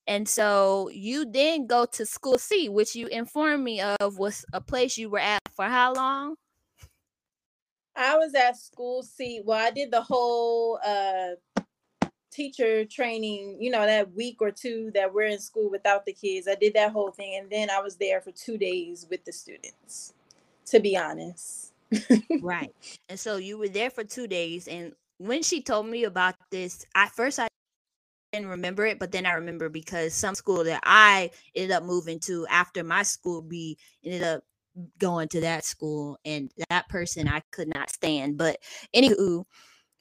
And 0.07 0.29
so 0.29 0.89
you 0.93 1.31
then 1.31 1.67
go 1.67 1.85
to 1.93 2.07
school 2.07 2.39
C, 2.39 2.69
which 2.69 2.97
you 2.97 3.07
informed 3.07 3.63
me 3.63 3.81
of 3.81 4.19
was 4.19 4.45
a 4.53 4.61
place 4.61 4.99
you 4.99 5.11
were 5.11 5.19
at 5.19 5.41
for 5.55 5.67
how 5.67 5.93
long? 5.95 6.35
I 7.95 8.17
was 8.17 8.35
at 8.35 8.57
school 8.57 9.03
C. 9.03 9.43
Well, 9.45 9.59
I 9.59 9.71
did 9.71 9.91
the 9.91 10.03
whole 10.03 10.81
uh 10.85 11.37
teacher 12.31 12.85
training, 12.85 13.59
you 13.61 13.71
know, 13.71 13.85
that 13.85 14.13
week 14.15 14.39
or 14.41 14.51
two 14.51 14.91
that 14.95 15.13
we're 15.13 15.27
in 15.27 15.39
school 15.39 15.71
without 15.71 16.07
the 16.07 16.13
kids. 16.13 16.49
I 16.49 16.55
did 16.55 16.75
that 16.75 16.93
whole 16.93 17.11
thing 17.11 17.39
and 17.41 17.51
then 17.51 17.71
I 17.71 17.81
was 17.81 17.97
there 17.97 18.21
for 18.21 18.33
2 18.33 18.59
days 18.59 19.07
with 19.11 19.25
the 19.25 19.33
students. 19.33 20.15
To 20.67 20.79
be 20.79 20.97
honest. 20.97 21.73
right. 22.43 22.73
And 23.09 23.19
so 23.19 23.37
you 23.37 23.59
were 23.59 23.69
there 23.69 23.91
for 23.91 24.05
2 24.05 24.27
days 24.27 24.69
and 24.69 24.93
when 25.19 25.43
she 25.43 25.61
told 25.61 25.87
me 25.87 26.05
about 26.05 26.35
this, 26.51 26.87
I 26.95 27.09
first 27.09 27.39
I 27.39 27.49
didn't 28.33 28.49
remember 28.49 28.87
it, 28.87 28.99
but 28.99 29.13
then 29.13 29.27
I 29.27 29.33
remember 29.33 29.69
because 29.69 30.15
some 30.15 30.35
school 30.35 30.65
that 30.65 30.81
I 30.85 31.31
ended 31.55 31.73
up 31.73 31.83
moving 31.83 32.21
to 32.21 32.47
after 32.49 32.83
my 32.83 33.03
school 33.03 33.43
be 33.43 33.77
ended 34.05 34.23
up 34.23 34.45
going 34.99 35.29
to 35.29 35.41
that 35.41 35.65
school 35.65 36.19
and 36.25 36.51
that 36.71 36.89
person 36.89 37.29
I 37.29 37.43
could 37.51 37.69
not 37.75 37.91
stand. 37.91 38.39
But 38.39 38.59
anywho, 38.95 39.45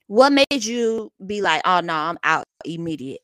what 0.09 0.33
made 0.33 0.65
you 0.65 1.11
be 1.23 1.39
like, 1.39 1.61
oh 1.65 1.81
no, 1.81 1.93
I'm 1.93 2.17
out 2.23 2.45
immediate? 2.65 3.21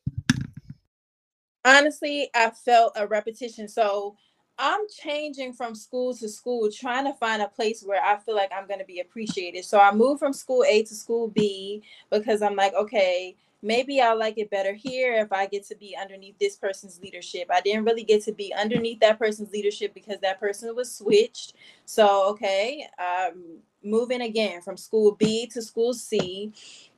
Honestly, 1.64 2.30
I 2.32 2.50
felt 2.50 2.92
a 2.94 3.08
repetition. 3.08 3.66
So 3.66 4.16
I'm 4.56 4.82
changing 4.88 5.52
from 5.52 5.74
school 5.74 6.14
to 6.14 6.28
school, 6.28 6.70
trying 6.70 7.04
to 7.06 7.12
find 7.14 7.42
a 7.42 7.48
place 7.48 7.82
where 7.84 8.00
I 8.00 8.18
feel 8.18 8.36
like 8.36 8.52
I'm 8.56 8.68
going 8.68 8.78
to 8.78 8.86
be 8.86 9.00
appreciated. 9.00 9.64
So 9.64 9.80
I 9.80 9.92
moved 9.92 10.20
from 10.20 10.32
school 10.32 10.62
A 10.62 10.84
to 10.84 10.94
school 10.94 11.26
B 11.26 11.82
because 12.08 12.40
I'm 12.40 12.54
like, 12.54 12.74
okay, 12.74 13.34
maybe 13.62 14.00
I'll 14.00 14.18
like 14.18 14.38
it 14.38 14.50
better 14.50 14.74
here 14.74 15.14
if 15.14 15.32
I 15.32 15.46
get 15.46 15.66
to 15.68 15.76
be 15.76 15.96
underneath 16.00 16.38
this 16.38 16.56
person's 16.56 17.00
leadership. 17.00 17.48
I 17.50 17.60
didn't 17.60 17.84
really 17.84 18.04
get 18.04 18.22
to 18.24 18.32
be 18.32 18.54
underneath 18.54 19.00
that 19.00 19.18
person's 19.18 19.50
leadership 19.50 19.94
because 19.94 20.20
that 20.20 20.40
person 20.40 20.74
was 20.74 20.94
switched. 20.94 21.54
So, 21.84 22.28
okay, 22.30 22.86
um, 22.98 23.58
moving 23.82 24.20
again 24.20 24.60
from 24.62 24.76
school 24.76 25.12
B 25.12 25.46
to 25.48 25.62
school 25.62 25.94
C. 25.94 26.52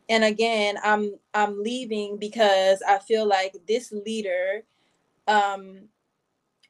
And 0.09 0.25
again, 0.25 0.79
I'm 0.83 1.15
I'm 1.35 1.63
leaving 1.63 2.17
because 2.17 2.83
I 2.87 2.99
feel 2.99 3.27
like 3.27 3.57
this 3.67 3.93
leader 3.93 4.63
um 5.27 5.89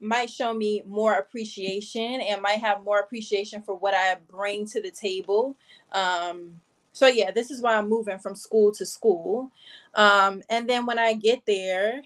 might 0.00 0.30
show 0.30 0.54
me 0.54 0.82
more 0.86 1.14
appreciation 1.14 2.20
and 2.20 2.40
might 2.42 2.60
have 2.60 2.84
more 2.84 3.00
appreciation 3.00 3.62
for 3.62 3.74
what 3.74 3.94
I 3.94 4.16
bring 4.28 4.66
to 4.66 4.80
the 4.80 4.90
table. 4.90 5.56
Um, 5.92 6.60
so 6.92 7.06
yeah, 7.06 7.30
this 7.30 7.50
is 7.50 7.60
why 7.60 7.76
I'm 7.76 7.88
moving 7.88 8.18
from 8.18 8.34
school 8.34 8.72
to 8.72 8.86
school. 8.86 9.50
Um, 9.94 10.42
and 10.50 10.68
then 10.68 10.86
when 10.86 10.98
I 10.98 11.14
get 11.14 11.44
there, 11.46 12.02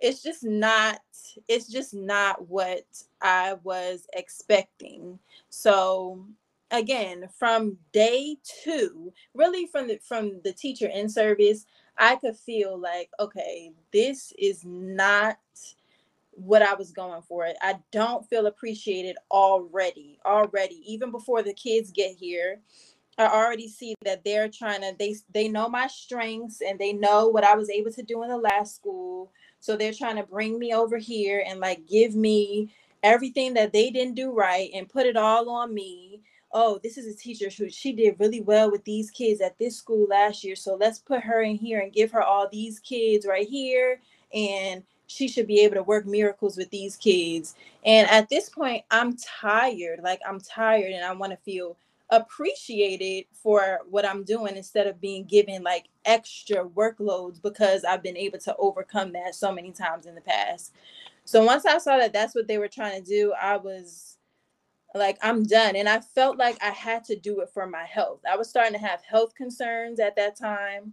it's 0.00 0.22
just 0.22 0.42
not 0.42 1.00
it's 1.48 1.68
just 1.68 1.94
not 1.94 2.48
what 2.48 2.84
I 3.22 3.54
was 3.62 4.06
expecting. 4.12 5.18
So 5.48 6.26
again, 6.70 7.28
from 7.38 7.78
day 7.92 8.36
2, 8.64 9.12
really 9.34 9.66
from 9.66 9.88
the 9.88 9.98
from 9.98 10.40
the 10.42 10.52
teacher 10.52 10.88
in 10.88 11.08
service, 11.08 11.66
I 11.96 12.16
could 12.16 12.36
feel 12.36 12.78
like 12.78 13.10
okay, 13.20 13.72
this 13.92 14.32
is 14.38 14.64
not 14.64 15.38
what 16.32 16.62
I 16.62 16.74
was 16.74 16.90
going 16.90 17.22
for. 17.22 17.46
I 17.60 17.76
don't 17.92 18.28
feel 18.28 18.46
appreciated 18.46 19.16
already. 19.30 20.18
Already, 20.24 20.82
even 20.86 21.10
before 21.10 21.42
the 21.42 21.54
kids 21.54 21.92
get 21.92 22.16
here, 22.16 22.60
I 23.18 23.26
already 23.26 23.68
see 23.68 23.94
that 24.04 24.24
they're 24.24 24.48
trying 24.48 24.80
to 24.80 24.94
they 24.98 25.14
they 25.32 25.48
know 25.48 25.68
my 25.68 25.86
strengths 25.86 26.60
and 26.62 26.78
they 26.78 26.92
know 26.92 27.28
what 27.28 27.44
I 27.44 27.54
was 27.54 27.68
able 27.70 27.92
to 27.92 28.02
do 28.02 28.22
in 28.22 28.30
the 28.30 28.38
last 28.38 28.74
school. 28.74 29.30
So 29.60 29.76
they're 29.76 29.92
trying 29.92 30.16
to 30.16 30.22
bring 30.22 30.58
me 30.58 30.72
over 30.72 30.96
here 30.98 31.44
and 31.46 31.60
like 31.60 31.86
give 31.86 32.14
me 32.14 32.74
everything 33.02 33.54
that 33.54 33.72
they 33.72 33.90
didn't 33.90 34.14
do 34.14 34.32
right 34.32 34.70
and 34.74 34.88
put 34.88 35.06
it 35.06 35.16
all 35.16 35.50
on 35.50 35.74
me. 35.74 36.22
Oh, 36.52 36.80
this 36.82 36.98
is 36.98 37.06
a 37.06 37.16
teacher 37.16 37.48
who 37.50 37.68
she 37.68 37.92
did 37.92 38.16
really 38.18 38.40
well 38.40 38.70
with 38.70 38.84
these 38.84 39.10
kids 39.10 39.40
at 39.40 39.58
this 39.58 39.76
school 39.76 40.06
last 40.08 40.44
year. 40.44 40.56
So 40.56 40.76
let's 40.76 40.98
put 40.98 41.22
her 41.22 41.42
in 41.42 41.56
here 41.56 41.80
and 41.80 41.92
give 41.92 42.10
her 42.12 42.22
all 42.22 42.48
these 42.50 42.78
kids 42.80 43.26
right 43.26 43.48
here 43.48 44.00
and 44.34 44.82
she 45.06 45.28
should 45.28 45.46
be 45.46 45.60
able 45.60 45.74
to 45.74 45.82
work 45.82 46.06
miracles 46.06 46.56
with 46.56 46.70
these 46.70 46.96
kids. 46.96 47.54
And 47.84 48.08
at 48.08 48.30
this 48.30 48.48
point, 48.48 48.84
I'm 48.90 49.16
tired. 49.16 50.00
Like 50.02 50.20
I'm 50.26 50.40
tired 50.40 50.92
and 50.92 51.04
I 51.04 51.12
want 51.12 51.32
to 51.32 51.38
feel 51.38 51.76
appreciated 52.12 53.24
for 53.32 53.80
what 53.88 54.06
I'm 54.06 54.22
doing 54.22 54.56
instead 54.56 54.86
of 54.86 55.00
being 55.00 55.24
given 55.24 55.62
like 55.62 55.86
extra 56.04 56.64
workloads 56.64 57.42
because 57.42 57.84
I've 57.84 58.02
been 58.02 58.18
able 58.18 58.38
to 58.40 58.54
overcome 58.56 59.12
that 59.14 59.34
so 59.34 59.50
many 59.50 59.72
times 59.72 60.04
in 60.04 60.14
the 60.14 60.20
past. 60.20 60.74
So 61.24 61.42
once 61.42 61.64
I 61.64 61.78
saw 61.78 61.96
that 61.96 62.12
that's 62.12 62.34
what 62.34 62.46
they 62.46 62.58
were 62.58 62.68
trying 62.68 63.02
to 63.02 63.08
do, 63.08 63.32
I 63.40 63.56
was 63.56 64.18
like, 64.94 65.16
I'm 65.22 65.44
done. 65.44 65.74
And 65.74 65.88
I 65.88 66.00
felt 66.00 66.36
like 66.36 66.58
I 66.62 66.68
had 66.68 67.02
to 67.04 67.16
do 67.16 67.40
it 67.40 67.48
for 67.48 67.66
my 67.66 67.84
health. 67.84 68.20
I 68.30 68.36
was 68.36 68.50
starting 68.50 68.74
to 68.74 68.86
have 68.86 69.02
health 69.02 69.34
concerns 69.34 69.98
at 69.98 70.14
that 70.16 70.36
time. 70.36 70.92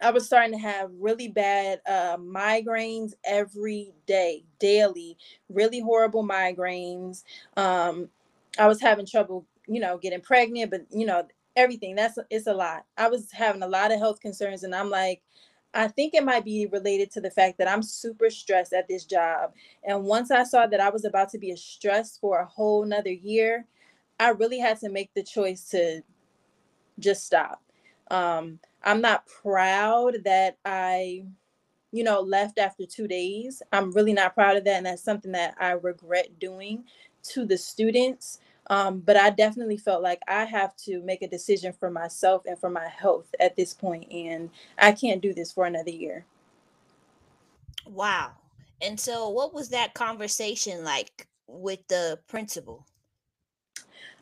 I 0.00 0.10
was 0.10 0.24
starting 0.24 0.52
to 0.52 0.58
have 0.58 0.90
really 0.98 1.28
bad 1.28 1.80
uh, 1.86 2.16
migraines 2.16 3.12
every 3.24 3.92
day, 4.06 4.44
daily, 4.58 5.18
really 5.50 5.80
horrible 5.80 6.24
migraines. 6.24 7.24
Um, 7.58 8.08
I 8.58 8.66
was 8.68 8.80
having 8.80 9.06
trouble 9.06 9.46
you 9.66 9.80
know, 9.80 9.98
getting 9.98 10.20
pregnant, 10.20 10.70
but 10.70 10.86
you 10.90 11.06
know, 11.06 11.26
everything. 11.56 11.94
That's 11.94 12.18
it's 12.30 12.46
a 12.46 12.54
lot. 12.54 12.84
I 12.96 13.08
was 13.08 13.30
having 13.32 13.62
a 13.62 13.68
lot 13.68 13.92
of 13.92 13.98
health 13.98 14.20
concerns, 14.20 14.62
and 14.64 14.74
I'm 14.74 14.90
like, 14.90 15.22
I 15.74 15.88
think 15.88 16.14
it 16.14 16.24
might 16.24 16.44
be 16.44 16.66
related 16.66 17.10
to 17.12 17.20
the 17.20 17.30
fact 17.30 17.58
that 17.58 17.68
I'm 17.68 17.82
super 17.82 18.30
stressed 18.30 18.72
at 18.72 18.88
this 18.88 19.04
job. 19.04 19.52
And 19.82 20.04
once 20.04 20.30
I 20.30 20.44
saw 20.44 20.66
that 20.66 20.80
I 20.80 20.90
was 20.90 21.04
about 21.04 21.30
to 21.30 21.38
be 21.38 21.54
stressed 21.56 22.20
for 22.20 22.38
a 22.40 22.46
whole 22.46 22.84
nother 22.84 23.12
year, 23.12 23.66
I 24.20 24.30
really 24.30 24.58
had 24.58 24.78
to 24.80 24.88
make 24.88 25.12
the 25.14 25.22
choice 25.22 25.68
to 25.70 26.02
just 27.00 27.26
stop. 27.26 27.60
Um, 28.10 28.60
I'm 28.82 29.00
not 29.00 29.26
proud 29.26 30.18
that 30.24 30.58
I, 30.64 31.24
you 31.90 32.04
know, 32.04 32.20
left 32.20 32.58
after 32.58 32.86
two 32.86 33.08
days. 33.08 33.62
I'm 33.72 33.90
really 33.92 34.12
not 34.12 34.34
proud 34.34 34.56
of 34.56 34.64
that. 34.64 34.76
And 34.76 34.86
that's 34.86 35.02
something 35.02 35.32
that 35.32 35.56
I 35.58 35.72
regret 35.72 36.38
doing 36.38 36.84
to 37.30 37.44
the 37.46 37.58
students 37.58 38.38
um, 38.68 39.00
but 39.00 39.16
I 39.16 39.30
definitely 39.30 39.76
felt 39.76 40.02
like 40.02 40.20
I 40.26 40.44
have 40.44 40.74
to 40.78 41.02
make 41.02 41.22
a 41.22 41.28
decision 41.28 41.72
for 41.72 41.90
myself 41.90 42.42
and 42.46 42.58
for 42.58 42.70
my 42.70 42.88
health 42.88 43.34
at 43.40 43.56
this 43.56 43.74
point, 43.74 44.10
and 44.10 44.50
I 44.78 44.92
can't 44.92 45.20
do 45.20 45.34
this 45.34 45.52
for 45.52 45.66
another 45.66 45.90
year. 45.90 46.24
Wow. 47.86 48.32
And 48.80 48.98
so, 48.98 49.28
what 49.28 49.54
was 49.54 49.68
that 49.70 49.94
conversation 49.94 50.84
like 50.84 51.26
with 51.46 51.86
the 51.88 52.18
principal? 52.28 52.86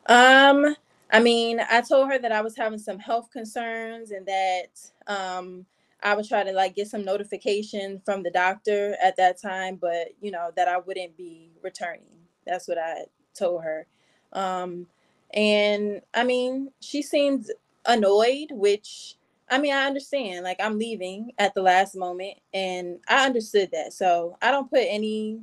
Um, 0.06 0.76
I 1.10 1.20
mean, 1.20 1.60
I 1.70 1.80
told 1.82 2.08
her 2.08 2.18
that 2.18 2.32
I 2.32 2.40
was 2.40 2.56
having 2.56 2.78
some 2.78 2.98
health 2.98 3.30
concerns 3.30 4.10
and 4.10 4.26
that 4.26 4.70
um, 5.06 5.66
I 6.02 6.14
would 6.14 6.26
try 6.26 6.42
to 6.42 6.52
like 6.52 6.74
get 6.74 6.88
some 6.88 7.04
notification 7.04 8.00
from 8.04 8.22
the 8.22 8.30
doctor 8.30 8.96
at 9.00 9.16
that 9.18 9.40
time, 9.40 9.76
but 9.76 10.08
you 10.20 10.30
know, 10.30 10.50
that 10.56 10.68
I 10.68 10.78
wouldn't 10.78 11.16
be 11.16 11.52
returning. 11.62 12.18
That's 12.46 12.66
what 12.66 12.78
I 12.78 13.04
told 13.34 13.62
her. 13.62 13.86
Um, 14.32 14.86
and 15.34 16.00
I 16.14 16.24
mean, 16.24 16.70
she 16.80 17.02
seemed 17.02 17.46
annoyed, 17.86 18.48
which 18.50 19.16
I 19.50 19.58
mean, 19.58 19.74
I 19.74 19.86
understand. 19.86 20.44
Like, 20.44 20.58
I'm 20.60 20.78
leaving 20.78 21.32
at 21.38 21.54
the 21.54 21.62
last 21.62 21.94
moment, 21.94 22.38
and 22.54 22.98
I 23.08 23.26
understood 23.26 23.70
that. 23.72 23.92
So 23.92 24.38
I 24.40 24.50
don't 24.50 24.70
put 24.70 24.84
any, 24.88 25.40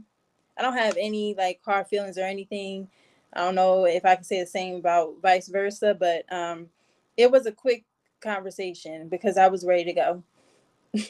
I 0.58 0.64
don't 0.64 0.78
have 0.78 0.98
any 1.00 1.36
like 1.38 1.60
hard 1.64 1.88
feelings 1.88 2.18
or 2.18 2.24
anything. 2.24 2.88
I 3.34 3.42
don't 3.42 3.56
know 3.56 3.86
if 3.86 4.06
I 4.06 4.16
can 4.16 4.24
say 4.24 4.40
the 4.40 4.48
same 4.48 4.78
about 4.78 5.16
vice 5.22 5.48
versa, 5.48 5.96
but 5.98 6.26
um, 6.34 6.70
it 7.18 7.30
was 7.30 7.46
a 7.46 7.52
quick 7.52 7.86
conversation 8.20 9.10
because 9.10 9.38
I 9.38 9.48
was 9.48 9.64
ready 9.64 9.84
to 9.86 9.94
go. 9.94 10.24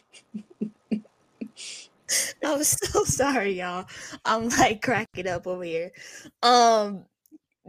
I'm 2.44 2.64
so 2.64 3.04
sorry, 3.06 3.54
y'all. 3.54 3.86
I'm 4.26 4.50
like 4.50 4.82
cracking 4.82 5.28
up 5.28 5.48
over 5.48 5.64
here. 5.64 5.92
Um, 6.44 7.06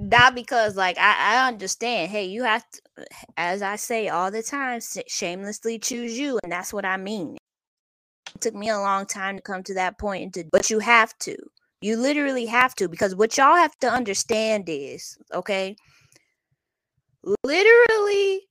not 0.01 0.35
because 0.35 0.77
like 0.77 0.97
I, 0.99 1.37
I 1.37 1.49
understand 1.49 2.11
hey 2.11 2.25
you 2.25 2.43
have 2.45 2.65
to 2.71 2.81
as 3.37 3.63
i 3.63 3.77
say 3.77 4.09
all 4.09 4.31
the 4.31 4.43
time 4.43 4.81
shamelessly 5.07 5.79
choose 5.79 6.19
you 6.19 6.39
and 6.43 6.51
that's 6.51 6.73
what 6.73 6.85
i 6.85 6.97
mean. 6.97 7.37
It 8.35 8.41
took 8.41 8.55
me 8.55 8.69
a 8.69 8.79
long 8.79 9.07
time 9.07 9.37
to 9.37 9.43
come 9.43 9.63
to 9.65 9.75
that 9.75 9.97
and 10.01 10.33
to, 10.35 10.45
but 10.53 10.71
you 10.71 10.79
have 10.79 11.17
to. 11.21 11.37
You 11.83 11.97
literally 11.97 12.47
have 12.47 12.75
to 12.77 12.89
because 12.89 13.15
what 13.15 13.37
y'all 13.37 13.57
have 13.57 13.77
to 13.79 13.91
understand 13.91 14.65
is 14.69 15.19
okay? 15.33 15.77
Literally 17.43 18.43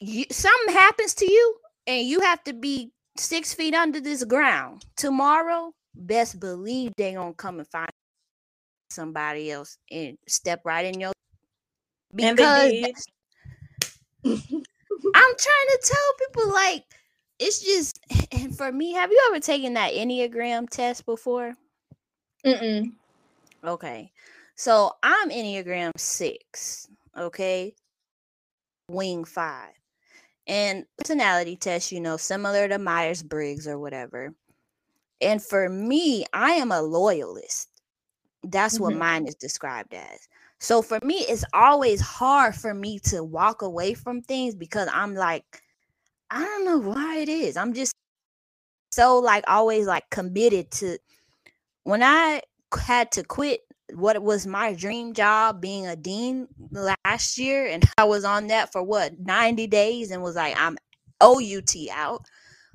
you, 0.00 0.24
something 0.30 0.74
happens 0.74 1.14
to 1.14 1.30
you 1.30 1.56
and 1.86 2.06
you 2.06 2.20
have 2.20 2.42
to 2.44 2.52
be 2.52 2.92
six 3.16 3.54
feet 3.54 3.74
under 3.74 4.00
this 4.00 4.24
ground. 4.24 4.84
Tomorrow 4.96 5.72
best 5.94 6.40
believe 6.40 6.92
they 6.96 7.12
gonna 7.12 7.34
come 7.34 7.58
and 7.58 7.68
find 7.68 7.90
somebody 8.92 9.50
else 9.50 9.78
and 9.90 10.18
step 10.28 10.60
right 10.64 10.86
in 10.86 11.00
your 11.00 11.12
because 12.14 12.72
I'm 14.24 14.32
trying 15.14 15.68
to 15.68 15.78
tell 15.82 16.28
people 16.28 16.52
like 16.52 16.84
it's 17.38 17.60
just 17.60 17.98
and 18.32 18.56
for 18.56 18.70
me, 18.70 18.92
have 18.92 19.10
you 19.10 19.22
ever 19.28 19.40
taken 19.40 19.74
that 19.74 19.92
Enneagram 19.92 20.68
test 20.68 21.06
before? 21.06 21.54
Mm-mm. 22.44 22.92
Okay. 23.64 24.12
So 24.54 24.92
I'm 25.02 25.30
Enneagram 25.30 25.92
six, 25.96 26.88
okay? 27.16 27.74
Wing 28.88 29.24
five. 29.24 29.72
And 30.46 30.84
personality 30.98 31.56
test, 31.56 31.92
you 31.92 32.00
know, 32.00 32.16
similar 32.16 32.68
to 32.68 32.78
Myers 32.78 33.22
Briggs 33.22 33.68
or 33.68 33.78
whatever. 33.78 34.34
And 35.20 35.40
for 35.40 35.68
me, 35.68 36.26
I 36.32 36.52
am 36.52 36.72
a 36.72 36.82
loyalist. 36.82 37.68
That's 38.44 38.80
what 38.80 38.92
Mhm. 38.92 38.98
mine 38.98 39.26
is 39.26 39.34
described 39.36 39.94
as. 39.94 40.28
So 40.60 40.82
for 40.82 40.98
me, 41.02 41.16
it's 41.28 41.44
always 41.54 42.00
hard 42.00 42.54
for 42.56 42.74
me 42.74 42.98
to 43.00 43.24
walk 43.24 43.62
away 43.62 43.94
from 43.94 44.22
things 44.22 44.54
because 44.54 44.88
I'm 44.92 45.14
like, 45.14 45.44
I 46.30 46.40
don't 46.44 46.64
know 46.64 46.78
why 46.78 47.18
it 47.18 47.28
is. 47.28 47.56
I'm 47.56 47.74
just 47.74 47.94
so 48.92 49.18
like 49.18 49.44
always 49.48 49.86
like 49.86 50.08
committed 50.10 50.70
to 50.72 50.98
when 51.84 52.02
I 52.02 52.42
had 52.80 53.12
to 53.12 53.24
quit 53.24 53.60
what 53.94 54.22
was 54.22 54.46
my 54.46 54.72
dream 54.74 55.12
job 55.14 55.60
being 55.60 55.86
a 55.86 55.96
dean 55.96 56.48
last 56.70 57.38
year 57.38 57.66
and 57.66 57.84
I 57.98 58.04
was 58.04 58.24
on 58.24 58.48
that 58.48 58.72
for 58.72 58.82
what 58.82 59.18
90 59.18 59.66
days 59.66 60.10
and 60.10 60.22
was 60.22 60.36
like 60.36 60.54
I'm 60.58 60.78
OUT 61.20 61.74
out. 61.92 62.24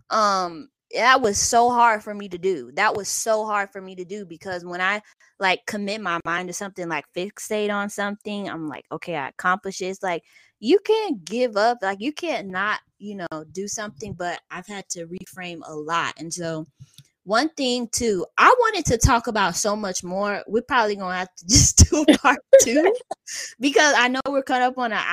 Um 0.09 0.69
that 0.93 1.21
was 1.21 1.37
so 1.37 1.69
hard 1.69 2.03
for 2.03 2.13
me 2.13 2.29
to 2.29 2.37
do. 2.37 2.71
That 2.75 2.95
was 2.95 3.07
so 3.07 3.45
hard 3.45 3.69
for 3.71 3.81
me 3.81 3.95
to 3.95 4.05
do 4.05 4.25
because 4.25 4.65
when 4.65 4.81
I 4.81 5.01
like 5.39 5.65
commit 5.67 6.01
my 6.01 6.19
mind 6.25 6.47
to 6.47 6.53
something 6.53 6.87
like 6.87 7.05
fixate 7.15 7.73
on 7.73 7.89
something, 7.89 8.49
I'm 8.49 8.67
like, 8.67 8.85
okay, 8.91 9.15
I 9.15 9.29
accomplished 9.29 9.81
it. 9.81 9.87
It's 9.87 10.03
like 10.03 10.23
you 10.59 10.79
can't 10.79 11.23
give 11.23 11.57
up. 11.57 11.79
Like 11.81 11.99
you 11.99 12.13
can't 12.13 12.47
not, 12.47 12.79
you 12.99 13.15
know, 13.15 13.45
do 13.51 13.67
something, 13.67 14.13
but 14.13 14.39
I've 14.49 14.67
had 14.67 14.87
to 14.89 15.07
reframe 15.07 15.59
a 15.65 15.75
lot. 15.75 16.13
And 16.17 16.33
so 16.33 16.65
one 17.23 17.49
thing 17.49 17.89
too, 17.91 18.25
I 18.37 18.47
wanted 18.57 18.85
to 18.85 18.97
talk 18.97 19.27
about 19.27 19.55
so 19.55 19.75
much 19.75 20.03
more. 20.03 20.43
We're 20.47 20.61
probably 20.61 20.95
gonna 20.95 21.17
have 21.17 21.35
to 21.35 21.45
just 21.49 21.89
do 21.89 22.05
a 22.07 22.17
part 22.17 22.39
two 22.61 22.95
because 23.59 23.93
I 23.97 24.07
know 24.07 24.21
we're 24.29 24.43
cut 24.43 24.61
up 24.61 24.77
on 24.77 24.93
an 24.93 25.03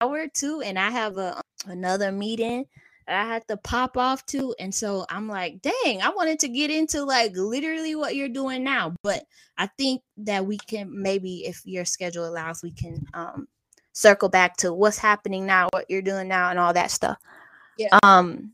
hour 0.00 0.26
two, 0.32 0.62
and 0.64 0.78
I 0.78 0.90
have 0.90 1.18
a 1.18 1.40
another 1.66 2.12
meeting 2.12 2.66
I 3.10 3.24
had 3.24 3.46
to 3.48 3.56
pop 3.56 3.96
off 3.96 4.24
to. 4.26 4.54
And 4.58 4.74
so 4.74 5.04
I'm 5.08 5.28
like, 5.28 5.62
dang, 5.62 6.02
I 6.02 6.10
wanted 6.10 6.38
to 6.40 6.48
get 6.48 6.70
into 6.70 7.04
like 7.04 7.32
literally 7.34 7.94
what 7.94 8.14
you're 8.14 8.28
doing 8.28 8.64
now. 8.64 8.94
But 9.02 9.24
I 9.58 9.68
think 9.78 10.02
that 10.18 10.46
we 10.46 10.58
can 10.58 10.90
maybe, 11.02 11.46
if 11.46 11.62
your 11.64 11.84
schedule 11.84 12.26
allows, 12.26 12.62
we 12.62 12.72
can 12.72 13.04
um 13.14 13.48
circle 13.92 14.28
back 14.28 14.56
to 14.58 14.72
what's 14.72 14.98
happening 14.98 15.46
now, 15.46 15.68
what 15.72 15.86
you're 15.88 16.02
doing 16.02 16.28
now, 16.28 16.50
and 16.50 16.58
all 16.58 16.72
that 16.72 16.90
stuff. 16.90 17.18
Yeah. 17.76 17.98
Um, 18.02 18.52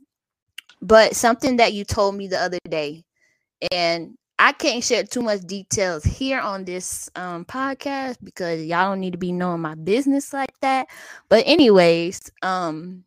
but 0.81 1.17
something 1.17 1.57
that 1.57 1.73
you 1.73 1.85
told 1.85 2.15
me 2.15 2.29
the 2.29 2.41
other 2.41 2.59
day, 2.69 3.05
and 3.73 4.17
I 4.39 4.53
can't 4.53 4.85
share 4.85 5.05
too 5.05 5.23
much 5.23 5.41
details 5.43 6.05
here 6.05 6.41
on 6.41 6.65
this 6.65 7.11
um 7.17 7.45
podcast 7.45 8.17
because 8.23 8.65
y'all 8.65 8.91
don't 8.91 9.01
need 9.01 9.13
to 9.13 9.19
be 9.19 9.33
knowing 9.33 9.61
my 9.61 9.75
business 9.75 10.33
like 10.33 10.59
that. 10.61 10.89
But 11.29 11.45
anyways, 11.47 12.31
um 12.43 13.05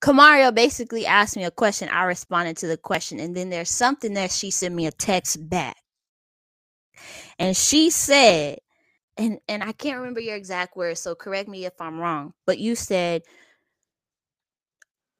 Kamaria 0.00 0.54
basically 0.54 1.06
asked 1.06 1.36
me 1.36 1.44
a 1.44 1.50
question. 1.50 1.88
I 1.88 2.04
responded 2.04 2.56
to 2.58 2.66
the 2.66 2.76
question, 2.76 3.18
and 3.18 3.36
then 3.36 3.50
there's 3.50 3.70
something 3.70 4.14
that 4.14 4.30
she 4.30 4.50
sent 4.50 4.74
me 4.74 4.86
a 4.86 4.92
text 4.92 5.48
back. 5.48 5.76
And 7.38 7.56
she 7.56 7.90
said, 7.90 8.58
and 9.16 9.38
and 9.48 9.62
I 9.62 9.72
can't 9.72 9.98
remember 9.98 10.20
your 10.20 10.36
exact 10.36 10.76
words, 10.76 11.00
so 11.00 11.14
correct 11.14 11.48
me 11.48 11.64
if 11.64 11.80
I'm 11.80 11.98
wrong, 11.98 12.34
but 12.46 12.58
you 12.58 12.74
said 12.76 13.22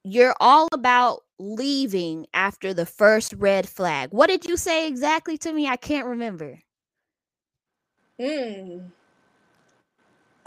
you're 0.04 0.34
all 0.40 0.68
about 0.72 1.22
leaving 1.38 2.26
after 2.32 2.72
the 2.72 2.86
first 2.86 3.34
red 3.34 3.68
flag. 3.68 4.10
What 4.12 4.28
did 4.28 4.44
you 4.46 4.56
say 4.56 4.88
exactly 4.88 5.36
to 5.38 5.52
me? 5.52 5.68
I 5.68 5.76
can't 5.76 6.06
remember. 6.06 6.60
Hmm. 8.20 8.78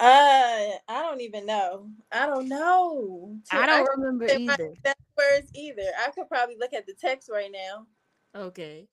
Uh, 0.02 0.80
I 0.88 1.04
don't 1.04 1.22
even 1.22 1.46
know. 1.46 1.88
I 2.12 2.26
don't 2.26 2.50
know. 2.50 3.38
I 3.52 3.68
don't 3.68 3.88
remember 4.00 4.26
either. 4.26 4.74
That 4.84 4.98
words 5.16 5.52
either. 5.54 5.86
I 6.04 6.10
could 6.10 6.28
probably 6.28 6.56
look 6.60 6.74
at 6.74 6.88
the 6.88 6.96
text 7.00 7.30
right 7.32 7.52
now. 7.52 7.86
Okay. 8.36 8.88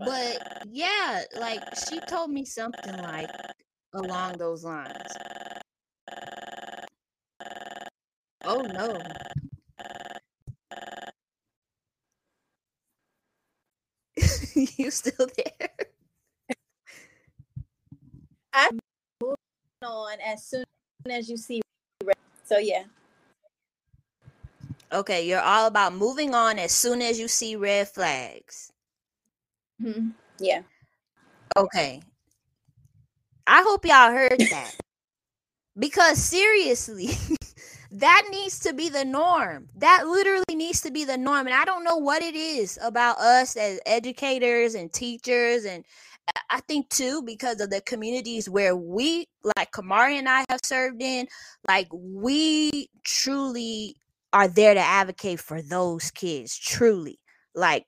But 0.00 0.66
yeah, 0.72 1.22
like 1.38 1.62
she 1.88 2.00
told 2.00 2.30
me 2.30 2.44
something 2.44 2.96
like 2.96 3.30
along 3.94 4.38
those 4.38 4.64
lines. 4.64 5.12
Oh 8.44 8.62
no. 8.62 9.00
you 14.76 14.90
still 14.90 15.28
there? 15.36 15.68
On 19.86 20.18
as 20.20 20.44
soon 20.44 20.64
as 21.10 21.30
you 21.30 21.36
see. 21.36 21.62
red. 22.04 22.16
So 22.44 22.58
yeah. 22.58 22.84
Okay, 24.92 25.26
you're 25.26 25.40
all 25.40 25.66
about 25.66 25.94
moving 25.94 26.34
on 26.34 26.58
as 26.58 26.72
soon 26.72 27.02
as 27.02 27.18
you 27.18 27.28
see 27.28 27.56
red 27.56 27.88
flags. 27.88 28.72
Mhm. 29.82 30.12
Yeah. 30.38 30.62
Okay. 31.56 32.02
I 33.46 33.62
hope 33.62 33.84
y'all 33.84 34.10
heard 34.12 34.38
that. 34.50 34.74
because 35.78 36.18
seriously, 36.22 37.10
that 37.92 38.26
needs 38.30 38.58
to 38.60 38.72
be 38.72 38.88
the 38.88 39.04
norm. 39.04 39.68
That 39.76 40.06
literally 40.06 40.54
needs 40.54 40.80
to 40.82 40.90
be 40.90 41.04
the 41.04 41.16
norm. 41.18 41.46
And 41.46 41.54
I 41.54 41.64
don't 41.64 41.84
know 41.84 41.96
what 41.96 42.22
it 42.22 42.34
is 42.34 42.78
about 42.82 43.18
us 43.18 43.56
as 43.56 43.80
educators 43.86 44.74
and 44.74 44.92
teachers. 44.92 45.64
And 45.64 45.84
I- 46.50 46.60
think 46.68 46.88
too, 46.88 47.22
because 47.22 47.60
of 47.60 47.70
the 47.70 47.80
communities 47.82 48.48
where 48.48 48.76
we, 48.76 49.26
like 49.56 49.70
Kamari 49.72 50.18
and 50.18 50.28
I 50.28 50.44
have 50.48 50.60
served 50.64 51.02
in, 51.02 51.26
like 51.68 51.88
we 51.92 52.88
truly 53.04 53.96
are 54.32 54.48
there 54.48 54.74
to 54.74 54.80
advocate 54.80 55.40
for 55.40 55.62
those 55.62 56.10
kids, 56.10 56.56
truly. 56.58 57.18
Like, 57.54 57.86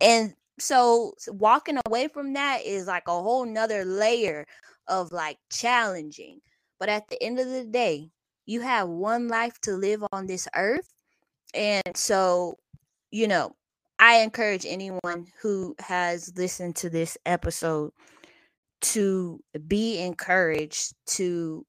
and 0.00 0.34
so 0.58 1.14
walking 1.28 1.78
away 1.86 2.08
from 2.08 2.32
that 2.34 2.62
is 2.64 2.86
like 2.86 3.04
a 3.08 3.12
whole 3.12 3.44
nother 3.46 3.84
layer 3.84 4.46
of 4.88 5.12
like 5.12 5.38
challenging. 5.50 6.40
But 6.78 6.88
at 6.88 7.08
the 7.08 7.22
end 7.22 7.38
of 7.38 7.48
the 7.48 7.64
day, 7.64 8.10
you 8.46 8.60
have 8.62 8.88
one 8.88 9.28
life 9.28 9.60
to 9.62 9.72
live 9.72 10.02
on 10.12 10.26
this 10.26 10.48
earth. 10.56 10.88
And 11.54 11.82
so, 11.96 12.56
you 13.10 13.28
know, 13.28 13.54
I 14.02 14.14
encourage 14.16 14.66
anyone 14.66 15.28
who 15.40 15.76
has 15.78 16.32
listened 16.36 16.74
to 16.76 16.90
this 16.90 17.16
episode 17.24 17.92
to 18.80 19.38
be 19.68 20.00
encouraged 20.00 20.94
to 21.18 21.64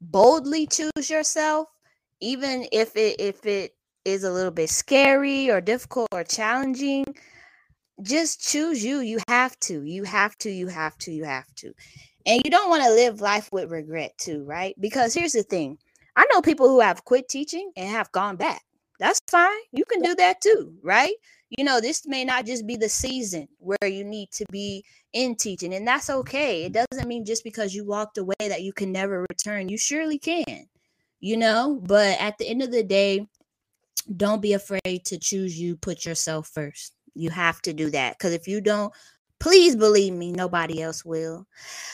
boldly 0.00 0.66
choose 0.66 1.08
yourself 1.08 1.68
even 2.20 2.66
if 2.72 2.96
it 2.96 3.20
if 3.20 3.46
it 3.46 3.76
is 4.04 4.24
a 4.24 4.32
little 4.32 4.50
bit 4.50 4.70
scary 4.70 5.48
or 5.48 5.60
difficult 5.60 6.08
or 6.10 6.24
challenging 6.24 7.04
just 8.02 8.40
choose 8.42 8.84
you. 8.84 8.98
You 8.98 9.20
have 9.28 9.56
to 9.60 9.84
you 9.84 10.02
have 10.02 10.36
to 10.38 10.50
you 10.50 10.66
have 10.66 10.98
to 10.98 11.12
you 11.12 11.22
have 11.22 11.54
to. 11.58 11.72
And 12.26 12.42
you 12.44 12.50
don't 12.50 12.70
want 12.70 12.82
to 12.82 12.90
live 12.90 13.20
life 13.20 13.50
with 13.52 13.70
regret 13.70 14.18
too 14.18 14.42
right? 14.42 14.74
Because 14.80 15.14
here's 15.14 15.32
the 15.32 15.44
thing 15.44 15.78
i 16.16 16.26
know 16.32 16.42
people 16.42 16.66
who 16.68 16.80
have 16.80 17.04
quit 17.04 17.28
teaching 17.28 17.70
and 17.76 17.88
have 17.88 18.10
gone 18.10 18.34
back. 18.34 18.62
That's 18.98 19.20
fine 19.30 19.62
you 19.70 19.84
can 19.84 20.02
do 20.02 20.16
that 20.16 20.40
too 20.40 20.74
right 20.82 21.14
you 21.50 21.64
know 21.64 21.80
this 21.80 22.06
may 22.06 22.24
not 22.24 22.46
just 22.46 22.66
be 22.66 22.76
the 22.76 22.88
season 22.88 23.48
where 23.58 23.90
you 23.90 24.04
need 24.04 24.30
to 24.32 24.44
be 24.50 24.84
in 25.12 25.34
teaching 25.36 25.74
and 25.74 25.86
that's 25.86 26.10
okay. 26.10 26.64
It 26.64 26.72
doesn't 26.72 27.08
mean 27.08 27.24
just 27.24 27.44
because 27.44 27.74
you 27.74 27.84
walked 27.84 28.18
away 28.18 28.34
that 28.40 28.62
you 28.62 28.72
can 28.72 28.92
never 28.92 29.24
return. 29.30 29.68
You 29.68 29.78
surely 29.78 30.18
can 30.18 30.66
you 31.20 31.36
know 31.36 31.80
but 31.86 32.18
at 32.20 32.36
the 32.38 32.46
end 32.48 32.62
of 32.62 32.70
the 32.70 32.82
day 32.82 33.26
don't 34.16 34.42
be 34.42 34.52
afraid 34.52 35.04
to 35.04 35.18
choose 35.18 35.58
you 35.58 35.76
put 35.76 36.04
yourself 36.04 36.48
first. 36.48 36.94
You 37.14 37.30
have 37.30 37.62
to 37.62 37.72
do 37.72 37.90
that 37.90 38.18
because 38.18 38.32
if 38.32 38.46
you 38.46 38.60
don't 38.60 38.92
please 39.38 39.76
believe 39.76 40.12
me 40.12 40.32
nobody 40.32 40.82
else 40.82 41.04
will. 41.04 41.46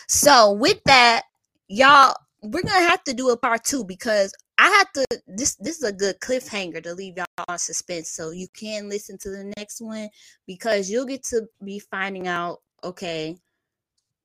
So 0.09 0.53
with 0.53 0.82
that 0.84 1.22
y'all 1.68 2.14
we're 2.43 2.62
gonna 2.62 2.88
have 2.88 3.05
to 3.05 3.14
do 3.14 3.30
a 3.30 3.36
part 3.36 3.64
two 3.64 3.84
because 3.84 4.34
i 4.59 4.68
have 4.68 4.93
to 4.93 5.05
this 5.28 5.55
this 5.57 5.76
is 5.78 5.84
a 5.84 5.93
good 5.93 6.18
cliffhanger 6.20 6.82
to 6.82 6.93
leave 6.95 7.16
y'all 7.16 7.26
on 7.49 7.59
suspense. 7.59 8.11
So 8.11 8.30
you 8.30 8.49
can 8.49 8.88
listen 8.88 9.16
to 9.18 9.30
the 9.30 9.53
next 9.57 9.80
one 9.80 10.09
because 10.47 10.90
you'll 10.90 11.07
get 11.07 11.22
to 11.24 11.47
be 11.64 11.78
finding 11.78 12.28
out 12.28 12.59
okay 12.84 13.38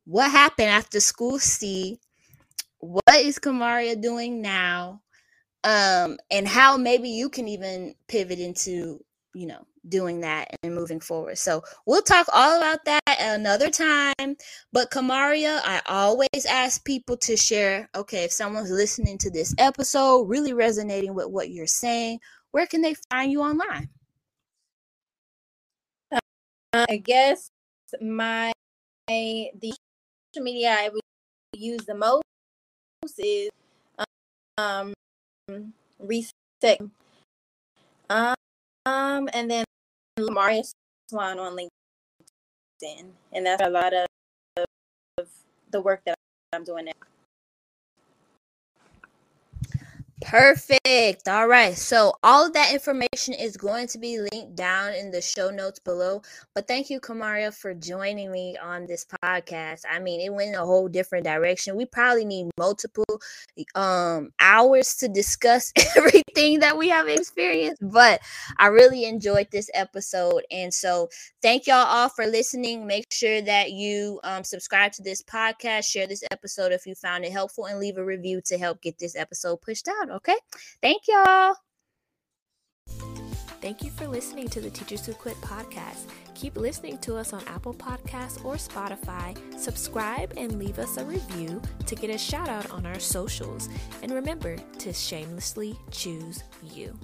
what 0.06 0.32
happened 0.32 0.70
after 0.70 1.00
school 1.00 1.40
c 1.40 2.00
what 2.80 3.16
is 3.16 3.40
kamaria 3.40 4.02
doing 4.02 4.42
now 4.42 5.02
um 5.64 6.18
and 6.32 6.48
how 6.48 6.78
maybe 6.78 7.10
you 7.10 7.30
can 7.30 7.48
even 7.48 7.94
pivot 8.08 8.40
into 8.40 9.00
you 9.34 9.46
know 9.46 9.66
doing 9.88 10.22
that 10.22 10.50
and 10.64 10.74
moving 10.74 11.00
forward 11.00 11.38
so 11.38 11.62
we'll 11.86 12.02
talk 12.02 12.28
all 12.34 12.58
about 12.58 12.84
that 12.86 13.02
another 13.20 13.70
time 13.70 14.36
but 14.74 14.90
kamaria 14.90 15.60
i 15.64 15.82
always 15.86 16.46
ask 16.50 16.84
people 16.86 17.16
to 17.16 17.38
share 17.38 17.90
okay 17.96 18.24
if 18.24 18.32
someone's 18.32 18.72
listening 18.72 19.18
to 19.18 19.30
this 19.30 19.54
episode 19.58 20.24
really 20.24 20.54
resonating 20.54 21.14
with 21.14 21.28
what 21.28 21.50
you're 21.50 21.68
saying 21.68 22.20
where 22.52 22.66
can 22.66 22.82
they 22.82 22.96
find 23.12 23.32
you 23.32 23.42
online? 23.42 23.90
Uh, 26.12 26.20
I 26.74 26.98
guess 26.98 27.52
my 28.02 28.52
the 29.08 29.74
social 30.34 30.44
media 30.44 30.76
I 30.78 30.90
would 30.90 31.02
use 31.54 31.86
the 31.86 31.96
most 31.96 32.24
is 33.18 33.50
um 34.58 34.94
reset 36.00 36.82
um 38.10 38.36
Um, 38.88 39.28
and 39.34 39.52
then 39.52 39.66
Maria 40.18 40.64
Swan 41.10 41.40
on 41.40 41.58
LinkedIn, 41.58 43.10
and 43.34 43.46
that's 43.46 43.62
a 43.62 43.70
lot 43.70 43.94
of, 43.94 44.06
of 45.18 45.28
the 45.72 45.82
work 45.82 46.04
that 46.06 46.16
I'm 46.54 46.64
doing 46.64 46.86
now. 46.86 47.17
Perfect. 50.20 51.28
All 51.28 51.48
right. 51.48 51.76
So, 51.78 52.14
all 52.24 52.48
of 52.48 52.54
that 52.54 52.74
information 52.74 53.36
is 53.36 53.56
going 53.56 53.86
to 53.90 54.00
be 54.00 54.18
linked 54.20 54.56
down 54.56 54.94
in 54.96 55.12
the 55.12 55.22
show 55.22 55.52
notes 55.52 55.78
below. 55.78 56.24
But 56.56 56.68
thank 56.68 56.90
you, 56.90 57.00
Kamaria, 57.00 57.54
for 57.54 57.76
joining 57.76 58.32
me 58.32 58.58
on 58.58 58.88
this 58.88 59.06
podcast. 59.24 59.82
I 59.90 60.00
mean, 60.00 60.20
it 60.20 60.34
went 60.34 60.50
in 60.50 60.56
a 60.56 60.66
whole 60.66 60.88
different 60.88 61.24
direction. 61.24 61.76
We 61.76 61.86
probably 61.86 62.26
need 62.26 62.50
multiple 62.58 63.06
um, 63.76 64.32
hours 64.40 64.96
to 64.98 65.08
discuss 65.08 65.72
everything 65.96 66.62
that 66.62 66.78
we 66.80 66.90
have 66.90 67.08
experienced, 67.08 67.84
but 67.92 68.20
I 68.58 68.68
really 68.68 69.06
enjoyed 69.06 69.50
this 69.52 69.70
episode. 69.76 70.42
And 70.50 70.74
so, 70.74 71.10
thank 71.44 71.68
y'all 71.68 71.86
all 71.86 72.10
for 72.10 72.26
listening. 72.26 72.88
Make 72.88 73.06
sure 73.12 73.42
that 73.44 73.72
you 73.72 74.20
um, 74.24 74.44
subscribe 74.44 74.94
to 74.94 75.04
this 75.04 75.22
podcast, 75.22 75.86
share 75.86 76.08
this 76.08 76.24
episode 76.32 76.72
if 76.72 76.88
you 76.88 76.96
found 76.96 77.24
it 77.24 77.32
helpful, 77.32 77.66
and 77.66 77.80
leave 77.80 77.98
a 77.98 78.04
review 78.04 78.42
to 78.46 78.58
help 78.58 78.82
get 78.82 78.98
this 78.98 79.16
episode 79.16 79.62
pushed 79.62 79.88
Okay. 80.10 80.36
Thank 80.82 81.04
y'all. 81.08 81.56
Thank 83.60 83.84
you 83.84 83.90
for 83.90 84.08
listening 84.08 84.48
to 84.50 84.62
the 84.62 84.70
Teachers 84.70 85.06
Who 85.06 85.14
Quit 85.14 85.36
podcast. 85.42 86.10
Keep 86.36 86.58
listening 86.58 87.00
to 87.00 87.16
us 87.16 87.34
on 87.34 87.44
Apple 87.48 87.74
Podcasts 87.74 88.46
or 88.46 88.54
Spotify. 88.56 89.36
Subscribe 89.60 90.32
and 90.38 90.60
leave 90.60 90.78
us 90.78 90.98
a 90.98 91.06
review 91.06 91.60
to 91.88 91.96
get 91.96 92.12
a 92.12 92.18
shout 92.18 92.48
out 92.48 92.70
on 92.70 92.86
our 92.86 93.00
socials. 93.00 93.68
And 94.04 94.12
remember 94.12 94.58
to 94.80 94.94
shamelessly 94.94 95.76
choose 95.90 96.44
you. 96.62 96.98